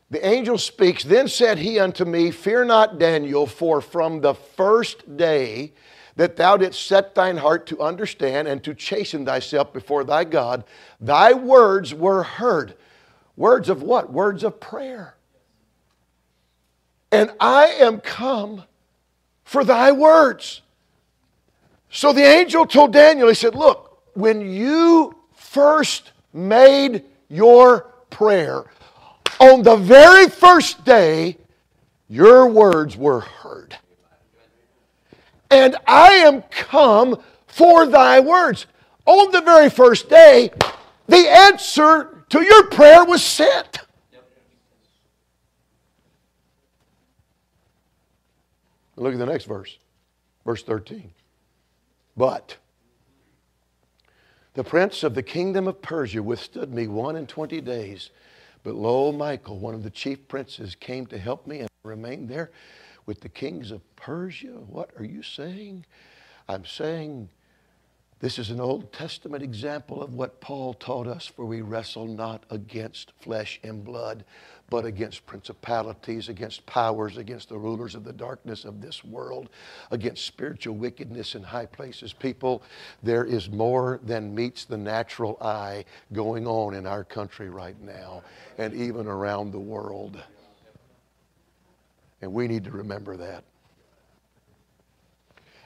The 0.10 0.26
angel 0.26 0.58
speaks, 0.58 1.04
Then 1.04 1.28
said 1.28 1.58
he 1.58 1.80
unto 1.80 2.06
me, 2.06 2.32
Fear 2.32 2.66
not, 2.66 3.00
Daniel, 3.00 3.48
for 3.48 3.82
from 3.82 4.22
the 4.22 4.34
first 4.34 5.18
day 5.18 5.74
that 6.16 6.36
thou 6.36 6.58
didst 6.58 6.86
set 6.86 7.16
thine 7.16 7.38
heart 7.38 7.66
to 7.68 7.82
understand 7.82 8.48
and 8.48 8.64
to 8.64 8.74
chasten 8.74 9.26
thyself 9.26 9.72
before 9.72 10.04
thy 10.04 10.26
God, 10.26 10.64
thy 11.00 11.34
words 11.34 11.94
were 11.94 12.24
heard. 12.24 12.76
Words 13.38 13.70
of 13.70 13.82
what? 13.82 14.12
Words 14.12 14.44
of 14.44 14.60
prayer. 14.60 15.16
And 17.12 17.32
I 17.40 17.68
am 17.68 18.00
come 18.00 18.64
for 19.44 19.64
thy 19.64 19.92
words. 19.92 20.62
So 21.90 22.14
the 22.14 22.24
angel 22.24 22.66
told 22.66 22.94
Daniel, 22.94 23.28
he 23.28 23.36
said, 23.36 23.56
Look, 23.56 24.02
when 24.14 24.42
you 24.42 25.18
first 25.34 26.12
made 26.34 27.04
your 27.30 27.82
prayer, 28.10 28.66
on 29.40 29.64
the 29.64 29.76
very 29.76 30.28
first 30.30 30.84
day, 30.86 31.38
your 32.08 32.48
words 32.48 32.96
were 32.98 33.22
heard. 33.22 33.76
And 35.50 35.76
I 35.88 36.14
am 36.14 36.44
come 36.44 37.20
for 37.48 37.86
thy 37.86 38.20
words. 38.20 38.68
On 39.06 39.32
the 39.32 39.42
very 39.42 39.70
first 39.70 40.10
day, 40.10 40.52
the 41.08 41.30
answer 41.30 42.24
to 42.30 42.44
your 42.44 42.68
prayer 42.68 43.04
was 43.04 43.24
sent. 43.24 43.80
Look 48.96 49.14
at 49.14 49.20
the 49.20 49.26
next 49.26 49.46
verse, 49.46 49.80
verse 50.46 50.62
13. 50.62 51.12
But 52.16 52.58
the 54.54 54.64
prince 54.64 55.04
of 55.04 55.16
the 55.16 55.24
kingdom 55.24 55.68
of 55.68 55.82
Persia 55.82 56.22
withstood 56.22 56.74
me 56.74 56.88
one 56.88 57.16
and 57.16 57.28
twenty 57.28 57.62
days. 57.62 58.10
But 58.64 58.76
lo, 58.76 59.12
Michael, 59.12 59.58
one 59.58 59.74
of 59.74 59.84
the 59.84 59.90
chief 59.90 60.28
princes, 60.28 60.76
came 60.76 61.06
to 61.08 61.18
help 61.18 61.48
me 61.48 61.60
and 61.60 61.70
remained 61.84 62.30
there 62.30 62.52
with 63.06 63.22
the 63.22 63.30
kings 63.30 63.72
of 63.72 63.82
Persia. 63.96 64.48
What 64.48 64.92
are 64.98 65.06
you 65.06 65.24
saying? 65.24 65.86
I'm 66.48 66.66
saying 66.66 67.30
this 68.20 68.38
is 68.38 68.52
an 68.52 68.60
Old 68.60 68.94
Testament 68.94 69.42
example 69.42 70.04
of 70.04 70.14
what 70.14 70.42
Paul 70.42 70.76
taught 70.76 71.08
us, 71.08 71.26
for 71.26 71.44
we 71.44 71.62
wrestle 71.62 72.06
not 72.06 72.44
against 72.52 73.14
flesh 73.20 73.60
and 73.64 73.84
blood, 73.84 74.24
but 74.72 74.86
against 74.86 75.26
principalities, 75.26 76.30
against 76.30 76.66
powers, 76.66 77.18
against 77.18 77.50
the 77.50 77.58
rulers 77.58 77.94
of 77.94 78.06
the 78.06 78.14
darkness 78.14 78.64
of 78.64 78.80
this 78.80 79.04
world, 79.04 79.50
against 79.92 80.26
spiritual 80.26 80.76
wickedness 80.76 81.36
in 81.36 81.44
high 81.44 81.66
places. 81.66 82.14
People, 82.14 82.64
there 83.04 83.26
is 83.26 83.50
more 83.50 84.00
than 84.02 84.34
meets 84.34 84.64
the 84.64 84.78
natural 84.78 85.38
eye 85.42 85.84
going 86.14 86.48
on 86.48 86.74
in 86.74 86.88
our 86.88 87.04
country 87.04 87.50
right 87.50 87.80
now 87.82 88.24
and 88.58 88.74
even 88.74 89.08
around 89.08 89.52
the 89.52 89.60
world. 89.60 90.24
And 92.22 92.32
we 92.32 92.48
need 92.48 92.64
to 92.64 92.72
remember 92.72 93.18
that. 93.18 93.44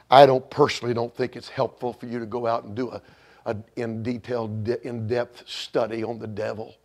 I 0.09 0.25
don't 0.25 0.49
personally 0.49 0.95
don't 0.95 1.15
think 1.15 1.35
it's 1.35 1.49
helpful 1.49 1.93
for 1.93 2.07
you 2.07 2.17
to 2.17 2.25
go 2.25 2.47
out 2.47 2.63
and 2.63 2.75
do 2.75 2.89
a, 2.89 3.01
a 3.45 3.55
in 3.75 4.01
detailed, 4.01 4.67
in 4.67 5.05
depth 5.05 5.47
study 5.47 6.03
on 6.03 6.17
the 6.17 6.27
devil. 6.27 6.75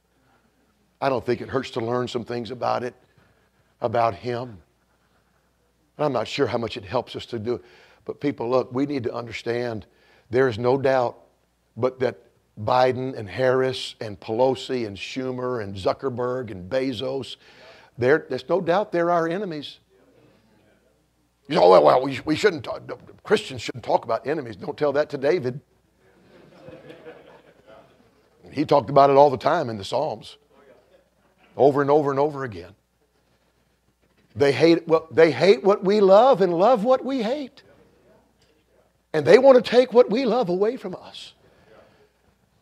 I 1.01 1.09
don't 1.09 1.25
think 1.25 1.41
it 1.41 1.49
hurts 1.49 1.71
to 1.71 1.81
learn 1.81 2.09
some 2.09 2.25
things 2.25 2.51
about 2.51 2.83
it, 2.83 2.95
about 3.81 4.15
him. 4.15 4.59
I'm 5.99 6.13
not 6.13 6.29
sure 6.29 6.47
how 6.47 6.59
much 6.59 6.77
it 6.77 6.85
helps 6.85 7.17
us 7.17 7.27
to 7.27 7.39
do 7.39 7.55
it. 7.55 7.65
But 8.05 8.21
people, 8.21 8.49
look, 8.49 8.73
we 8.73 8.87
need 8.87 9.05
to 9.05 9.15
understand 9.15 9.87
there 10.31 10.49
is 10.49 10.59
no 10.59 10.79
doubt 10.79 11.19
but 11.77 12.01
that 12.01 12.19
Biden 12.63 13.17
and 13.17 13.29
Harris 13.29 13.95
and 14.01 14.19
Pelosi 14.19 14.87
and 14.87 14.97
Schumer 14.97 15.63
and 15.63 15.75
Zuckerberg 15.75 16.51
and 16.51 16.71
Bezos, 16.71 17.37
there's 17.97 18.49
no 18.49 18.61
doubt 18.61 18.93
they're 18.93 19.11
our 19.11 19.29
enemies. 19.29 19.79
You 21.49 21.57
know, 21.57 21.65
oh, 21.65 21.71
well, 21.71 21.85
well 21.85 22.03
we, 22.03 22.21
we 22.25 22.37
shouldn't, 22.37 22.65
talk, 22.65 22.83
Christians 23.23 23.63
shouldn't 23.63 23.85
talk 23.85 24.05
about 24.05 24.27
enemies. 24.27 24.57
Don't 24.57 24.77
tell 24.77 24.93
that 24.93 25.11
to 25.11 25.19
David. 25.19 25.61
He 28.53 28.65
talked 28.65 28.91
about 28.91 29.11
it 29.11 29.17
all 29.17 29.31
the 29.31 29.37
time 29.37 29.71
in 29.71 29.77
the 29.77 29.85
Psalms 29.85 30.37
over 31.57 31.81
and 31.81 31.91
over 31.91 32.11
and 32.11 32.19
over 32.19 32.45
again. 32.45 32.75
They 34.35 34.53
hate, 34.53 34.87
well, 34.87 35.07
they 35.11 35.31
hate 35.31 35.65
what 35.65 35.85
we 35.85 36.01
love 36.01 36.41
and 36.41 36.53
love 36.55 36.85
what 36.85 37.05
we 37.05 37.23
hate. 37.23 37.63
And 39.13 39.27
they 39.27 39.39
want 39.39 39.63
to 39.63 39.71
take 39.71 39.93
what 39.93 40.09
we 40.09 40.25
love 40.25 40.49
away 40.49 40.77
from 40.77 40.95
us. 40.95 41.35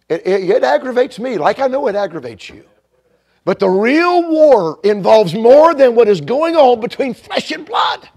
It, 0.09 0.27
it, 0.27 0.51
it 0.51 0.65
aggravates 0.65 1.19
me, 1.19 1.37
like 1.37 1.59
I 1.59 1.67
know 1.67 1.87
it 1.89 1.95
aggravates 1.95 2.49
you. 2.49 2.65
But 3.45 3.59
the 3.59 3.69
real 3.69 4.31
war 4.31 4.79
involves 4.83 5.35
more 5.35 5.75
than 5.75 5.95
what 5.95 6.09
is 6.09 6.21
going 6.21 6.57
on 6.57 6.81
between 6.81 7.15
flesh 7.15 7.51
and 7.51 7.65
blood. 7.67 8.09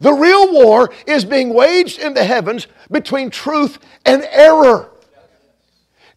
The 0.00 0.12
real 0.12 0.52
war 0.52 0.92
is 1.06 1.24
being 1.24 1.54
waged 1.54 1.98
in 1.98 2.14
the 2.14 2.24
heavens 2.24 2.66
between 2.90 3.30
truth 3.30 3.78
and 4.04 4.26
error. 4.30 4.90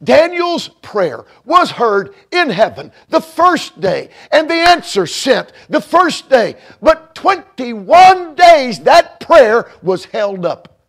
Daniel's 0.03 0.69
prayer 0.81 1.25
was 1.45 1.71
heard 1.71 2.13
in 2.31 2.49
heaven 2.49 2.91
the 3.09 3.19
first 3.19 3.79
day, 3.81 4.09
and 4.31 4.49
the 4.49 4.53
answer 4.53 5.05
sent 5.05 5.51
the 5.67 5.81
first 5.81 6.29
day. 6.29 6.55
But 6.81 7.15
21 7.15 8.35
days 8.35 8.79
that 8.81 9.19
prayer 9.19 9.69
was 9.81 10.05
held 10.05 10.45
up 10.45 10.79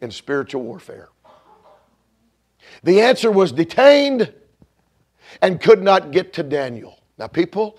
in 0.00 0.10
spiritual 0.10 0.62
warfare. 0.62 1.08
The 2.82 3.00
answer 3.00 3.30
was 3.30 3.52
detained 3.52 4.32
and 5.42 5.60
could 5.60 5.82
not 5.82 6.10
get 6.10 6.32
to 6.34 6.42
Daniel. 6.42 6.98
Now, 7.18 7.26
people, 7.26 7.78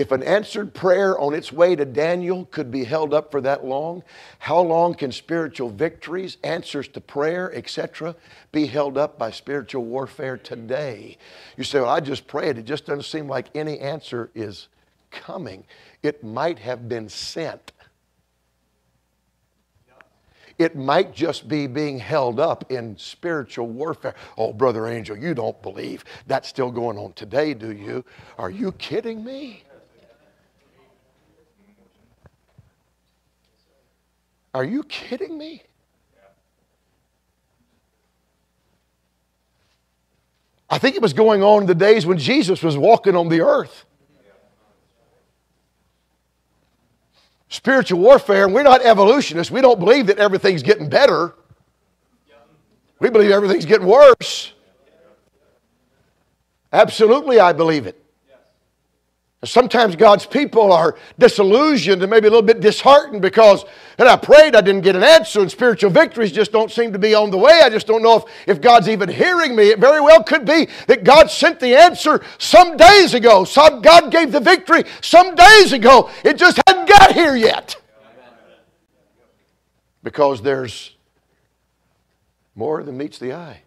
if 0.00 0.12
an 0.12 0.22
answered 0.22 0.72
prayer 0.72 1.20
on 1.20 1.34
its 1.34 1.52
way 1.52 1.76
to 1.76 1.84
Daniel 1.84 2.46
could 2.46 2.70
be 2.70 2.84
held 2.84 3.12
up 3.12 3.30
for 3.30 3.42
that 3.42 3.66
long, 3.66 4.02
how 4.38 4.58
long 4.58 4.94
can 4.94 5.12
spiritual 5.12 5.68
victories, 5.68 6.38
answers 6.42 6.88
to 6.88 7.02
prayer, 7.02 7.54
etc., 7.54 8.16
be 8.50 8.64
held 8.64 8.96
up 8.96 9.18
by 9.18 9.30
spiritual 9.30 9.84
warfare 9.84 10.38
today? 10.38 11.18
You 11.58 11.64
say, 11.64 11.80
Well, 11.80 11.90
I 11.90 12.00
just 12.00 12.26
prayed. 12.26 12.56
It 12.56 12.64
just 12.64 12.86
doesn't 12.86 13.02
seem 13.02 13.28
like 13.28 13.48
any 13.54 13.78
answer 13.78 14.30
is 14.34 14.68
coming. 15.10 15.64
It 16.02 16.24
might 16.24 16.60
have 16.60 16.88
been 16.88 17.10
sent. 17.10 17.72
It 20.56 20.76
might 20.76 21.14
just 21.14 21.46
be 21.46 21.66
being 21.66 21.98
held 21.98 22.40
up 22.40 22.72
in 22.72 22.96
spiritual 22.96 23.66
warfare. 23.66 24.14
Oh, 24.38 24.54
Brother 24.54 24.86
Angel, 24.86 25.14
you 25.16 25.34
don't 25.34 25.60
believe 25.60 26.06
that's 26.26 26.48
still 26.48 26.70
going 26.70 26.96
on 26.96 27.12
today, 27.12 27.52
do 27.52 27.72
you? 27.72 28.02
Are 28.38 28.50
you 28.50 28.72
kidding 28.72 29.22
me? 29.22 29.64
Are 34.52 34.64
you 34.64 34.82
kidding 34.84 35.38
me? 35.38 35.62
I 40.68 40.78
think 40.78 40.94
it 40.94 41.02
was 41.02 41.12
going 41.12 41.42
on 41.42 41.62
in 41.62 41.66
the 41.66 41.74
days 41.74 42.06
when 42.06 42.18
Jesus 42.18 42.62
was 42.62 42.76
walking 42.76 43.16
on 43.16 43.28
the 43.28 43.40
earth. 43.40 43.84
Spiritual 47.48 47.98
warfare, 47.98 48.44
and 48.44 48.54
we're 48.54 48.62
not 48.62 48.80
evolutionists. 48.82 49.50
We 49.50 49.60
don't 49.60 49.80
believe 49.80 50.06
that 50.06 50.18
everything's 50.18 50.62
getting 50.62 50.88
better. 50.88 51.34
We 53.00 53.10
believe 53.10 53.32
everything's 53.32 53.64
getting 53.66 53.88
worse. 53.88 54.52
Absolutely, 56.72 57.40
I 57.40 57.52
believe 57.52 57.88
it. 57.88 57.99
Sometimes 59.42 59.96
God's 59.96 60.26
people 60.26 60.70
are 60.70 60.96
disillusioned 61.18 62.02
and 62.02 62.10
maybe 62.10 62.26
a 62.26 62.30
little 62.30 62.42
bit 62.42 62.60
disheartened 62.60 63.22
because, 63.22 63.64
and 63.96 64.06
I 64.06 64.16
prayed, 64.16 64.54
I 64.54 64.60
didn't 64.60 64.82
get 64.82 64.96
an 64.96 65.02
answer, 65.02 65.40
and 65.40 65.50
spiritual 65.50 65.90
victories 65.90 66.30
just 66.30 66.52
don't 66.52 66.70
seem 66.70 66.92
to 66.92 66.98
be 66.98 67.14
on 67.14 67.30
the 67.30 67.38
way. 67.38 67.62
I 67.64 67.70
just 67.70 67.86
don't 67.86 68.02
know 68.02 68.18
if, 68.18 68.24
if 68.46 68.60
God's 68.60 68.86
even 68.86 69.08
hearing 69.08 69.56
me. 69.56 69.70
It 69.70 69.78
very 69.78 70.02
well 70.02 70.22
could 70.22 70.44
be 70.44 70.68
that 70.88 71.04
God 71.04 71.30
sent 71.30 71.58
the 71.58 71.74
answer 71.74 72.22
some 72.36 72.76
days 72.76 73.14
ago. 73.14 73.44
Some, 73.44 73.80
God 73.80 74.10
gave 74.10 74.30
the 74.30 74.40
victory 74.40 74.84
some 75.00 75.34
days 75.34 75.72
ago. 75.72 76.10
It 76.22 76.36
just 76.36 76.60
hadn't 76.66 76.86
got 76.86 77.12
here 77.12 77.34
yet. 77.34 77.76
Because 80.02 80.42
there's 80.42 80.96
more 82.54 82.82
than 82.82 82.98
meets 82.98 83.18
the 83.18 83.32
eye 83.32 83.62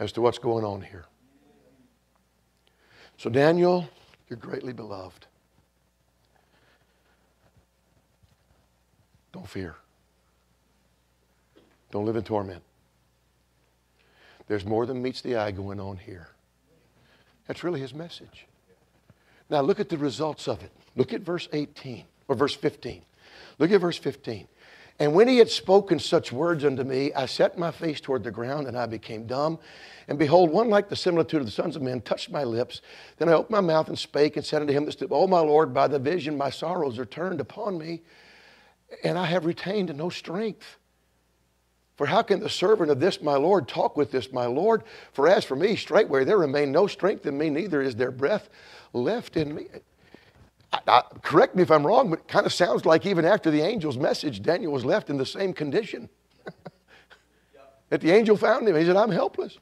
as 0.00 0.10
to 0.12 0.20
what's 0.20 0.38
going 0.38 0.64
on 0.64 0.82
here. 0.82 1.04
So, 3.22 3.30
Daniel, 3.30 3.88
you're 4.28 4.36
greatly 4.36 4.72
beloved. 4.72 5.26
Don't 9.32 9.48
fear. 9.48 9.76
Don't 11.92 12.04
live 12.04 12.16
in 12.16 12.24
torment. 12.24 12.64
There's 14.48 14.64
more 14.64 14.86
than 14.86 15.00
meets 15.00 15.20
the 15.20 15.36
eye 15.36 15.52
going 15.52 15.78
on 15.78 15.98
here. 15.98 16.30
That's 17.46 17.62
really 17.62 17.78
his 17.78 17.94
message. 17.94 18.48
Now, 19.48 19.60
look 19.60 19.78
at 19.78 19.88
the 19.88 19.98
results 19.98 20.48
of 20.48 20.60
it. 20.64 20.72
Look 20.96 21.12
at 21.12 21.20
verse 21.20 21.48
18 21.52 22.02
or 22.26 22.34
verse 22.34 22.56
15. 22.56 23.02
Look 23.60 23.70
at 23.70 23.80
verse 23.80 23.98
15. 23.98 24.48
And 25.02 25.14
when 25.14 25.26
he 25.26 25.38
had 25.38 25.50
spoken 25.50 25.98
such 25.98 26.30
words 26.30 26.64
unto 26.64 26.84
me, 26.84 27.12
I 27.12 27.26
set 27.26 27.58
my 27.58 27.72
face 27.72 28.00
toward 28.00 28.22
the 28.22 28.30
ground, 28.30 28.68
and 28.68 28.78
I 28.78 28.86
became 28.86 29.26
dumb. 29.26 29.58
And 30.06 30.16
behold, 30.16 30.52
one 30.52 30.70
like 30.70 30.88
the 30.88 30.94
similitude 30.94 31.40
of 31.40 31.46
the 31.46 31.50
sons 31.50 31.74
of 31.74 31.82
men 31.82 32.02
touched 32.02 32.30
my 32.30 32.44
lips. 32.44 32.82
Then 33.16 33.28
I 33.28 33.32
opened 33.32 33.50
my 33.50 33.60
mouth 33.60 33.88
and 33.88 33.98
spake 33.98 34.36
and 34.36 34.46
said 34.46 34.62
unto 34.62 34.72
him 34.72 34.88
O 35.10 35.26
my 35.26 35.40
Lord, 35.40 35.74
by 35.74 35.88
the 35.88 35.98
vision 35.98 36.38
my 36.38 36.50
sorrows 36.50 37.00
are 37.00 37.04
turned 37.04 37.40
upon 37.40 37.78
me, 37.78 38.02
and 39.02 39.18
I 39.18 39.24
have 39.24 39.44
retained 39.44 39.92
no 39.96 40.08
strength. 40.08 40.76
For 41.96 42.06
how 42.06 42.22
can 42.22 42.38
the 42.38 42.48
servant 42.48 42.88
of 42.88 43.00
this 43.00 43.20
my 43.20 43.34
Lord 43.34 43.66
talk 43.66 43.96
with 43.96 44.12
this 44.12 44.32
my 44.32 44.46
Lord? 44.46 44.84
For 45.14 45.26
as 45.26 45.44
for 45.44 45.56
me, 45.56 45.74
straightway 45.74 46.22
there 46.22 46.38
remain 46.38 46.70
no 46.70 46.86
strength 46.86 47.26
in 47.26 47.36
me, 47.36 47.50
neither 47.50 47.82
is 47.82 47.96
there 47.96 48.12
breath 48.12 48.48
left 48.92 49.36
in 49.36 49.52
me. 49.52 49.66
I, 50.72 50.80
I, 50.86 51.02
correct 51.22 51.54
me 51.54 51.62
if 51.62 51.70
I'm 51.70 51.86
wrong, 51.86 52.10
but 52.10 52.20
it 52.20 52.28
kind 52.28 52.46
of 52.46 52.52
sounds 52.52 52.84
like 52.84 53.06
even 53.06 53.24
after 53.24 53.50
the 53.50 53.62
angel's 53.62 53.96
message, 53.98 54.42
Daniel 54.42 54.72
was 54.72 54.84
left 54.84 55.10
in 55.10 55.16
the 55.16 55.26
same 55.26 55.52
condition. 55.52 56.08
that 57.90 58.00
the 58.00 58.10
angel 58.10 58.36
found 58.36 58.66
him. 58.66 58.76
He 58.76 58.84
said, 58.84 58.96
I'm 58.96 59.10
helpless. 59.10 59.58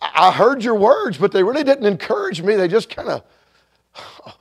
I 0.00 0.30
heard 0.30 0.62
your 0.62 0.74
words, 0.74 1.16
but 1.16 1.32
they 1.32 1.42
really 1.42 1.64
didn't 1.64 1.86
encourage 1.86 2.42
me. 2.42 2.56
They 2.56 2.68
just 2.68 2.90
kind 2.90 3.08
of, 3.08 3.22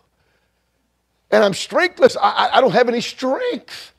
and 1.32 1.43
I'm 1.43 1.54
strengthless. 1.54 2.18
I, 2.22 2.49
I, 2.54 2.62
don't 2.62 2.74
have 2.74 2.89
any 2.89 2.99
strength. 2.99 3.93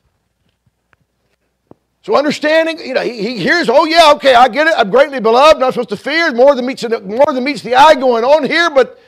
So 2.03 2.15
understanding, 2.15 2.77
you 2.79 2.93
know, 2.93 3.01
he, 3.01 3.21
he, 3.23 3.39
hears, 3.39 3.67
oh 3.67 3.85
yeah, 3.85 4.11
okay, 4.15 4.35
I 4.35 4.47
get 4.47 4.67
it. 4.67 4.75
I'm 4.77 4.91
greatly 4.91 5.19
beloved. 5.19 5.59
Not 5.59 5.73
supposed 5.73 5.89
to 5.89 5.97
fear. 5.97 6.31
More 6.33 6.53
than 6.53 6.67
meets 6.67 6.83
the, 6.83 7.01
more 7.01 7.33
than 7.33 7.43
meets 7.43 7.63
the 7.63 7.73
eye 7.73 7.95
going 7.95 8.23
on 8.23 8.43
here, 8.43 8.69
but 8.69 8.99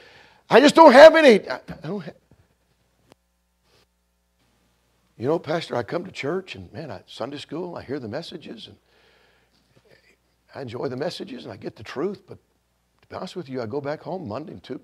I 0.50 0.60
just 0.60 0.76
don't 0.76 0.93
have 0.93 1.16
any. 1.16 1.48
I, 1.50 1.56
I 1.56 1.88
don't 1.88 2.02
have, 2.02 2.16
you 5.18 5.28
know, 5.28 5.39
Pastor, 5.39 5.76
I 5.76 5.84
come 5.84 6.06
to 6.06 6.12
church 6.12 6.56
and 6.56 6.72
man, 6.72 6.91
I 6.91 7.02
Sunday 7.08 7.38
school, 7.38 7.76
I 7.76 7.84
hear 7.84 8.00
the 8.00 8.08
messages 8.08 8.68
and 8.68 8.78
I 10.56 10.62
enjoy 10.62 10.88
the 10.88 10.98
messages 10.98 11.43
and 11.43 11.52
I 11.54 11.58
get 11.58 11.76
the 11.76 11.84
truth, 11.84 12.22
but 12.28 12.38
to 13.02 13.08
be 13.08 13.16
honest 13.16 13.36
with 13.36 13.50
you, 13.50 13.62
I 13.62 13.66
go 13.66 13.82
back 13.82 14.02
home 14.02 14.28
Monday 14.28 14.54
and 14.54 14.64
two. 14.64 14.80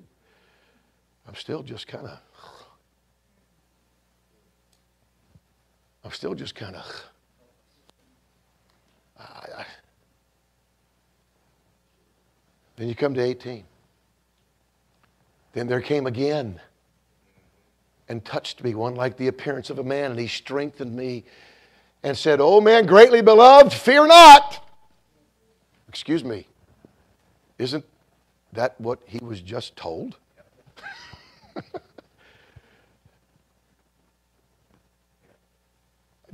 I'm 1.27 1.35
still 1.35 1.63
just 1.63 1.87
kind 1.87 2.07
of, 2.07 2.19
I'm 6.03 6.11
still 6.11 6.33
just 6.33 6.55
kind 6.55 6.75
of, 6.75 6.85
then 12.75 12.87
you 12.87 12.95
come 12.95 13.13
to 13.13 13.21
18. 13.21 13.63
Then 15.53 15.67
there 15.67 15.81
came 15.81 16.07
again 16.07 16.59
and 18.09 18.25
touched 18.25 18.63
me, 18.63 18.75
one 18.75 18.95
like 18.95 19.17
the 19.17 19.27
appearance 19.27 19.69
of 19.69 19.79
a 19.79 19.83
man, 19.83 20.11
and 20.11 20.19
he 20.19 20.27
strengthened 20.27 20.95
me 20.95 21.23
and 22.03 22.17
said, 22.17 22.41
O 22.41 22.59
man, 22.59 22.85
greatly 22.85 23.21
beloved, 23.21 23.71
fear 23.71 24.05
not. 24.05 24.69
Excuse 25.87 26.23
me, 26.23 26.47
isn't 27.59 27.85
that 28.51 28.79
what 28.81 28.99
he 29.05 29.19
was 29.19 29.39
just 29.41 29.75
told? 29.75 30.17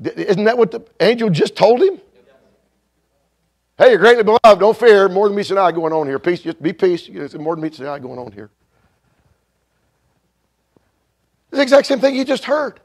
Isn't 0.02 0.46
that 0.46 0.58
what 0.58 0.72
the 0.72 0.82
angel 1.02 1.30
just 1.30 1.58
told 1.58 1.82
him? 1.82 2.00
Hey, 3.78 3.90
you're 3.90 3.98
greatly 3.98 4.24
beloved. 4.24 4.60
Don't 4.60 4.78
fear. 4.78 5.10
More 5.10 5.28
than 5.28 5.36
meets 5.36 5.50
the 5.50 5.60
eye 5.60 5.74
going 5.74 5.92
on 5.92 6.08
here. 6.08 6.20
Peace. 6.20 6.40
Just 6.40 6.62
be 6.62 6.72
peace. 6.72 7.10
More 7.34 7.56
than 7.56 7.64
meets 7.64 7.78
the 7.78 7.90
eye 7.90 8.00
going 8.00 8.18
on 8.18 8.32
here. 8.32 8.50
The 11.52 11.62
exact 11.62 11.88
same 11.88 12.00
thing 12.00 12.16
you 12.16 12.26
just 12.26 12.46
heard. 12.46 12.80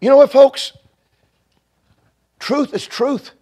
You 0.00 0.08
know 0.08 0.16
what, 0.16 0.30
folks? 0.30 0.72
Truth 2.38 2.74
is 2.74 2.86
truth. 2.86 3.32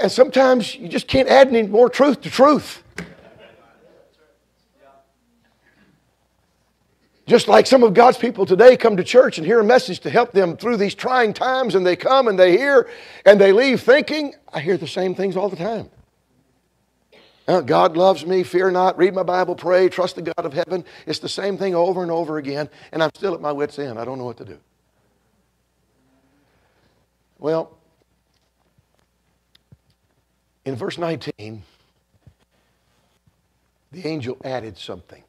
And 0.00 0.10
sometimes 0.10 0.74
you 0.74 0.88
just 0.88 1.08
can't 1.08 1.28
add 1.28 1.48
any 1.48 1.62
more 1.62 1.88
truth 1.88 2.20
to 2.22 2.30
truth. 2.30 2.82
Just 7.26 7.48
like 7.48 7.66
some 7.66 7.82
of 7.82 7.94
God's 7.94 8.18
people 8.18 8.44
today 8.44 8.76
come 8.76 8.96
to 8.96 9.04
church 9.04 9.38
and 9.38 9.46
hear 9.46 9.60
a 9.60 9.64
message 9.64 10.00
to 10.00 10.10
help 10.10 10.32
them 10.32 10.56
through 10.56 10.76
these 10.76 10.94
trying 10.94 11.32
times, 11.32 11.74
and 11.74 11.86
they 11.86 11.96
come 11.96 12.28
and 12.28 12.38
they 12.38 12.56
hear 12.56 12.88
and 13.24 13.40
they 13.40 13.52
leave 13.52 13.80
thinking, 13.80 14.34
I 14.52 14.60
hear 14.60 14.76
the 14.76 14.88
same 14.88 15.14
things 15.14 15.36
all 15.36 15.48
the 15.48 15.56
time. 15.56 15.88
Uh, 17.48 17.60
God 17.60 17.96
loves 17.96 18.24
me, 18.24 18.44
fear 18.44 18.70
not, 18.70 18.96
read 18.96 19.14
my 19.14 19.24
Bible, 19.24 19.56
pray, 19.56 19.88
trust 19.88 20.14
the 20.14 20.22
God 20.22 20.44
of 20.46 20.52
heaven. 20.52 20.84
It's 21.06 21.18
the 21.18 21.28
same 21.28 21.58
thing 21.58 21.74
over 21.74 22.02
and 22.02 22.10
over 22.10 22.38
again, 22.38 22.68
and 22.92 23.02
I'm 23.02 23.10
still 23.14 23.34
at 23.34 23.40
my 23.40 23.50
wits' 23.50 23.78
end. 23.78 23.98
I 23.98 24.04
don't 24.04 24.18
know 24.18 24.24
what 24.24 24.36
to 24.36 24.44
do. 24.44 24.58
Well, 27.38 27.76
in 30.64 30.76
verse 30.76 30.98
19, 30.98 31.64
the 33.90 34.06
angel 34.06 34.36
added 34.44 34.78
something. 34.78 35.24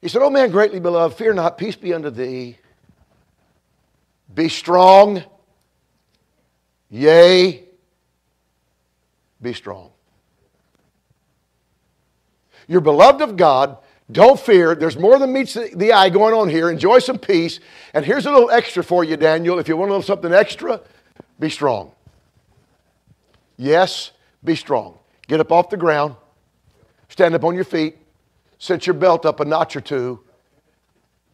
He 0.00 0.08
said, 0.08 0.22
O 0.22 0.30
man 0.30 0.50
greatly 0.50 0.78
beloved, 0.78 1.16
fear 1.16 1.34
not, 1.34 1.58
peace 1.58 1.76
be 1.76 1.92
unto 1.92 2.10
thee. 2.10 2.58
Be 4.32 4.48
strong, 4.48 5.24
yea, 6.88 7.64
be 9.42 9.52
strong. 9.52 9.90
You're 12.68 12.80
beloved 12.80 13.22
of 13.22 13.36
God. 13.36 13.78
Don't 14.10 14.38
fear. 14.38 14.74
There's 14.74 14.98
more 14.98 15.18
than 15.18 15.32
meets 15.32 15.54
the 15.54 15.92
eye 15.92 16.10
going 16.10 16.34
on 16.34 16.48
here. 16.48 16.70
Enjoy 16.70 16.98
some 16.98 17.18
peace. 17.18 17.60
And 17.94 18.04
here's 18.04 18.26
a 18.26 18.30
little 18.30 18.50
extra 18.50 18.84
for 18.84 19.04
you, 19.04 19.16
Daniel. 19.16 19.58
If 19.58 19.68
you 19.68 19.76
want 19.76 19.90
a 19.90 19.94
little 19.94 20.06
something 20.06 20.32
extra, 20.32 20.80
be 21.40 21.48
strong. 21.48 21.92
Yes, 23.56 24.12
be 24.44 24.54
strong. 24.54 24.98
Get 25.28 25.40
up 25.40 25.50
off 25.50 25.70
the 25.70 25.76
ground. 25.76 26.16
Stand 27.08 27.34
up 27.34 27.44
on 27.44 27.54
your 27.54 27.64
feet. 27.64 27.96
Set 28.58 28.86
your 28.86 28.94
belt 28.94 29.24
up 29.24 29.40
a 29.40 29.44
notch 29.44 29.76
or 29.76 29.80
two. 29.80 30.20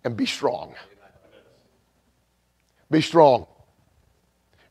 And 0.04 0.16
be 0.16 0.26
strong. 0.26 0.74
Be 2.90 3.00
strong. 3.00 3.46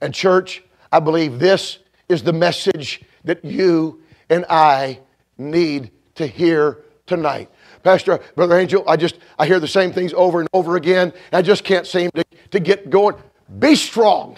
And, 0.02 0.14
church, 0.14 0.64
I 0.92 1.00
believe 1.00 1.40
this 1.40 1.80
is 2.10 2.24
the 2.24 2.34
message 2.34 3.02
that 3.28 3.46
you 3.46 4.02
and 4.30 4.46
I 4.50 5.00
need 5.38 5.92
to 6.16 6.28
hear 6.28 6.84
tonight. 7.06 7.50
Pastor, 7.84 8.20
Brother 8.36 8.60
Angel, 8.60 8.84
I 8.88 8.98
just 8.98 9.20
I 9.40 9.46
hear 9.46 9.60
the 9.60 9.68
same 9.68 9.94
things 9.94 10.14
over 10.14 10.40
and 10.40 10.50
over 10.52 10.76
again. 10.76 11.14
I 11.32 11.42
just 11.42 11.64
can't 11.64 11.88
seem 11.88 12.12
to, 12.12 12.26
to 12.52 12.60
get 12.60 12.90
going. 12.90 13.16
Be 13.60 13.76
strong. 13.76 14.38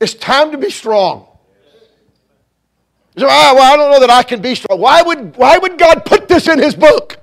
It's 0.00 0.14
time 0.14 0.50
to 0.50 0.58
be 0.58 0.70
strong. 0.70 1.28
So, 3.16 3.26
ah, 3.28 3.52
well, 3.54 3.72
I 3.72 3.76
don't 3.76 3.92
know 3.92 4.00
that 4.00 4.10
I 4.10 4.24
can 4.24 4.42
be 4.42 4.56
strong. 4.56 4.80
Why 4.80 5.00
would, 5.00 5.36
why 5.36 5.56
would 5.56 5.78
God 5.78 6.04
put 6.04 6.26
this 6.26 6.48
in 6.48 6.58
His 6.58 6.74
book? 6.74 7.16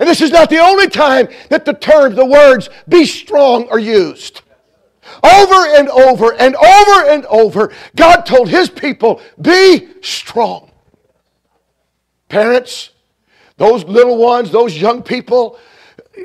And 0.00 0.08
this 0.08 0.20
is 0.20 0.30
not 0.30 0.50
the 0.50 0.58
only 0.58 0.88
time 0.88 1.28
that 1.50 1.64
the 1.64 1.74
terms, 1.74 2.16
the 2.16 2.24
words, 2.24 2.68
be 2.88 3.04
strong 3.04 3.68
are 3.68 3.78
used. 3.78 4.40
Over 5.22 5.66
and 5.76 5.88
over 5.88 6.34
and 6.34 6.56
over 6.56 7.08
and 7.08 7.24
over, 7.26 7.72
God 7.96 8.22
told 8.22 8.48
His 8.48 8.68
people, 8.70 9.20
be 9.40 9.88
strong. 10.02 10.70
Parents, 12.28 12.90
those 13.56 13.84
little 13.84 14.16
ones, 14.16 14.50
those 14.50 14.76
young 14.76 15.02
people, 15.02 15.58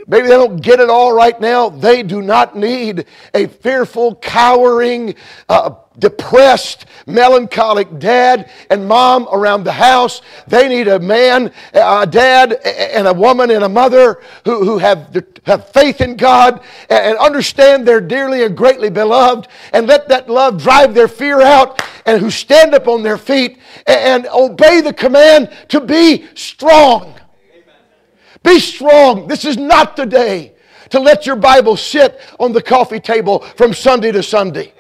maybe 0.08 0.28
they 0.28 0.34
don't 0.34 0.62
get 0.62 0.80
it 0.80 0.90
all 0.90 1.14
right 1.14 1.40
now. 1.40 1.70
They 1.70 2.04
do 2.04 2.22
not 2.22 2.56
need 2.56 3.06
a 3.34 3.48
fearful, 3.48 4.16
cowering, 4.16 5.16
uh, 5.48 5.72
depressed, 6.00 6.86
melancholic 7.06 8.00
dad 8.00 8.50
and 8.70 8.88
mom 8.88 9.28
around 9.32 9.64
the 9.64 9.72
house. 9.72 10.22
They 10.48 10.68
need 10.68 10.88
a 10.88 11.00
man, 11.00 11.52
a 11.74 12.08
dad, 12.08 12.54
and 12.54 13.08
a 13.08 13.14
woman 13.14 13.52
and 13.52 13.64
a 13.64 13.70
mother 13.70 14.22
who, 14.46 14.64
who 14.64 14.78
have, 14.78 15.16
have 15.44 15.70
faith 15.70 16.02
in 16.02 16.16
God 16.16 16.62
and 16.90 17.18
understand 17.18 17.88
they're 17.88 18.02
dearly 18.02 18.44
and 18.44 18.56
greatly 18.56 18.90
beloved 18.90 19.48
and 19.74 19.88
let 19.88 20.08
that 20.10 20.30
love 20.30 20.62
drive 20.62 20.94
their 20.94 21.08
fear 21.08 21.42
out 21.42 21.82
and 22.06 22.22
who 22.22 22.32
stand 22.32 22.74
up 22.74 22.88
on 22.88 23.04
their 23.04 23.18
feet 23.18 23.60
and 23.86 24.28
obey 24.28 24.82
the 24.82 24.94
command 24.94 25.52
to 25.68 25.82
be 25.82 26.28
strong. 26.36 27.14
Be 28.50 28.60
strong. 28.60 29.28
This 29.28 29.46
is 29.46 29.58
not 29.58 29.96
the 29.96 30.08
day 30.08 30.54
to 30.90 31.00
let 31.00 31.28
your 31.28 31.36
Bible 31.36 31.78
sit 31.78 32.20
on 32.40 32.52
the 32.52 32.64
coffee 32.64 33.00
table 33.00 33.42
from 33.42 33.76
Sunday 33.76 34.12
to 34.12 34.24
Sunday. 34.24 34.74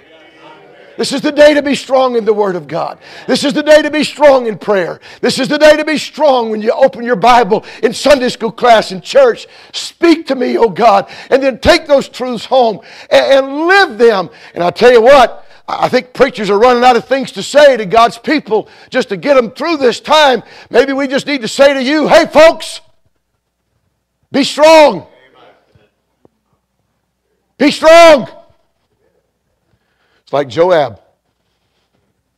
This 0.97 1.13
is 1.13 1.21
the 1.21 1.31
day 1.31 1.53
to 1.53 1.61
be 1.61 1.75
strong 1.75 2.15
in 2.15 2.25
the 2.25 2.33
Word 2.33 2.55
of 2.55 2.67
God. 2.67 2.97
This 3.27 3.43
is 3.43 3.53
the 3.53 3.61
day 3.61 3.83
to 3.83 3.91
be 3.91 4.03
strong 4.03 4.47
in 4.47 4.57
prayer. 4.57 4.99
This 5.21 5.37
is 5.37 5.47
the 5.47 5.59
day 5.59 5.77
to 5.77 5.85
be 5.85 5.99
strong 5.99 6.49
when 6.49 6.63
you 6.63 6.71
open 6.71 7.03
your 7.05 7.15
Bible 7.15 7.63
in 7.83 7.93
Sunday 7.93 8.29
school 8.29 8.51
class, 8.51 8.91
in 8.91 9.01
church. 9.01 9.45
Speak 9.71 10.25
to 10.27 10.35
me, 10.35 10.57
oh 10.57 10.69
God, 10.69 11.07
and 11.29 11.43
then 11.43 11.59
take 11.59 11.85
those 11.85 12.09
truths 12.09 12.45
home 12.45 12.79
and, 13.11 13.45
and 13.45 13.67
live 13.67 13.99
them. 13.99 14.31
And 14.55 14.63
i 14.63 14.71
tell 14.71 14.91
you 14.91 15.03
what, 15.03 15.45
I 15.67 15.89
think 15.89 16.13
preachers 16.13 16.49
are 16.49 16.57
running 16.57 16.83
out 16.83 16.95
of 16.95 17.05
things 17.05 17.31
to 17.33 17.43
say 17.43 17.77
to 17.77 17.85
God's 17.85 18.17
people 18.17 18.67
just 18.89 19.09
to 19.09 19.17
get 19.17 19.35
them 19.35 19.51
through 19.51 19.77
this 19.77 19.99
time. 19.99 20.41
Maybe 20.71 20.91
we 20.91 21.07
just 21.07 21.27
need 21.27 21.41
to 21.43 21.47
say 21.47 21.75
to 21.75 21.83
you, 21.83 22.07
hey, 22.07 22.25
folks, 22.25 22.81
Be 24.31 24.43
strong. 24.43 25.07
Be 27.57 27.71
strong. 27.71 28.29
It's 30.23 30.31
like 30.31 30.47
Joab 30.47 31.01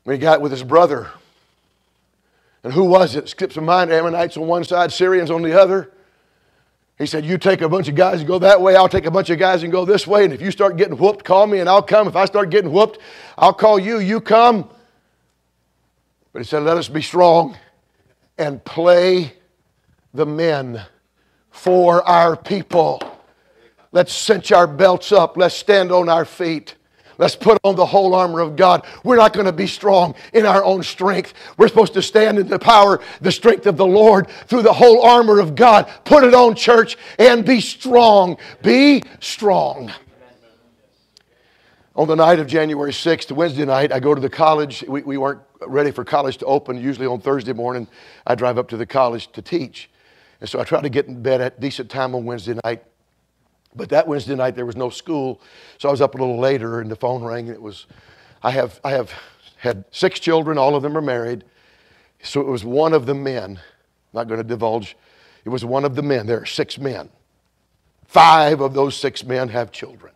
when 0.04 0.16
he 0.16 0.20
got 0.20 0.42
with 0.42 0.52
his 0.52 0.64
brother. 0.64 1.10
And 2.64 2.72
who 2.72 2.86
was 2.86 3.16
it? 3.16 3.28
Skips 3.28 3.56
my 3.56 3.64
mind. 3.64 3.92
Ammonites 3.92 4.38
on 4.38 4.48
one 4.48 4.64
side, 4.64 4.92
Syrians 4.92 5.30
on 5.30 5.42
the 5.42 5.60
other. 5.60 5.92
He 6.98 7.06
said, 7.06 7.26
You 7.26 7.38
take 7.38 7.62
a 7.62 7.70
bunch 7.70 7.88
of 7.88 7.96
guys 7.96 8.20
and 8.20 8.28
go 8.28 8.40
that 8.40 8.62
way, 8.62 8.76
I'll 8.76 8.90
take 8.90 9.06
a 9.06 9.12
bunch 9.12 9.30
of 9.30 9.40
guys 9.40 9.64
and 9.64 9.72
go 9.72 9.86
this 9.86 10.06
way. 10.06 10.24
And 10.24 10.34
if 10.34 10.42
you 10.42 10.52
start 10.52 10.78
getting 10.78 10.98
whooped, 10.98 11.26
call 11.26 11.48
me 11.48 11.60
and 11.60 11.68
I'll 11.68 11.82
come. 11.82 12.08
If 12.08 12.16
I 12.16 12.26
start 12.26 12.50
getting 12.50 12.72
whooped, 12.72 13.00
I'll 13.38 13.54
call 13.54 13.80
you, 13.80 14.00
you 14.00 14.22
come. 14.22 14.70
But 16.32 16.40
he 16.40 16.46
said, 16.46 16.64
Let 16.64 16.78
us 16.78 16.88
be 16.88 17.02
strong 17.02 17.58
and 18.38 18.64
play 18.64 19.34
the 20.14 20.26
men 20.26 20.84
for 21.52 22.02
our 22.08 22.36
people. 22.36 23.02
Let's 23.92 24.14
cinch 24.14 24.52
our 24.52 24.68
belts 24.68 25.12
up. 25.12 25.38
Let's 25.38 25.56
stand 25.56 25.92
on 25.92 26.10
our 26.10 26.26
feet. 26.26 26.76
Let's 27.18 27.36
put 27.36 27.60
on 27.64 27.76
the 27.76 27.86
whole 27.86 28.16
armor 28.16 28.40
of 28.40 28.56
God. 28.56 28.84
We're 29.04 29.18
not 29.18 29.34
going 29.34 29.46
to 29.46 29.52
be 29.52 29.68
strong 29.68 30.16
in 30.34 30.46
our 30.46 30.64
own 30.64 30.82
strength. 30.82 31.36
We're 31.56 31.68
supposed 31.68 31.94
to 31.94 32.02
stand 32.02 32.40
in 32.40 32.48
the 32.48 32.58
power, 32.58 33.00
the 33.20 33.32
strength 33.32 33.68
of 33.68 33.78
the 33.78 33.86
Lord 33.86 34.28
through 34.48 34.64
the 34.64 34.74
whole 34.74 35.04
armor 35.04 35.40
of 35.40 35.54
God. 35.54 35.88
Put 36.04 36.24
it 36.24 36.34
on, 36.34 36.56
church, 36.56 36.98
and 37.20 37.46
be 37.46 37.62
strong. 37.62 38.38
Be 38.64 39.04
strong. 39.20 39.92
On 41.96 42.08
the 42.08 42.16
night 42.16 42.40
of 42.40 42.48
January 42.48 42.92
6th, 42.92 43.32
Wednesday 43.34 43.66
night, 43.66 43.92
I 43.92 44.00
go 44.00 44.16
to 44.16 44.22
the 44.22 44.30
college. 44.30 44.84
We, 44.88 45.04
we 45.04 45.18
weren't 45.18 45.42
ready 45.68 45.92
for 45.92 46.04
college 46.04 46.38
to 46.38 46.46
open. 46.46 46.82
Usually 46.82 47.06
on 47.06 47.20
Thursday 47.20 47.54
morning, 47.54 47.88
I 48.26 48.34
drive 48.34 48.58
up 48.58 48.70
to 48.70 48.78
the 48.78 48.86
college 48.88 49.32
to 49.34 49.44
teach. 49.44 49.92
And 50.42 50.50
so 50.50 50.60
I 50.60 50.64
tried 50.64 50.82
to 50.82 50.90
get 50.90 51.06
in 51.06 51.22
bed 51.22 51.40
at 51.40 51.60
decent 51.60 51.90
time 51.90 52.16
on 52.16 52.26
Wednesday 52.26 52.58
night. 52.66 52.84
But 53.76 53.90
that 53.90 54.08
Wednesday 54.08 54.36
night 54.36 54.56
there 54.56 54.66
was 54.66 54.76
no 54.76 54.90
school, 54.90 55.40
so 55.78 55.88
I 55.88 55.92
was 55.92 56.02
up 56.02 56.16
a 56.16 56.18
little 56.18 56.40
later, 56.40 56.82
and 56.82 56.92
the 56.92 56.96
phone 56.96 57.24
rang. 57.24 57.48
And 57.48 57.56
it 57.56 57.62
was, 57.62 57.86
I 58.44 58.52
have, 58.52 58.82
I 58.84 58.92
have 58.92 59.14
had 59.58 59.86
six 59.92 60.20
children. 60.20 60.58
All 60.58 60.76
of 60.76 60.84
them 60.84 60.98
are 60.98 61.02
married. 61.02 61.46
So 62.24 62.42
it 62.42 62.48
was 62.48 62.66
one 62.66 62.94
of 62.94 63.06
the 63.06 63.14
men. 63.14 63.58
I'm 63.58 63.60
Not 64.14 64.28
going 64.28 64.40
to 64.40 64.44
divulge. 64.44 64.98
It 65.46 65.50
was 65.50 65.64
one 65.64 65.86
of 65.86 65.96
the 65.96 66.04
men. 66.04 66.26
There 66.26 66.42
are 66.42 66.46
six 66.46 66.78
men. 66.78 67.10
Five 68.06 68.60
of 68.60 68.74
those 68.74 68.98
six 68.98 69.24
men 69.24 69.48
have 69.50 69.72
children. 69.72 70.12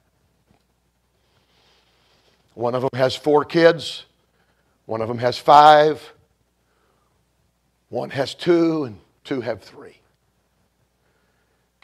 One 2.56 2.76
of 2.76 2.82
them 2.82 2.90
has 2.96 3.16
four 3.16 3.46
kids. 3.46 4.06
One 4.86 5.02
of 5.02 5.08
them 5.08 5.20
has 5.20 5.38
five. 5.38 6.14
One 7.90 8.10
has 8.10 8.34
two, 8.34 8.84
and 8.84 9.00
two 9.24 9.42
have 9.42 9.62
three. 9.62 10.00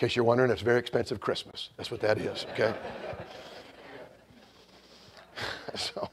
In 0.02 0.08
case 0.08 0.16
you're 0.16 0.26
wondering, 0.26 0.50
it's 0.50 0.64
very 0.64 0.80
expensive 0.80 1.20
Christmas. 1.20 1.70
That's 1.78 1.92
what 1.92 2.02
that 2.02 2.18
is, 2.18 2.48
okay? 2.54 2.74
so, 5.76 6.10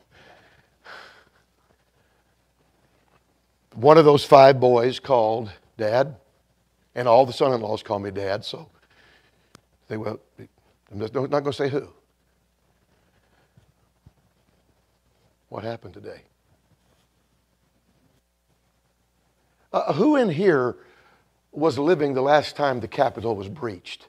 one 3.75 3.97
of 3.97 4.05
those 4.05 4.27
five 4.27 4.61
boys 4.61 5.01
called 5.01 5.51
Dad, 5.79 6.17
and 6.95 7.09
all 7.09 7.25
the 7.25 7.33
son 7.33 7.55
in 7.55 7.63
laws 7.63 7.83
call 7.83 7.99
me 7.99 8.11
Dad, 8.11 8.45
so 8.45 8.69
they 9.89 9.97
will. 9.97 10.21
I'm 10.93 10.99
not 10.99 11.11
going 11.15 11.45
to 11.45 11.53
say 11.55 11.71
who. 11.71 11.89
What 15.49 15.65
happened 15.65 15.95
today? 15.95 16.21
Uh, 19.73 19.95
who 19.95 20.17
in 20.17 20.29
here 20.29 20.77
was 21.53 21.79
living 21.79 22.15
the 22.15 22.23
last 22.23 22.57
time 22.57 22.81
the 22.81 22.89
Capitol 22.89 23.35
was 23.35 23.49
breached? 23.49 24.09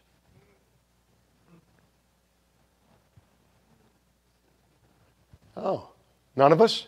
Oh, 5.58 5.90
none 6.36 6.52
of 6.52 6.62
us? 6.62 6.88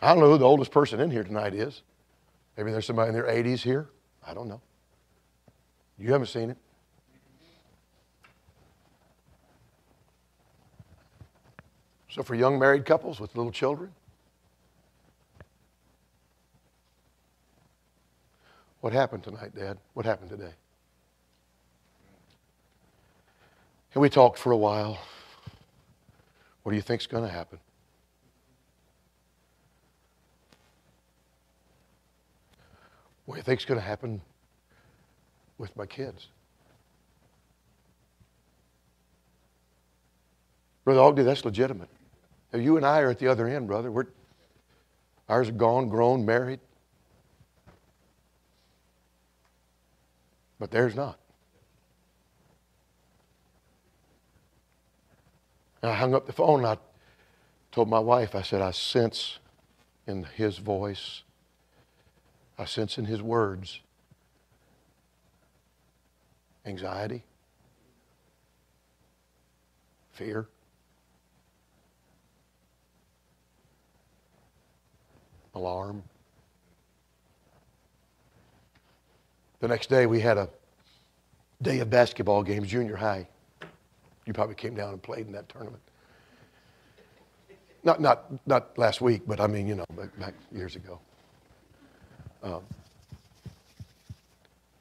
I 0.00 0.08
don't 0.08 0.18
know 0.18 0.30
who 0.30 0.38
the 0.38 0.44
oldest 0.44 0.72
person 0.72 1.00
in 1.00 1.12
here 1.12 1.22
tonight 1.22 1.54
is. 1.54 1.82
Maybe 2.56 2.72
there's 2.72 2.86
somebody 2.86 3.08
in 3.08 3.14
their 3.14 3.24
80s 3.24 3.60
here. 3.60 3.88
I 4.26 4.34
don't 4.34 4.48
know. 4.48 4.60
You 5.96 6.10
haven't 6.12 6.26
seen 6.26 6.50
it. 6.50 6.56
So, 12.10 12.22
for 12.22 12.34
young 12.34 12.58
married 12.58 12.84
couples 12.84 13.20
with 13.20 13.34
little 13.36 13.52
children, 13.52 13.92
What 18.82 18.92
happened 18.92 19.22
tonight, 19.22 19.54
Dad? 19.54 19.78
What 19.94 20.04
happened 20.04 20.30
today? 20.30 20.52
And 23.94 24.02
we 24.02 24.10
talked 24.10 24.40
for 24.40 24.50
a 24.50 24.56
while. 24.56 24.98
What 26.64 26.72
do 26.72 26.76
you 26.76 26.82
think's 26.82 27.06
going 27.06 27.22
to 27.22 27.30
happen? 27.30 27.60
What 33.24 33.36
do 33.36 33.38
you 33.38 33.44
think's 33.44 33.64
going 33.64 33.78
to 33.78 33.86
happen 33.86 34.20
with 35.58 35.76
my 35.76 35.86
kids? 35.86 36.26
Brother 40.84 41.02
Ogden, 41.02 41.24
that's 41.24 41.44
legitimate. 41.44 41.88
Now, 42.52 42.58
you 42.58 42.76
and 42.78 42.84
I 42.84 42.98
are 43.02 43.10
at 43.10 43.20
the 43.20 43.28
other 43.28 43.46
end, 43.46 43.68
brother. 43.68 43.92
We're, 43.92 44.06
ours 45.28 45.50
are 45.50 45.52
gone, 45.52 45.88
grown, 45.88 46.26
married. 46.26 46.58
But 50.62 50.70
theirs 50.70 50.94
not. 50.94 51.18
And 55.82 55.90
I 55.90 55.96
hung 55.96 56.14
up 56.14 56.26
the 56.26 56.32
phone 56.32 56.64
I 56.64 56.78
told 57.72 57.88
my 57.88 57.98
wife, 57.98 58.36
I 58.36 58.42
said, 58.42 58.62
I 58.62 58.70
sense 58.70 59.40
in 60.06 60.22
his 60.22 60.58
voice, 60.58 61.24
I 62.56 62.64
sense 62.64 62.96
in 62.96 63.06
his 63.06 63.20
words 63.20 63.80
anxiety, 66.64 67.24
fear. 70.12 70.46
Alarm. 75.56 76.04
The 79.62 79.68
next 79.68 79.88
day, 79.88 80.06
we 80.06 80.18
had 80.18 80.38
a 80.38 80.48
day 81.62 81.78
of 81.78 81.88
basketball 81.88 82.42
games, 82.42 82.66
junior 82.66 82.96
high. 82.96 83.28
You 84.26 84.32
probably 84.32 84.56
came 84.56 84.74
down 84.74 84.92
and 84.92 85.00
played 85.00 85.26
in 85.26 85.32
that 85.34 85.48
tournament. 85.48 85.80
Not, 87.84 88.00
not, 88.00 88.24
not 88.44 88.76
last 88.76 89.00
week, 89.00 89.22
but 89.24 89.40
I 89.40 89.46
mean, 89.46 89.68
you 89.68 89.76
know, 89.76 89.84
back, 89.96 90.18
back 90.18 90.34
years 90.50 90.74
ago. 90.74 90.98
Um, 92.42 92.62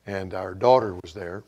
and 0.08 0.34
our 0.34 0.56
daughter 0.56 0.96
was 1.04 1.14
there. 1.14 1.44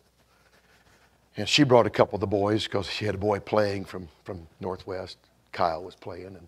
And 1.36 1.50
she 1.50 1.64
brought 1.64 1.88
a 1.88 1.90
couple 1.90 2.16
of 2.16 2.22
the 2.22 2.28
boys 2.28 2.66
because 2.66 2.86
she 2.86 3.06
had 3.06 3.16
a 3.16 3.18
boy 3.18 3.40
playing 3.40 3.86
from, 3.86 4.08
from 4.26 4.46
Northwest. 4.60 5.18
Kyle 5.52 5.84
was 5.84 5.96
playing. 5.96 6.28
And 6.28 6.48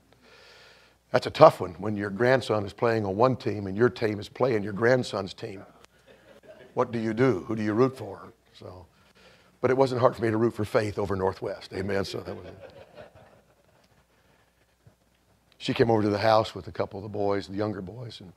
that's 1.10 1.26
a 1.26 1.32
tough 1.32 1.62
one 1.62 1.72
when 1.80 1.98
your 1.98 2.12
grandson 2.12 2.64
is 2.64 2.74
playing 2.74 3.08
on 3.08 3.16
one 3.16 3.38
team 3.38 3.66
and 3.66 3.76
your 3.76 3.90
team 3.90 4.20
is 4.20 4.30
playing 4.30 4.62
your 4.62 4.74
grandson's 4.74 5.34
team 5.34 5.64
what 6.76 6.92
do 6.92 7.00
you 7.00 7.14
do? 7.14 7.40
Who 7.48 7.56
do 7.56 7.64
you 7.64 7.74
root 7.74 7.98
for? 7.98 8.34
So, 8.54 8.86
but 9.62 9.72
it 9.72 9.78
wasn't 9.78 10.02
hard 10.02 10.16
for 10.16 10.22
me 10.22 10.30
to 10.30 10.38
root 10.38 10.54
for 10.54 10.66
faith 10.66 11.00
over 11.00 11.16
Northwest. 11.16 11.74
Amen. 11.74 12.04
So 12.04 12.20
that 12.20 12.36
was 12.36 12.46
it. 12.46 12.72
She 15.58 15.74
came 15.74 15.90
over 15.90 16.04
to 16.04 16.10
the 16.10 16.20
house 16.20 16.54
with 16.54 16.68
a 16.68 16.72
couple 16.72 17.00
of 17.00 17.04
the 17.04 17.10
boys, 17.10 17.48
the 17.48 17.56
younger 17.56 17.82
boys, 17.82 18.20
and 18.20 18.34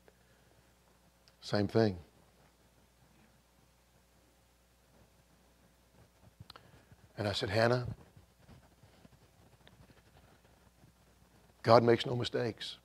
same 1.41 1.67
thing. 1.67 1.99
And 7.19 7.27
I 7.27 7.33
said, 7.33 7.51
Hannah, 7.51 7.89
God 11.65 11.83
makes 11.83 12.07
no 12.07 12.15
mistakes. 12.15 12.77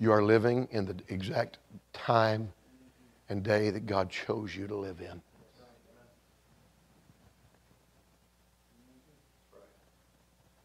You 0.00 0.10
are 0.10 0.22
living 0.24 0.66
in 0.72 0.86
the 0.86 0.96
exact 1.08 1.58
time 1.92 2.52
and 3.32 3.42
day 3.42 3.70
that 3.70 3.86
God 3.86 4.10
chose 4.10 4.54
you 4.54 4.66
to 4.66 4.76
live 4.76 5.00
in. 5.00 5.22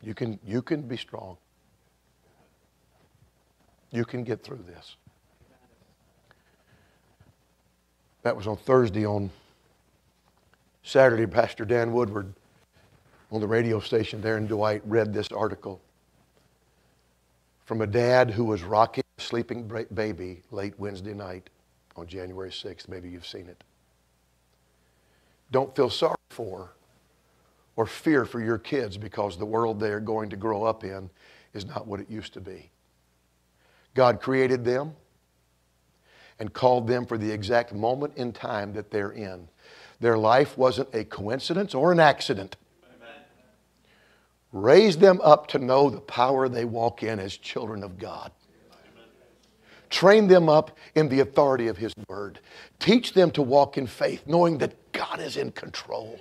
You 0.03 0.13
can, 0.13 0.38
you 0.45 0.61
can 0.61 0.82
be 0.82 0.97
strong. 0.97 1.38
You 3.91 4.03
can 4.03 4.26
get 4.26 4.43
through 4.43 4.63
this. 4.68 4.97
That 8.24 8.36
was 8.36 8.47
on 8.47 8.57
Thursday. 8.57 9.05
On 9.05 9.30
Saturday, 10.84 11.26
Pastor 11.26 11.63
Dan 11.63 11.93
Woodward 11.93 12.34
on 13.32 13.39
the 13.39 13.47
radio 13.47 13.80
station 13.80 14.22
there 14.22 14.38
in 14.38 14.45
Dwight 14.45 14.82
read 14.86 15.13
this 15.13 15.30
article 15.32 15.82
from 17.65 17.82
a 17.82 17.88
dad 17.88 18.30
who 18.30 18.43
was 18.43 18.63
rocking 18.63 19.03
a 19.18 19.22
sleeping 19.22 19.72
baby 19.93 20.41
late 20.51 20.74
Wednesday 20.78 21.13
night 21.13 21.49
on 21.98 22.08
January 22.08 22.50
6th. 22.50 22.88
Maybe 22.88 23.10
you've 23.10 23.28
seen 23.28 23.48
it. 23.48 23.64
Don't 25.52 25.76
feel 25.76 25.89
sorry 25.89 26.16
for 26.30 26.72
or 27.76 27.86
fear 27.86 28.26
for 28.26 28.41
your 28.41 28.58
kids 28.58 28.98
because 28.98 29.38
the 29.38 29.45
world 29.45 29.80
they 29.80 29.91
are 29.91 30.00
going 30.00 30.30
to 30.30 30.36
grow 30.36 30.64
up 30.64 30.84
in 30.84 31.10
is 31.54 31.66
not 31.66 31.88
what 31.88 32.00
it 32.00 32.10
used 32.10 32.34
to 32.34 32.41
be. 32.41 32.70
God 33.93 34.22
created 34.22 34.64
them 34.64 34.93
and 36.39 36.54
called 36.54 36.88
them 36.88 37.06
for 37.06 37.18
the 37.18 37.32
exact 37.32 37.74
moment 37.74 38.16
in 38.16 38.32
time 38.32 38.74
that 38.74 38.91
they're 38.91 39.12
in. 39.12 39.48
Their 40.00 40.18
life 40.18 40.58
wasn't 40.58 40.93
a 40.93 41.04
coincidence 41.04 41.74
or 41.74 41.91
an 41.91 42.00
accident. 42.00 42.58
Amen. 42.84 43.24
Raise 44.52 44.98
them 44.98 45.20
up 45.24 45.48
to 45.48 45.60
know 45.60 45.89
the 45.89 46.00
power 46.00 46.48
they 46.48 46.66
walk 46.66 47.02
in 47.02 47.20
as 47.20 47.36
children 47.38 47.84
of 47.84 47.98
God. 47.98 48.32
Train 49.90 50.28
them 50.28 50.50
up 50.50 50.78
in 50.96 51.10
the 51.10 51.22
authority 51.22 51.68
of 51.68 51.78
His 51.78 51.94
Word. 52.08 52.40
Teach 52.80 53.14
them 53.14 53.32
to 53.32 53.42
walk 53.42 53.78
in 53.78 53.88
faith, 53.88 54.24
knowing 54.28 54.58
that 54.60 54.92
God 54.92 55.20
is 55.20 55.38
in 55.38 55.52
control. 55.52 56.20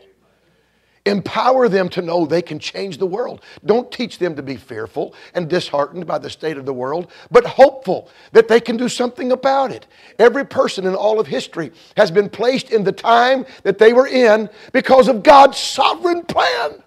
Empower 1.07 1.69
them 1.69 1.89
to 1.91 2.03
know 2.03 2.27
they 2.27 2.43
can 2.43 2.59
change 2.59 2.99
the 2.99 3.07
world. 3.07 3.41
Don't 3.65 3.93
teach 3.93 4.19
them 4.19 4.35
to 4.35 4.43
be 4.43 4.57
fearful 4.57 5.15
and 5.35 5.49
disheartened 5.49 6.05
by 6.05 6.19
the 6.19 6.29
state 6.29 6.59
of 6.59 6.67
the 6.67 6.75
world, 6.75 7.13
but 7.31 7.47
hopeful 7.47 8.11
that 8.33 8.49
they 8.49 8.59
can 8.59 8.77
do 8.77 8.89
something 8.89 9.31
about 9.31 9.71
it. 9.71 9.87
Every 10.19 10.45
person 10.45 10.85
in 10.85 10.97
all 10.97 11.21
of 11.21 11.29
history 11.29 11.71
has 11.97 12.11
been 12.11 12.29
placed 12.29 12.71
in 12.71 12.83
the 12.83 12.91
time 12.91 13.47
that 13.63 13.79
they 13.79 13.93
were 13.93 14.09
in 14.09 14.51
because 14.73 15.07
of 15.07 15.23
God's 15.23 15.59
sovereign 15.59 16.25
plan. 16.25 16.83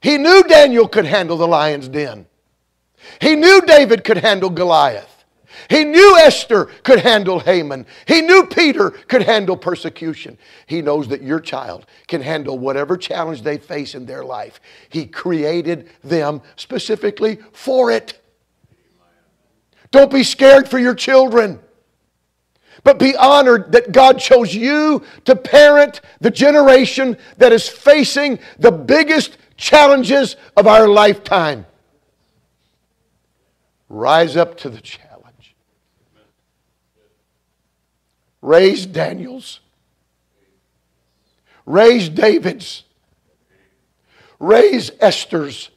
He 0.00 0.16
knew 0.16 0.42
Daniel 0.44 0.88
could 0.88 1.04
handle 1.04 1.36
the 1.36 1.48
lion's 1.48 1.88
den. 1.88 2.26
He 3.20 3.36
knew 3.36 3.60
David 3.62 4.04
could 4.04 4.18
handle 4.18 4.50
Goliath. 4.50 5.16
He 5.68 5.84
knew 5.84 6.16
Esther 6.18 6.66
could 6.84 7.00
handle 7.00 7.40
Haman. 7.40 7.86
He 8.06 8.20
knew 8.20 8.46
Peter 8.46 8.90
could 8.90 9.22
handle 9.22 9.56
persecution. 9.56 10.38
He 10.66 10.82
knows 10.82 11.08
that 11.08 11.22
your 11.22 11.40
child 11.40 11.86
can 12.06 12.20
handle 12.20 12.58
whatever 12.58 12.96
challenge 12.96 13.42
they 13.42 13.58
face 13.58 13.94
in 13.94 14.06
their 14.06 14.24
life. 14.24 14.60
He 14.88 15.06
created 15.06 15.88
them 16.04 16.42
specifically 16.56 17.38
for 17.52 17.90
it. 17.90 18.22
Don't 19.90 20.10
be 20.10 20.24
scared 20.24 20.68
for 20.68 20.78
your 20.78 20.94
children, 20.94 21.58
but 22.84 22.98
be 22.98 23.16
honored 23.16 23.72
that 23.72 23.92
God 23.92 24.18
chose 24.18 24.54
you 24.54 25.02
to 25.24 25.34
parent 25.34 26.00
the 26.20 26.30
generation 26.30 27.16
that 27.38 27.52
is 27.52 27.68
facing 27.68 28.38
the 28.58 28.72
biggest 28.72 29.38
challenges 29.56 30.36
of 30.56 30.66
our 30.66 30.86
lifetime. 30.86 31.66
Rise 33.96 34.36
up 34.36 34.58
to 34.58 34.68
the 34.68 34.82
challenge. 34.82 35.56
Raise 38.42 38.84
Daniels. 38.84 39.60
Raise 41.64 42.10
Davids. 42.10 42.84
Raise 44.38 44.90
Esther's. 45.00 45.70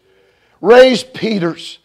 Raise 0.59 1.01
Peter's. 1.01 1.79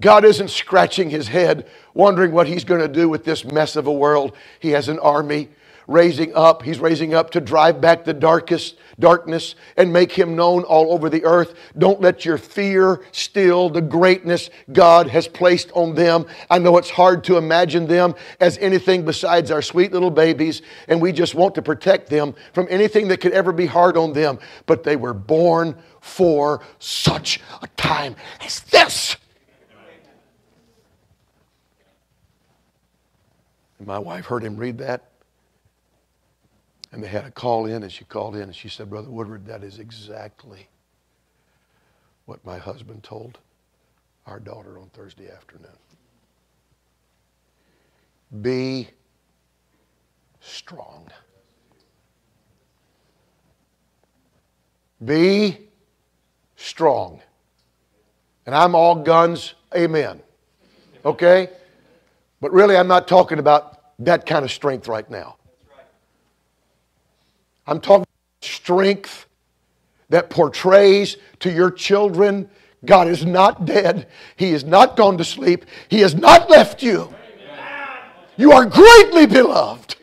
God 0.00 0.24
isn't 0.24 0.50
scratching 0.50 1.10
his 1.10 1.26
head 1.26 1.68
wondering 1.92 2.30
what 2.30 2.46
he's 2.46 2.62
going 2.62 2.80
to 2.80 2.88
do 2.88 3.08
with 3.08 3.24
this 3.24 3.44
mess 3.44 3.74
of 3.74 3.88
a 3.88 3.92
world. 3.92 4.36
He 4.60 4.70
has 4.70 4.88
an 4.88 5.00
army 5.00 5.48
raising 5.86 6.34
up. 6.34 6.62
He's 6.62 6.78
raising 6.78 7.14
up 7.14 7.30
to 7.30 7.40
drive 7.40 7.80
back 7.80 8.04
the 8.04 8.14
darkest 8.14 8.76
darkness 8.98 9.54
and 9.76 9.92
make 9.92 10.12
him 10.12 10.36
known 10.36 10.62
all 10.62 10.92
over 10.92 11.08
the 11.08 11.24
earth. 11.24 11.54
Don't 11.76 12.00
let 12.00 12.24
your 12.24 12.38
fear 12.38 13.02
steal 13.12 13.68
the 13.68 13.80
greatness 13.80 14.50
God 14.72 15.08
has 15.08 15.28
placed 15.28 15.70
on 15.72 15.94
them. 15.94 16.26
I 16.50 16.58
know 16.58 16.76
it's 16.78 16.90
hard 16.90 17.24
to 17.24 17.36
imagine 17.36 17.86
them 17.86 18.14
as 18.40 18.58
anything 18.58 19.04
besides 19.04 19.50
our 19.50 19.62
sweet 19.62 19.92
little 19.92 20.10
babies, 20.10 20.62
and 20.88 21.00
we 21.00 21.12
just 21.12 21.34
want 21.34 21.54
to 21.56 21.62
protect 21.62 22.08
them 22.08 22.34
from 22.52 22.66
anything 22.70 23.08
that 23.08 23.20
could 23.20 23.32
ever 23.32 23.52
be 23.52 23.66
hard 23.66 23.96
on 23.96 24.12
them. 24.12 24.38
But 24.66 24.84
they 24.84 24.96
were 24.96 25.14
born 25.14 25.76
for 26.00 26.60
such 26.78 27.40
a 27.62 27.66
time 27.76 28.16
as 28.40 28.60
this. 28.60 29.16
My 33.84 33.98
wife 33.98 34.24
heard 34.24 34.42
him 34.42 34.56
read 34.56 34.78
that 34.78 35.10
and 36.94 37.02
they 37.02 37.08
had 37.08 37.24
a 37.24 37.30
call 37.30 37.66
in, 37.66 37.82
and 37.82 37.90
she 37.90 38.04
called 38.04 38.36
in 38.36 38.42
and 38.42 38.54
she 38.54 38.68
said, 38.68 38.88
Brother 38.88 39.10
Woodward, 39.10 39.46
that 39.46 39.64
is 39.64 39.80
exactly 39.80 40.68
what 42.26 42.44
my 42.46 42.56
husband 42.56 43.02
told 43.02 43.38
our 44.26 44.38
daughter 44.38 44.78
on 44.78 44.88
Thursday 44.90 45.28
afternoon. 45.28 45.70
Be 48.40 48.88
strong. 50.40 51.08
Be 55.04 55.58
strong. 56.56 57.20
And 58.46 58.54
I'm 58.54 58.76
all 58.76 58.94
guns, 58.94 59.54
amen. 59.74 60.22
Okay? 61.04 61.50
But 62.40 62.52
really, 62.52 62.76
I'm 62.76 62.88
not 62.88 63.08
talking 63.08 63.40
about 63.40 63.80
that 63.98 64.26
kind 64.26 64.44
of 64.44 64.52
strength 64.52 64.86
right 64.86 65.08
now. 65.10 65.36
I'm 67.66 67.80
talking 67.80 68.06
strength 68.42 69.26
that 70.10 70.30
portrays 70.30 71.16
to 71.40 71.50
your 71.50 71.70
children 71.70 72.48
God 72.84 73.08
is 73.08 73.24
not 73.24 73.64
dead. 73.64 74.08
He 74.36 74.50
is 74.50 74.64
not 74.64 74.96
gone 74.96 75.18
to 75.18 75.24
sleep. 75.24 75.64
He 75.88 76.00
has 76.00 76.14
not 76.14 76.50
left 76.50 76.82
you. 76.82 77.14
You 78.36 78.52
are 78.52 78.66
greatly 78.66 79.26
beloved. 79.26 79.96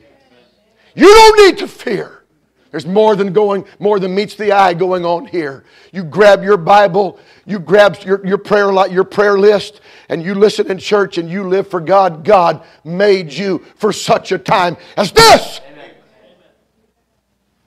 You 0.95 1.05
don't 1.05 1.45
need 1.45 1.57
to 1.59 1.68
fear. 1.68 2.24
There's 2.72 2.86
more 2.86 3.18
than 3.18 3.34
going, 3.34 3.66
more 3.80 3.99
than 3.99 4.16
meets 4.16 4.36
the 4.36 4.53
eye 4.53 4.74
going 4.74 5.03
on 5.03 5.26
here. 5.26 5.66
You 5.91 6.05
grab 6.05 6.41
your 6.41 6.55
Bible, 6.55 7.20
you 7.45 7.59
grab 7.59 7.97
your, 8.05 8.26
your 8.26 8.38
prayer 8.38 8.72
your 8.88 9.03
prayer 9.03 9.38
list, 9.38 9.82
and 10.07 10.24
you 10.24 10.34
listen 10.34 10.72
in 10.72 10.78
church 10.78 11.18
and 11.18 11.30
you 11.30 11.43
live 11.43 11.68
for 11.68 11.82
God. 11.82 12.24
God 12.24 12.64
made 12.86 13.34
you 13.34 13.59
for 13.76 13.91
such 13.91 14.32
a 14.32 14.38
time 14.38 14.78
as 14.95 15.12
this. 15.12 15.59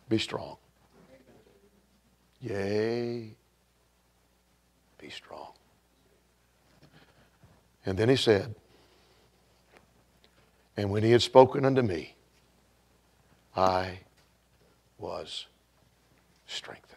Be 0.08 0.18
strong. 0.18 0.56
Yea, 2.40 3.30
be 4.98 5.10
strong. 5.10 5.52
And 7.86 7.96
then 7.96 8.08
he 8.08 8.16
said, 8.16 8.54
And 10.76 10.90
when 10.90 11.02
he 11.02 11.12
had 11.12 11.22
spoken 11.22 11.64
unto 11.64 11.82
me, 11.82 12.14
I 13.56 14.00
was 14.98 15.46
strengthened. 16.46 16.90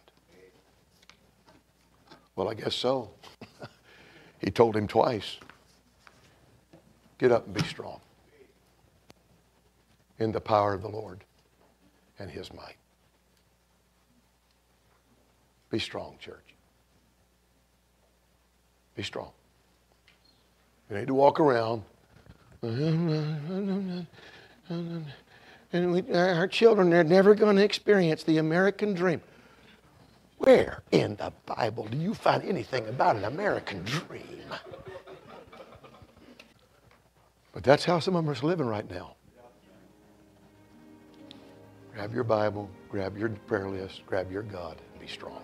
Well, 2.36 2.50
I 2.50 2.54
guess 2.54 2.76
so. 2.76 3.12
he 4.40 4.52
told 4.52 4.76
him 4.76 4.88
twice 4.88 5.38
get 7.18 7.32
up 7.32 7.46
and 7.46 7.56
be 7.56 7.64
strong 7.64 8.00
in 10.20 10.32
the 10.32 10.42
power 10.42 10.74
of 10.74 10.82
the 10.82 10.88
Lord 10.88 11.24
and 12.20 12.30
his 12.30 12.54
might. 12.54 12.77
Be 15.78 15.82
strong, 15.82 16.16
church. 16.20 16.56
Be 18.96 19.04
strong. 19.04 19.30
You 20.90 20.98
need 20.98 21.06
to 21.06 21.14
walk 21.14 21.40
around. 21.40 21.84
And 22.64 24.08
we, 25.72 26.02
our 26.16 26.48
children, 26.48 26.90
they're 26.90 27.04
never 27.04 27.36
going 27.36 27.58
to 27.58 27.64
experience 27.64 28.24
the 28.24 28.40
American 28.40 28.96
dream. 28.96 29.22
Where 30.40 30.82
in 30.90 31.16
the 31.18 31.32
Bible 31.46 31.88
do 31.92 31.98
you 31.98 32.16
find 32.16 32.44
anything 32.44 32.88
about 32.88 33.16
an 33.16 33.26
American 33.26 33.84
dream? 33.84 34.46
But 37.54 37.64
that's 37.64 37.86
how 37.86 38.00
some 38.00 38.16
of 38.16 38.28
us 38.28 38.42
are 38.42 38.48
living 38.48 38.66
right 38.66 38.90
now. 38.90 39.14
Grab 41.94 42.16
your 42.16 42.24
Bible, 42.24 42.68
grab 42.90 43.16
your 43.16 43.30
prayer 43.30 43.70
list, 43.70 44.02
grab 44.08 44.32
your 44.32 44.42
God, 44.42 44.78
and 44.92 45.00
be 45.00 45.08
strong. 45.08 45.44